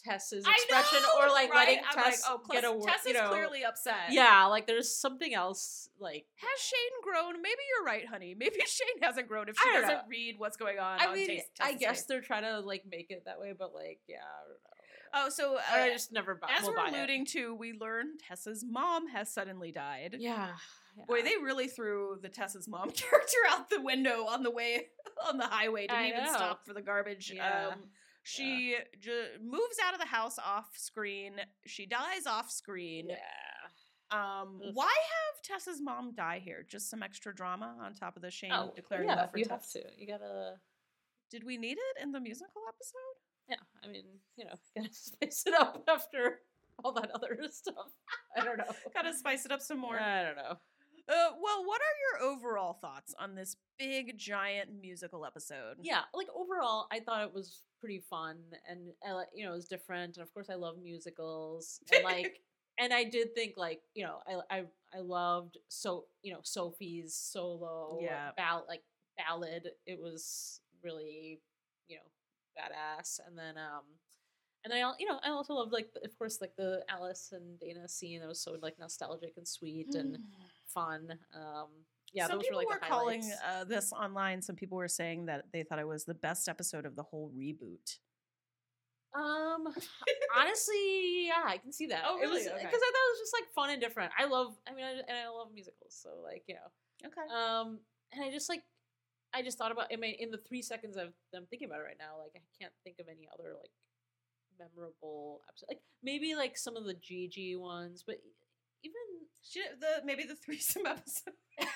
tess's 0.02 0.46
expression 0.46 1.02
know, 1.02 1.24
or 1.24 1.28
like 1.28 1.50
right? 1.52 1.68
letting 1.68 1.84
I'm 1.90 1.96
like, 1.96 2.12
tess 2.12 2.24
oh, 2.26 2.40
get 2.50 2.64
a 2.64 2.72
word 2.72 2.86
Tess 2.86 3.04
you 3.06 3.12
know 3.12 3.28
clearly 3.28 3.64
upset. 3.64 4.10
yeah 4.10 4.46
like 4.46 4.66
there's 4.66 4.94
something 4.94 5.34
else 5.34 5.88
like 5.98 6.24
Has 6.36 6.60
Shane 6.60 7.02
grown? 7.02 7.42
Maybe 7.42 7.60
you're 7.68 7.84
right, 7.84 8.06
honey. 8.06 8.34
Maybe 8.38 8.56
Shane 8.66 9.02
hasn't 9.02 9.28
grown 9.28 9.48
if 9.48 9.56
she 9.58 9.70
doesn't 9.70 9.88
know. 9.88 10.00
read 10.08 10.36
what's 10.38 10.56
going 10.56 10.78
on. 10.78 11.00
I 11.00 11.06
on 11.06 11.14
mean, 11.14 11.40
I 11.60 11.74
guess 11.74 11.98
face. 11.98 12.04
they're 12.06 12.22
trying 12.22 12.44
to 12.44 12.60
like 12.60 12.84
make 12.90 13.10
it 13.10 13.24
that 13.26 13.38
way, 13.38 13.52
but 13.56 13.74
like, 13.74 14.00
yeah, 14.08 14.16
I 14.16 14.48
don't 14.48 14.52
know. 14.52 14.70
Oh, 15.12 15.28
so 15.28 15.56
uh, 15.56 15.60
I 15.74 15.90
just 15.90 16.12
never 16.12 16.34
buy. 16.34 16.48
as 16.56 16.66
we're 16.66 16.74
buy 16.74 16.88
it. 16.88 16.94
alluding 16.94 17.26
to, 17.26 17.54
we 17.54 17.72
learn 17.72 18.12
Tessa's 18.26 18.64
mom 18.66 19.08
has 19.08 19.32
suddenly 19.32 19.72
died. 19.72 20.16
yeah, 20.18 20.50
Boy, 21.06 21.22
they 21.22 21.36
really 21.42 21.66
threw 21.68 22.18
the 22.22 22.28
Tessa's 22.28 22.68
mom 22.68 22.90
character 22.94 23.36
out 23.50 23.68
the 23.70 23.80
window 23.80 24.26
on 24.26 24.42
the 24.42 24.50
way 24.50 24.86
on 25.28 25.36
the 25.38 25.46
highway. 25.46 25.82
Didn't 25.82 25.96
I 25.96 26.08
even 26.08 26.24
know. 26.24 26.32
stop 26.32 26.66
for 26.66 26.72
the 26.74 26.82
garbage. 26.82 27.32
Yeah. 27.34 27.68
Um, 27.72 27.84
she 28.22 28.76
ju- 29.00 29.38
moves 29.42 29.76
out 29.86 29.94
of 29.94 30.00
the 30.00 30.06
house 30.06 30.38
off 30.38 30.68
screen. 30.76 31.34
She 31.66 31.86
dies 31.86 32.26
off 32.26 32.50
screen. 32.50 33.08
yeah. 33.08 33.16
Um, 34.12 34.60
Ugh. 34.66 34.70
why 34.74 34.86
have 34.92 35.42
Tessa's 35.42 35.80
mom 35.80 36.12
die 36.16 36.40
here? 36.44 36.66
Just 36.68 36.90
some 36.90 37.02
extra 37.02 37.34
drama 37.34 37.76
on 37.80 37.94
top 37.94 38.16
of 38.16 38.22
the 38.22 38.30
Shane 38.30 38.50
Oh, 38.52 38.72
declaring 38.74 39.08
yeah, 39.08 39.14
love 39.14 39.30
for 39.30 39.38
you 39.38 39.44
Tess. 39.44 39.72
have 39.74 39.84
to. 39.84 39.88
You 39.96 40.06
gotta. 40.06 40.54
Did 41.30 41.44
we 41.44 41.56
need 41.56 41.78
it 41.78 42.02
in 42.02 42.10
the 42.10 42.18
musical 42.20 42.62
episode? 42.68 43.16
Yeah, 43.48 43.56
I 43.84 43.86
mean, 43.88 44.04
you 44.36 44.44
know, 44.46 44.54
gotta 44.76 44.92
spice 44.92 45.44
it 45.46 45.54
up 45.54 45.84
after 45.88 46.40
all 46.82 46.92
that 46.94 47.10
other 47.12 47.38
stuff. 47.50 47.74
I 48.36 48.44
don't 48.44 48.58
know. 48.58 48.64
Gotta 48.92 49.14
spice 49.14 49.44
it 49.46 49.52
up 49.52 49.60
some 49.60 49.78
more. 49.78 49.98
I 49.98 50.24
don't 50.24 50.36
know. 50.36 50.56
Uh, 51.10 51.30
well, 51.42 51.64
what 51.64 51.80
are 51.80 52.22
your 52.22 52.30
overall 52.30 52.74
thoughts 52.74 53.14
on 53.18 53.34
this 53.34 53.56
big, 53.78 54.16
giant 54.16 54.70
musical 54.80 55.26
episode? 55.26 55.76
Yeah, 55.82 56.02
like 56.14 56.28
overall, 56.34 56.86
I 56.92 57.00
thought 57.00 57.24
it 57.24 57.34
was 57.34 57.62
pretty 57.80 58.02
fun, 58.08 58.36
and 58.68 58.92
I 59.04 59.24
you 59.34 59.44
know, 59.44 59.52
it 59.52 59.56
was 59.56 59.66
different, 59.66 60.16
and 60.16 60.22
of 60.22 60.32
course, 60.32 60.48
I 60.48 60.54
love 60.54 60.76
musicals, 60.80 61.80
and 61.92 62.04
like, 62.04 62.40
and 62.78 62.92
I 62.92 63.04
did 63.04 63.34
think 63.34 63.54
like, 63.56 63.80
you 63.94 64.04
know, 64.04 64.18
I 64.26 64.58
I 64.58 64.64
I 64.94 65.00
loved 65.00 65.58
so 65.68 66.04
you 66.22 66.32
know 66.32 66.40
Sophie's 66.44 67.14
solo, 67.14 67.98
Yeah. 68.02 68.30
ball 68.36 68.64
like 68.68 68.82
ballad. 69.18 69.68
It 69.86 70.00
was 70.00 70.60
really, 70.84 71.40
you 71.88 71.96
know, 71.96 72.02
badass, 72.56 73.18
and 73.26 73.36
then 73.36 73.58
um. 73.58 73.82
And 74.64 74.74
I, 74.74 74.78
you 74.98 75.06
know, 75.06 75.18
I 75.24 75.30
also 75.30 75.54
loved 75.54 75.72
like, 75.72 75.88
of 76.04 76.18
course, 76.18 76.40
like 76.40 76.54
the 76.56 76.84
Alice 76.88 77.32
and 77.32 77.58
Dana 77.58 77.88
scene 77.88 78.20
that 78.20 78.28
was 78.28 78.42
so 78.42 78.56
like 78.60 78.78
nostalgic 78.78 79.34
and 79.36 79.48
sweet 79.48 79.94
and 79.94 80.18
fun. 80.66 81.18
Um, 81.34 81.68
yeah, 82.12 82.26
some 82.26 82.38
those 82.38 82.44
people 82.46 82.58
were 82.58 82.64
like 82.64 82.68
were 82.68 82.80
the 82.80 82.86
calling 82.86 83.22
highlights. 83.22 83.40
uh, 83.48 83.64
this 83.64 83.92
online. 83.92 84.42
Some 84.42 84.56
people 84.56 84.76
were 84.76 84.88
saying 84.88 85.26
that 85.26 85.44
they 85.52 85.62
thought 85.62 85.78
it 85.78 85.86
was 85.88 86.04
the 86.04 86.14
best 86.14 86.48
episode 86.48 86.84
of 86.84 86.94
the 86.96 87.02
whole 87.04 87.30
reboot. 87.34 87.98
Um, 89.14 89.66
honestly, 90.36 91.26
yeah, 91.26 91.42
I 91.44 91.58
can 91.58 91.72
see 91.72 91.86
that. 91.86 92.02
Oh, 92.06 92.18
really? 92.18 92.42
because 92.42 92.52
Okay. 92.52 92.66
I 92.66 92.70
thought 92.70 92.76
it 92.76 93.12
was 93.12 93.20
just 93.20 93.34
like 93.34 93.52
fun 93.54 93.70
and 93.70 93.80
different. 93.80 94.12
I 94.18 94.26
love, 94.26 94.56
I 94.68 94.74
mean, 94.74 94.84
I, 94.84 94.90
and 94.92 95.18
I 95.24 95.28
love 95.30 95.48
musicals, 95.52 95.98
so 96.00 96.10
like 96.22 96.44
you 96.46 96.54
know, 96.54 97.08
Okay. 97.08 97.34
um, 97.34 97.80
and 98.12 98.22
I 98.24 98.30
just 98.30 98.48
like, 98.48 98.62
I 99.32 99.42
just 99.42 99.58
thought 99.58 99.72
about. 99.72 99.86
I 99.92 99.96
mean, 99.96 100.16
in 100.18 100.30
the 100.30 100.38
three 100.38 100.62
seconds 100.62 100.96
of 100.96 101.08
I'm 101.34 101.46
thinking 101.46 101.66
about 101.66 101.80
it 101.80 101.84
right 101.84 101.98
now, 101.98 102.18
like 102.18 102.32
I 102.36 102.40
can't 102.60 102.72
think 102.84 102.96
of 103.00 103.06
any 103.08 103.28
other 103.32 103.54
like 103.60 103.70
memorable 104.60 105.40
episode. 105.48 105.66
Like 105.68 105.80
maybe 106.02 106.34
like 106.34 106.56
some 106.58 106.76
of 106.76 106.84
the 106.84 106.94
Gigi 106.94 107.56
ones, 107.56 108.04
but 108.06 108.16
even 108.84 108.94
Should, 109.42 109.80
the 109.80 110.04
maybe 110.04 110.24
the 110.24 110.36
threesome 110.44 110.86
episode. 110.86 111.34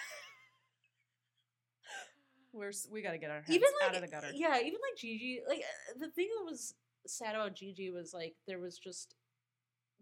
We're 2.52 2.72
we 2.90 3.02
got 3.02 3.12
to 3.12 3.18
get 3.18 3.30
our 3.30 3.40
heads 3.40 3.50
even 3.50 3.68
like 3.80 3.90
out 3.90 3.96
of 3.96 4.02
the 4.02 4.08
gutter. 4.08 4.30
yeah, 4.32 4.58
even 4.60 4.78
like 4.88 4.96
Gigi. 4.96 5.40
Like 5.48 5.58
uh, 5.58 5.98
the 5.98 6.08
thing 6.10 6.28
that 6.38 6.44
was 6.48 6.74
sad 7.06 7.34
about 7.34 7.54
Gigi 7.56 7.90
was 7.90 8.14
like 8.14 8.34
there 8.46 8.60
was 8.60 8.78
just 8.78 9.16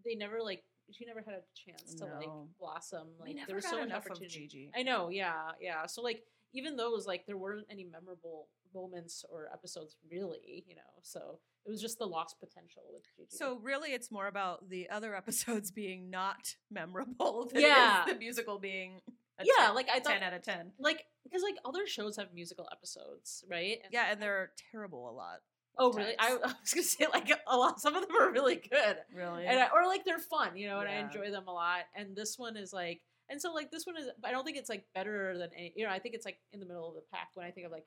they 0.05 0.13
never 0.15 0.39
like 0.41 0.63
she 0.91 1.05
never 1.05 1.21
had 1.21 1.33
a 1.35 1.41
chance 1.55 1.95
to 1.95 2.05
like 2.05 2.27
No. 2.27 2.47
blossom. 2.59 3.07
we 3.23 3.33
Like 3.35 3.47
there 3.47 3.55
was 3.55 3.65
so 3.65 3.77
much 3.79 3.85
enough 3.87 4.05
of 4.05 4.11
opportunity. 4.11 4.47
Gigi. 4.47 4.71
I 4.77 4.83
know, 4.83 5.09
yeah, 5.09 5.51
yeah. 5.59 5.87
So 5.87 6.01
like 6.03 6.21
even 6.53 6.75
those 6.75 7.07
like 7.07 7.25
there 7.25 7.37
weren't 7.37 7.65
any 7.71 7.85
memorable 7.85 8.49
moments 8.73 9.23
or 9.29 9.49
episodes 9.53 9.95
really, 10.11 10.63
you 10.67 10.75
know. 10.75 10.81
So 11.01 11.39
it 11.65 11.69
was 11.69 11.81
just 11.81 11.97
the 11.99 12.05
lost 12.05 12.39
potential 12.39 12.83
with 12.93 13.03
Gigi. 13.17 13.29
So 13.37 13.59
really, 13.61 13.91
it's 13.93 14.11
more 14.11 14.27
about 14.27 14.69
the 14.69 14.89
other 14.89 15.15
episodes 15.21 15.71
being 15.71 16.09
not 16.09 16.55
memorable 16.71 17.49
than 17.51 17.61
Yeah. 17.61 18.03
the 18.07 18.15
musical 18.15 18.59
being. 18.59 19.01
A 19.39 19.45
yeah, 19.45 19.65
10, 19.67 19.75
like 19.75 19.89
I 19.89 19.99
thought, 19.99 20.13
ten 20.13 20.21
out 20.23 20.33
of 20.33 20.43
ten. 20.43 20.73
like 20.77 21.05
because 21.23 21.41
like 21.41 21.55
other 21.65 21.87
shows 21.87 22.17
have 22.17 22.27
musical 22.35 22.67
episodes, 22.71 23.43
right? 23.49 23.79
And- 23.83 23.91
Yeah, 23.91 24.11
and 24.11 24.21
they're 24.21 24.51
terrible 24.71 25.09
a 25.09 25.11
lot. 25.11 25.39
Oh 25.75 25.91
really? 25.91 26.13
I. 26.19 26.27
I 26.43 26.53
was 26.61 26.71
gonna 26.73 26.83
say 26.83 27.07
like 27.11 27.31
a 27.47 27.57
lot. 27.57 27.81
Some 27.81 27.95
of 27.95 28.07
them 28.07 28.15
are 28.21 28.31
really 28.31 28.57
good. 28.57 28.97
Really. 29.15 29.47
and 29.47 29.59
I, 29.59 29.69
or 29.73 29.87
like 29.87 30.05
they're 30.05 30.19
fun, 30.19 30.55
you 30.55 30.67
know, 30.67 30.79
and 30.81 30.87
I 30.87 30.97
enjoy 30.97 31.31
them 31.31 31.47
a 31.47 31.51
lot. 31.51 31.79
And 31.95 32.15
this 32.15 32.37
one 32.37 32.55
is 32.57 32.71
like, 32.73 33.01
and 33.27 33.41
so 33.41 33.51
like 33.53 33.71
this 33.71 33.87
one 33.87 33.97
is, 33.97 34.05
I 34.23 34.29
don't 34.29 34.43
think 34.45 34.57
it's 34.57 34.69
like 34.69 34.85
better 34.93 35.35
than 35.35 35.49
any, 35.57 35.73
you 35.75 35.83
know, 35.85 35.91
I 35.91 35.97
think 35.97 36.13
it's 36.13 36.25
like 36.25 36.37
in 36.51 36.59
the 36.59 36.67
middle 36.67 36.87
of 36.89 36.93
the 36.93 37.01
pack 37.11 37.29
when 37.33 37.47
I 37.47 37.49
think 37.49 37.65
of 37.65 37.71
like 37.71 37.85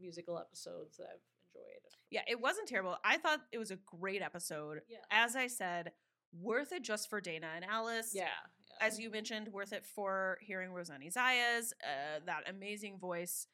musical 0.00 0.38
episodes 0.38 0.96
that 0.98 1.04
I've 1.04 1.20
enjoyed. 1.54 1.80
yeah, 2.10 2.22
it 2.28 2.40
wasn't 2.40 2.68
terrible. 2.68 2.96
I 3.04 3.16
thought 3.18 3.40
it 3.52 3.58
was 3.58 3.70
a 3.70 3.76
great 3.86 4.22
episode. 4.22 4.80
Yeah, 4.88 4.98
As 5.10 5.36
I 5.36 5.46
said, 5.46 5.92
worth 6.38 6.72
it 6.72 6.82
just 6.82 7.08
for 7.10 7.20
Dana 7.20 7.48
and 7.54 7.64
Alice. 7.64 8.12
yeah, 8.14 8.24
yeah. 8.80 8.86
As 8.86 8.98
you 8.98 9.10
mentioned, 9.10 9.48
worth 9.52 9.72
it 9.72 9.84
for 9.84 10.38
hearing 10.40 10.70
Rosanny 10.72 11.10
Zayas, 11.10 11.72
uh, 11.82 12.20
that 12.26 12.48
amazing 12.48 12.98
voice. 12.98 13.46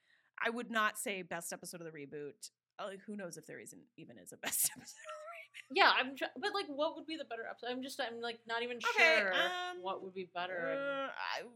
I 0.44 0.50
would 0.50 0.70
not 0.70 0.98
say 0.98 1.22
best 1.22 1.52
episode 1.52 1.80
of 1.80 1.86
the 1.90 1.96
reboot. 1.98 2.50
Uh, 2.78 2.90
who 3.06 3.16
knows 3.16 3.36
if 3.36 3.46
there 3.46 3.60
isn't 3.60 3.82
even 3.96 4.18
is 4.18 4.32
a 4.32 4.36
best 4.46 4.70
episode. 4.76 4.96
yeah, 5.70 5.92
I'm, 5.96 6.16
try- 6.16 6.28
but 6.36 6.52
like, 6.52 6.66
what 6.66 6.96
would 6.96 7.06
be 7.06 7.16
the 7.16 7.24
better 7.24 7.44
episode? 7.48 7.68
I'm 7.70 7.82
just, 7.82 8.00
I'm 8.00 8.20
like 8.20 8.40
not 8.46 8.62
even 8.64 8.78
Okay, 8.78 9.20
sure 9.20 9.32
um, 9.32 9.78
what 9.80 10.02
would 10.02 10.12
be 10.12 10.28
better. 10.34 11.06
Uh, 11.06 11.10
I, 11.12 11.46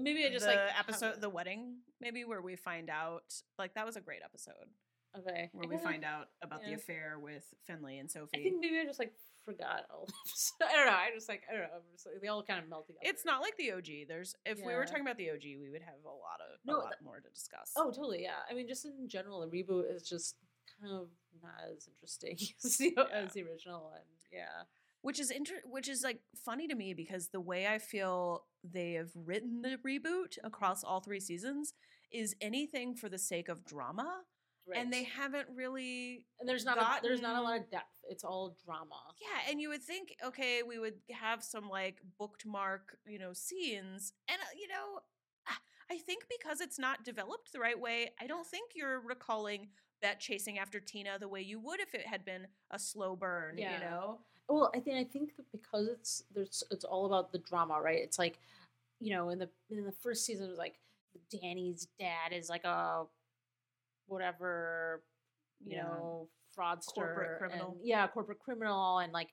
maybe 0.00 0.24
I 0.24 0.30
just 0.30 0.46
like 0.46 0.56
the 0.56 0.64
like 0.66 0.78
episode, 0.78 1.04
haven't- 1.06 1.20
the 1.22 1.28
wedding, 1.30 1.76
maybe 2.00 2.24
where 2.24 2.42
we 2.42 2.56
find 2.56 2.90
out. 2.90 3.24
Like 3.58 3.74
that 3.74 3.86
was 3.86 3.96
a 3.96 4.00
great 4.00 4.20
episode 4.24 4.68
okay, 5.18 5.50
where 5.52 5.64
I 5.64 5.74
we 5.74 5.78
find 5.78 6.04
out 6.04 6.28
about 6.42 6.62
the 6.64 6.74
affair 6.74 7.18
with 7.20 7.44
Finley 7.66 7.98
and 7.98 8.10
Sophie. 8.10 8.38
I 8.38 8.42
think 8.42 8.56
maybe 8.60 8.78
I 8.78 8.84
just 8.84 8.98
like 8.98 9.12
forgot 9.44 9.84
all. 9.90 10.08
I 10.62 10.76
don't 10.76 10.86
know. 10.86 10.92
I 10.92 11.10
just 11.14 11.28
like 11.28 11.42
I 11.48 11.52
don't 11.52 11.62
know. 11.62 11.80
Just, 11.92 12.06
like, 12.06 12.20
they 12.20 12.28
all 12.28 12.42
kind 12.42 12.62
of 12.62 12.68
melt 12.68 12.86
together. 12.86 13.00
It's 13.02 13.24
not 13.24 13.40
like 13.40 13.56
the 13.56 13.72
OG. 13.72 14.08
There's 14.08 14.34
if 14.44 14.58
we 14.64 14.74
were 14.74 14.84
talking 14.84 15.02
about 15.02 15.16
the 15.16 15.30
OG, 15.30 15.44
we 15.60 15.70
would 15.70 15.82
have 15.82 15.94
a 16.04 16.08
lot 16.08 16.40
of 16.40 16.58
No, 16.64 16.76
a 16.76 16.84
lot 16.84 16.94
more 17.02 17.20
to 17.20 17.28
discuss. 17.30 17.72
Oh, 17.76 17.90
totally. 17.90 18.22
Yeah. 18.22 18.40
I 18.50 18.54
mean, 18.54 18.68
just 18.68 18.84
in 18.84 19.08
general, 19.08 19.40
the 19.40 19.46
reboot 19.48 19.94
is 19.94 20.02
just 20.02 20.36
kind 20.80 20.92
of 20.92 21.08
not 21.42 21.52
as 21.74 21.88
interesting 21.88 22.36
as 22.64 22.76
the, 22.76 22.94
Yeah. 22.96 23.04
as 23.12 23.32
the 23.32 23.42
original, 23.42 23.90
and 23.94 24.04
yeah. 24.32 24.64
which 25.02 25.18
is 25.18 25.30
inter- 25.30 25.62
which 25.64 25.88
is 25.88 26.02
like 26.02 26.20
funny 26.44 26.68
to 26.68 26.74
me 26.74 26.94
because 26.94 27.28
the 27.28 27.40
way 27.40 27.66
I 27.66 27.78
feel 27.78 28.44
they 28.64 28.92
have 28.92 29.10
written 29.14 29.62
the 29.62 29.78
reboot 29.86 30.38
across 30.44 30.84
all 30.84 31.00
three 31.00 31.20
seasons 31.20 31.74
is 32.12 32.34
anything 32.40 32.94
for 32.94 33.08
the 33.08 33.18
sake 33.18 33.48
of 33.48 33.64
drama, 33.64 34.22
and 34.74 34.92
they 34.92 35.04
haven't 35.04 35.48
really 35.54 36.26
and 36.40 36.48
there's 36.48 36.64
not 36.64 36.78
a, 36.78 37.02
there's 37.02 37.22
not 37.22 37.38
a 37.38 37.42
lot 37.42 37.58
of 37.58 37.70
depth. 37.70 37.86
It's 38.08 38.24
all 38.24 38.56
drama. 38.64 39.00
Yeah, 39.20 39.50
and 39.50 39.60
you 39.60 39.68
would 39.70 39.82
think, 39.82 40.14
okay, 40.24 40.62
we 40.62 40.78
would 40.78 40.94
have 41.10 41.42
some 41.42 41.68
like 41.68 41.98
bookmark, 42.18 42.96
you 43.06 43.18
know, 43.18 43.32
scenes, 43.32 44.12
and 44.28 44.38
uh, 44.40 44.54
you 44.58 44.68
know, 44.68 45.00
I 45.90 45.98
think 45.98 46.24
because 46.28 46.60
it's 46.60 46.78
not 46.78 47.04
developed 47.04 47.52
the 47.52 47.60
right 47.60 47.78
way, 47.78 48.10
I 48.20 48.26
don't 48.26 48.46
think 48.46 48.72
you're 48.74 49.00
recalling 49.00 49.68
that 50.02 50.20
chasing 50.20 50.58
after 50.58 50.80
Tina 50.80 51.18
the 51.18 51.28
way 51.28 51.40
you 51.40 51.58
would 51.60 51.80
if 51.80 51.94
it 51.94 52.06
had 52.06 52.24
been 52.24 52.46
a 52.70 52.78
slow 52.78 53.16
burn. 53.16 53.56
Yeah. 53.58 53.74
You 53.74 53.80
know, 53.80 54.20
Well, 54.48 54.70
I 54.74 54.80
think 54.80 54.96
I 54.96 55.04
think 55.04 55.36
that 55.36 55.44
because 55.52 55.88
it's 55.88 56.24
there's 56.34 56.64
it's 56.70 56.84
all 56.84 57.06
about 57.06 57.32
the 57.32 57.38
drama, 57.38 57.80
right? 57.80 57.98
It's 58.00 58.18
like, 58.18 58.38
you 59.00 59.12
know, 59.14 59.28
in 59.30 59.38
the 59.38 59.48
in 59.70 59.84
the 59.84 59.92
first 59.92 60.24
season 60.24 60.46
it 60.46 60.50
was 60.50 60.58
like 60.58 60.78
Dani's 61.30 61.88
dad 61.98 62.32
is 62.32 62.48
like 62.48 62.64
a 62.64 63.04
whatever, 64.06 65.02
you 65.64 65.76
Yeah. 65.76 65.82
know, 65.84 66.28
fraudster, 66.56 66.94
corporate 66.94 67.38
criminal. 67.38 67.72
and- 67.72 67.86
yeah, 67.86 68.06
corporate 68.08 68.38
criminal, 68.38 68.98
and 68.98 69.12
like, 69.12 69.28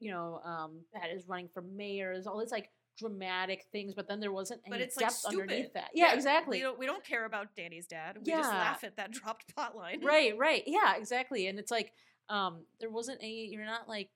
you 0.00 0.10
know, 0.10 0.40
um, 0.44 0.84
that 0.92 1.10
is 1.10 1.26
running 1.26 1.48
for 1.48 1.62
mayors, 1.62 2.26
all 2.26 2.38
these 2.38 2.52
like 2.52 2.70
dramatic 2.98 3.64
things, 3.72 3.94
but 3.94 4.06
then 4.08 4.20
there 4.20 4.32
wasn't 4.32 4.60
any 4.66 4.70
but 4.72 4.80
it's 4.80 4.96
like 4.96 5.06
depth 5.06 5.14
stupid. 5.14 5.40
underneath 5.42 5.72
that. 5.72 5.90
Yeah, 5.94 6.12
exactly. 6.14 6.58
We 6.58 6.62
don't, 6.62 6.78
we 6.78 6.86
don't 6.86 7.04
care 7.04 7.24
about 7.24 7.54
Dani's 7.56 7.86
dad. 7.86 8.18
We 8.18 8.24
just 8.32 8.50
laugh 8.50 8.84
at 8.84 8.96
that 8.96 9.10
dropped 9.12 9.54
plot 9.54 9.76
line. 9.76 10.04
right 10.04 10.36
right 10.36 10.62
yeah 10.66 10.96
exactly 10.96 11.46
and 11.46 11.58
it's 11.58 11.70
like 11.70 11.92
um 12.28 12.64
there 12.80 12.90
wasn't 12.90 13.18
any 13.22 13.46
you're 13.46 13.64
not 13.64 13.88
like 13.88 14.10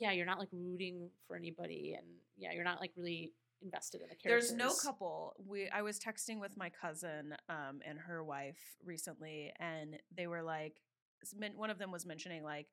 yeah 0.00 0.12
you're 0.12 0.26
not 0.26 0.38
like 0.38 0.48
rooting 0.52 1.08
for 1.26 1.36
anybody 1.36 1.94
and 1.96 2.06
yeah 2.36 2.52
you're 2.52 2.64
not 2.64 2.80
like 2.80 2.92
really 2.96 3.32
invested 3.62 4.00
in 4.00 4.08
the 4.08 4.14
characters 4.14 4.50
There's 4.50 4.58
no 4.58 4.74
couple. 4.74 5.34
We 5.46 5.68
I 5.68 5.82
was 5.82 5.98
texting 5.98 6.38
with 6.40 6.56
my 6.56 6.70
cousin 6.70 7.34
um, 7.48 7.80
and 7.86 7.98
her 7.98 8.22
wife 8.22 8.58
recently, 8.84 9.52
and 9.58 9.96
they 10.16 10.26
were 10.26 10.42
like, 10.42 10.80
one 11.56 11.70
of 11.70 11.78
them 11.78 11.90
was 11.90 12.06
mentioning 12.06 12.44
like, 12.44 12.66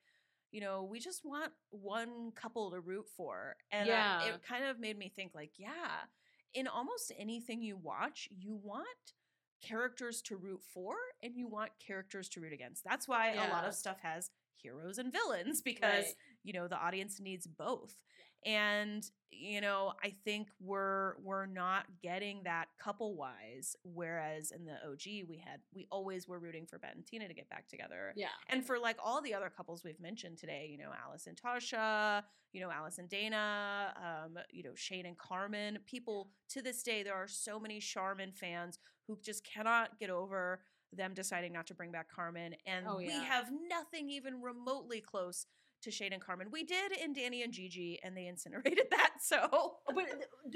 you 0.52 0.62
know, 0.62 0.84
we 0.84 1.00
just 1.00 1.26
want 1.26 1.52
one 1.72 2.32
couple 2.36 2.72
to 2.72 2.80
root 2.80 3.06
for, 3.18 3.56
and 3.72 3.90
uh, 3.90 3.92
Yeah. 3.92 4.36
it 4.36 4.42
kind 4.48 4.66
of 4.66 4.80
made 4.80 4.98
me 4.98 5.12
think 5.16 5.32
like, 5.34 5.52
yeah, 5.58 6.06
in 6.54 6.68
almost 6.68 7.12
anything 7.18 7.62
you 7.62 7.78
watch, 7.78 8.30
you 8.32 8.56
want 8.62 8.88
characters 9.62 10.22
to 10.22 10.36
root 10.36 10.62
for 10.74 10.96
and 11.24 11.36
you 11.36 11.48
want 11.48 11.72
characters 11.86 12.30
to 12.30 12.40
root 12.42 12.54
against. 12.54 12.84
That's 12.84 13.08
why 13.08 13.34
a 13.34 13.48
lot 13.50 13.66
of 13.66 13.74
stuff 13.74 13.98
has 14.04 14.30
heroes 14.56 14.98
and 14.98 15.12
villains 15.12 15.62
because 15.66 15.82
Right. 15.82 16.06
You 16.46 16.54
know 16.54 16.68
the 16.68 16.78
audience 16.78 17.20
needs 17.20 17.48
both. 17.48 17.98
And 18.46 19.10
you 19.38 19.60
know 19.62 19.94
i 20.04 20.14
think 20.24 20.48
we're 20.62 21.16
we're 21.22 21.46
not 21.46 21.86
getting 22.02 22.42
that 22.44 22.68
couple 22.82 23.16
wise 23.16 23.76
whereas 23.84 24.52
in 24.52 24.66
the 24.66 24.74
og 24.88 25.02
we 25.28 25.42
had 25.44 25.60
we 25.74 25.88
always 25.92 26.28
were 26.28 26.40
rooting 26.40 26.66
for 26.66 26.80
bette 26.80 26.94
and 26.96 27.06
tina 27.06 27.28
to 27.28 27.34
get 27.34 27.50
back 27.50 27.68
together. 27.68 28.14
Yeah. 28.16 28.28
And 28.50 28.66
for 28.66 28.80
like 28.80 28.98
all 29.04 29.22
the 29.22 29.34
other 29.34 29.52
couples 29.56 29.84
we've 29.84 30.00
mentioned 30.00 30.38
today 30.38 30.68
you 30.72 30.78
know 30.78 30.92
alice 31.06 31.28
and 31.28 31.38
tasha 31.38 32.24
you 32.54 32.62
know 32.62 32.72
alice 32.72 32.98
and 32.98 33.10
dana 33.10 33.94
um, 33.98 34.38
you 34.52 34.64
know 34.64 34.74
shane 34.76 35.06
and 35.06 35.18
carmen 35.18 35.80
people 35.86 36.30
to 36.50 36.62
this 36.62 36.82
day 36.84 37.04
there 37.04 37.16
are 37.16 37.28
so 37.28 37.60
many 37.60 37.80
charmin 37.80 38.32
fans 38.32 38.80
who 39.08 39.18
just 39.24 39.44
cannot 39.44 40.00
get 40.00 40.10
over 40.10 40.62
them 40.94 41.14
deciding 41.14 41.52
not 41.52 41.68
to 41.68 41.74
bring 41.74 41.92
back 41.92 42.08
carmen. 42.10 42.56
And 42.66 42.86
Oh, 42.88 42.98
we 42.98 43.10
have 43.10 43.50
nothing 43.70 44.10
even 44.10 44.42
remotely 44.42 45.02
close 45.02 45.46
to 45.82 45.92
Shane 45.92 46.14
and 46.14 46.22
Carmen. 46.22 46.48
We 46.52 46.64
did 46.64 46.92
in 46.92 47.14
Dani 47.14 47.44
and 47.44 47.54
Gigi, 47.54 48.00
and 48.04 48.16
they 48.16 48.28
incinerated 48.28 48.88
that. 48.92 49.12
So 49.22 49.48
Oh, 49.52 49.78
but 49.88 50.06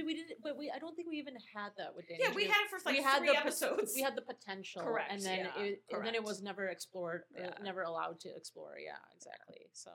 we 0.05 0.13
did 0.15 0.25
but 0.43 0.57
we 0.57 0.71
I 0.73 0.79
don't 0.79 0.95
think 0.95 1.07
we 1.09 1.17
even 1.17 1.35
had 1.55 1.69
that 1.77 1.95
with 1.95 2.05
Dani 2.05 2.17
yeah, 2.19 2.33
we 2.33 2.43
had 2.45 2.61
it 2.65 2.69
for 2.69 2.79
like 2.85 2.95
we 2.97 3.03
had 3.03 3.19
three 3.19 3.29
the 3.29 3.37
episodes. 3.37 3.93
we 3.95 4.01
had 4.01 4.15
the 4.15 4.21
potential 4.21 4.81
Correct, 4.83 5.11
and 5.11 5.21
then 5.21 5.47
yeah, 5.55 5.63
it 5.63 5.81
and 5.91 6.05
then 6.05 6.15
it 6.15 6.23
was 6.23 6.41
never 6.41 6.67
explored 6.67 7.23
uh, 7.37 7.41
Yeah. 7.43 7.49
never 7.63 7.83
allowed 7.83 8.19
to 8.21 8.29
explore 8.35 8.75
yeah 8.83 8.97
exactly 9.15 9.67
so 9.73 9.91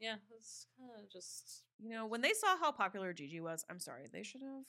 yeah 0.00 0.16
it's 0.36 0.66
kind 0.78 0.90
of 1.02 1.10
just 1.10 1.62
you 1.82 1.90
know, 1.90 2.06
when 2.06 2.22
they 2.22 2.32
saw 2.32 2.56
how 2.56 2.72
popular 2.72 3.12
Gigi 3.12 3.40
was, 3.40 3.64
I'm 3.68 3.78
sorry, 3.80 4.06
they 4.10 4.22
should 4.22 4.40
have 4.40 4.64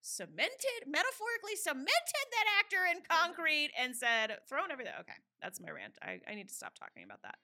cemented, 0.00 0.86
metaphorically 0.86 1.56
cemented 1.56 2.26
that 2.32 2.46
actor 2.58 2.86
in 2.90 3.02
concrete 3.08 3.70
and 3.78 3.94
said, 3.94 4.38
thrown 4.48 4.70
everything. 4.72 4.94
Okay, 5.00 5.18
that's 5.42 5.60
my 5.60 5.70
rant. 5.70 5.98
I, 6.02 6.20
I 6.30 6.34
need 6.34 6.48
to 6.48 6.54
stop 6.54 6.74
talking 6.78 7.04
about 7.04 7.20
that. 7.22 7.36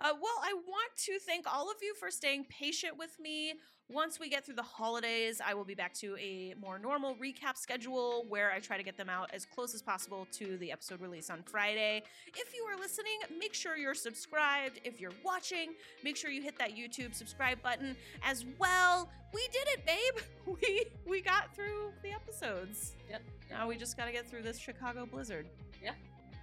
Uh, 0.00 0.12
well, 0.20 0.32
I 0.42 0.54
want 0.66 0.96
to 1.04 1.18
thank 1.18 1.44
all 1.52 1.70
of 1.70 1.76
you 1.82 1.94
for 1.94 2.10
staying 2.10 2.44
patient 2.44 2.96
with 2.96 3.18
me. 3.20 3.54
Once 3.90 4.18
we 4.18 4.30
get 4.30 4.46
through 4.46 4.54
the 4.54 4.62
holidays, 4.62 5.42
I 5.44 5.52
will 5.52 5.64
be 5.64 5.74
back 5.74 5.92
to 5.94 6.16
a 6.16 6.54
more 6.58 6.78
normal 6.78 7.16
recap 7.16 7.56
schedule 7.56 8.24
where 8.28 8.50
I 8.50 8.60
try 8.60 8.76
to 8.76 8.82
get 8.82 8.96
them 8.96 9.10
out 9.10 9.30
as 9.34 9.44
close 9.44 9.74
as 9.74 9.82
possible 9.82 10.26
to 10.38 10.56
the 10.58 10.72
episode 10.72 11.00
release 11.02 11.28
on 11.28 11.42
Friday. 11.42 12.04
If 12.28 12.54
you 12.54 12.62
are 12.64 12.78
listening, 12.78 13.18
make 13.38 13.52
sure 13.52 13.76
you're 13.76 13.94
subscribed. 13.94 14.80
If 14.84 15.00
you're 15.00 15.12
watching, 15.24 15.74
make 16.02 16.16
sure 16.16 16.30
you 16.30 16.40
hit 16.40 16.56
that 16.58 16.76
YouTube 16.76 17.14
subscribe 17.14 17.60
button 17.62 17.96
as 18.22 18.46
well. 18.58 19.10
We 19.34 19.46
did 19.52 19.66
it, 19.68 19.86
babe. 19.86 20.24
We 20.62 20.86
we 21.06 21.20
got 21.20 21.54
through 21.54 21.92
the 22.02 22.10
episodes. 22.10 22.96
Yep. 23.08 23.22
Now 23.50 23.68
we 23.68 23.76
just 23.76 23.96
got 23.96 24.06
to 24.06 24.12
get 24.12 24.28
through 24.28 24.42
this 24.42 24.58
Chicago 24.58 25.06
blizzard. 25.06 25.46
Yeah. 25.82 25.92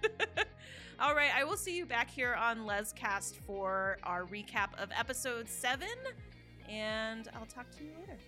All 1.00 1.14
right, 1.14 1.30
I 1.34 1.44
will 1.44 1.56
see 1.56 1.76
you 1.76 1.86
back 1.86 2.10
here 2.10 2.34
on 2.34 2.60
LezCast 2.60 3.36
for 3.46 3.98
our 4.02 4.24
recap 4.24 4.74
of 4.82 4.90
episode 4.98 5.48
7 5.48 5.86
and 6.68 7.28
I'll 7.34 7.46
talk 7.46 7.70
to 7.78 7.84
you 7.84 7.90
later. 8.00 8.18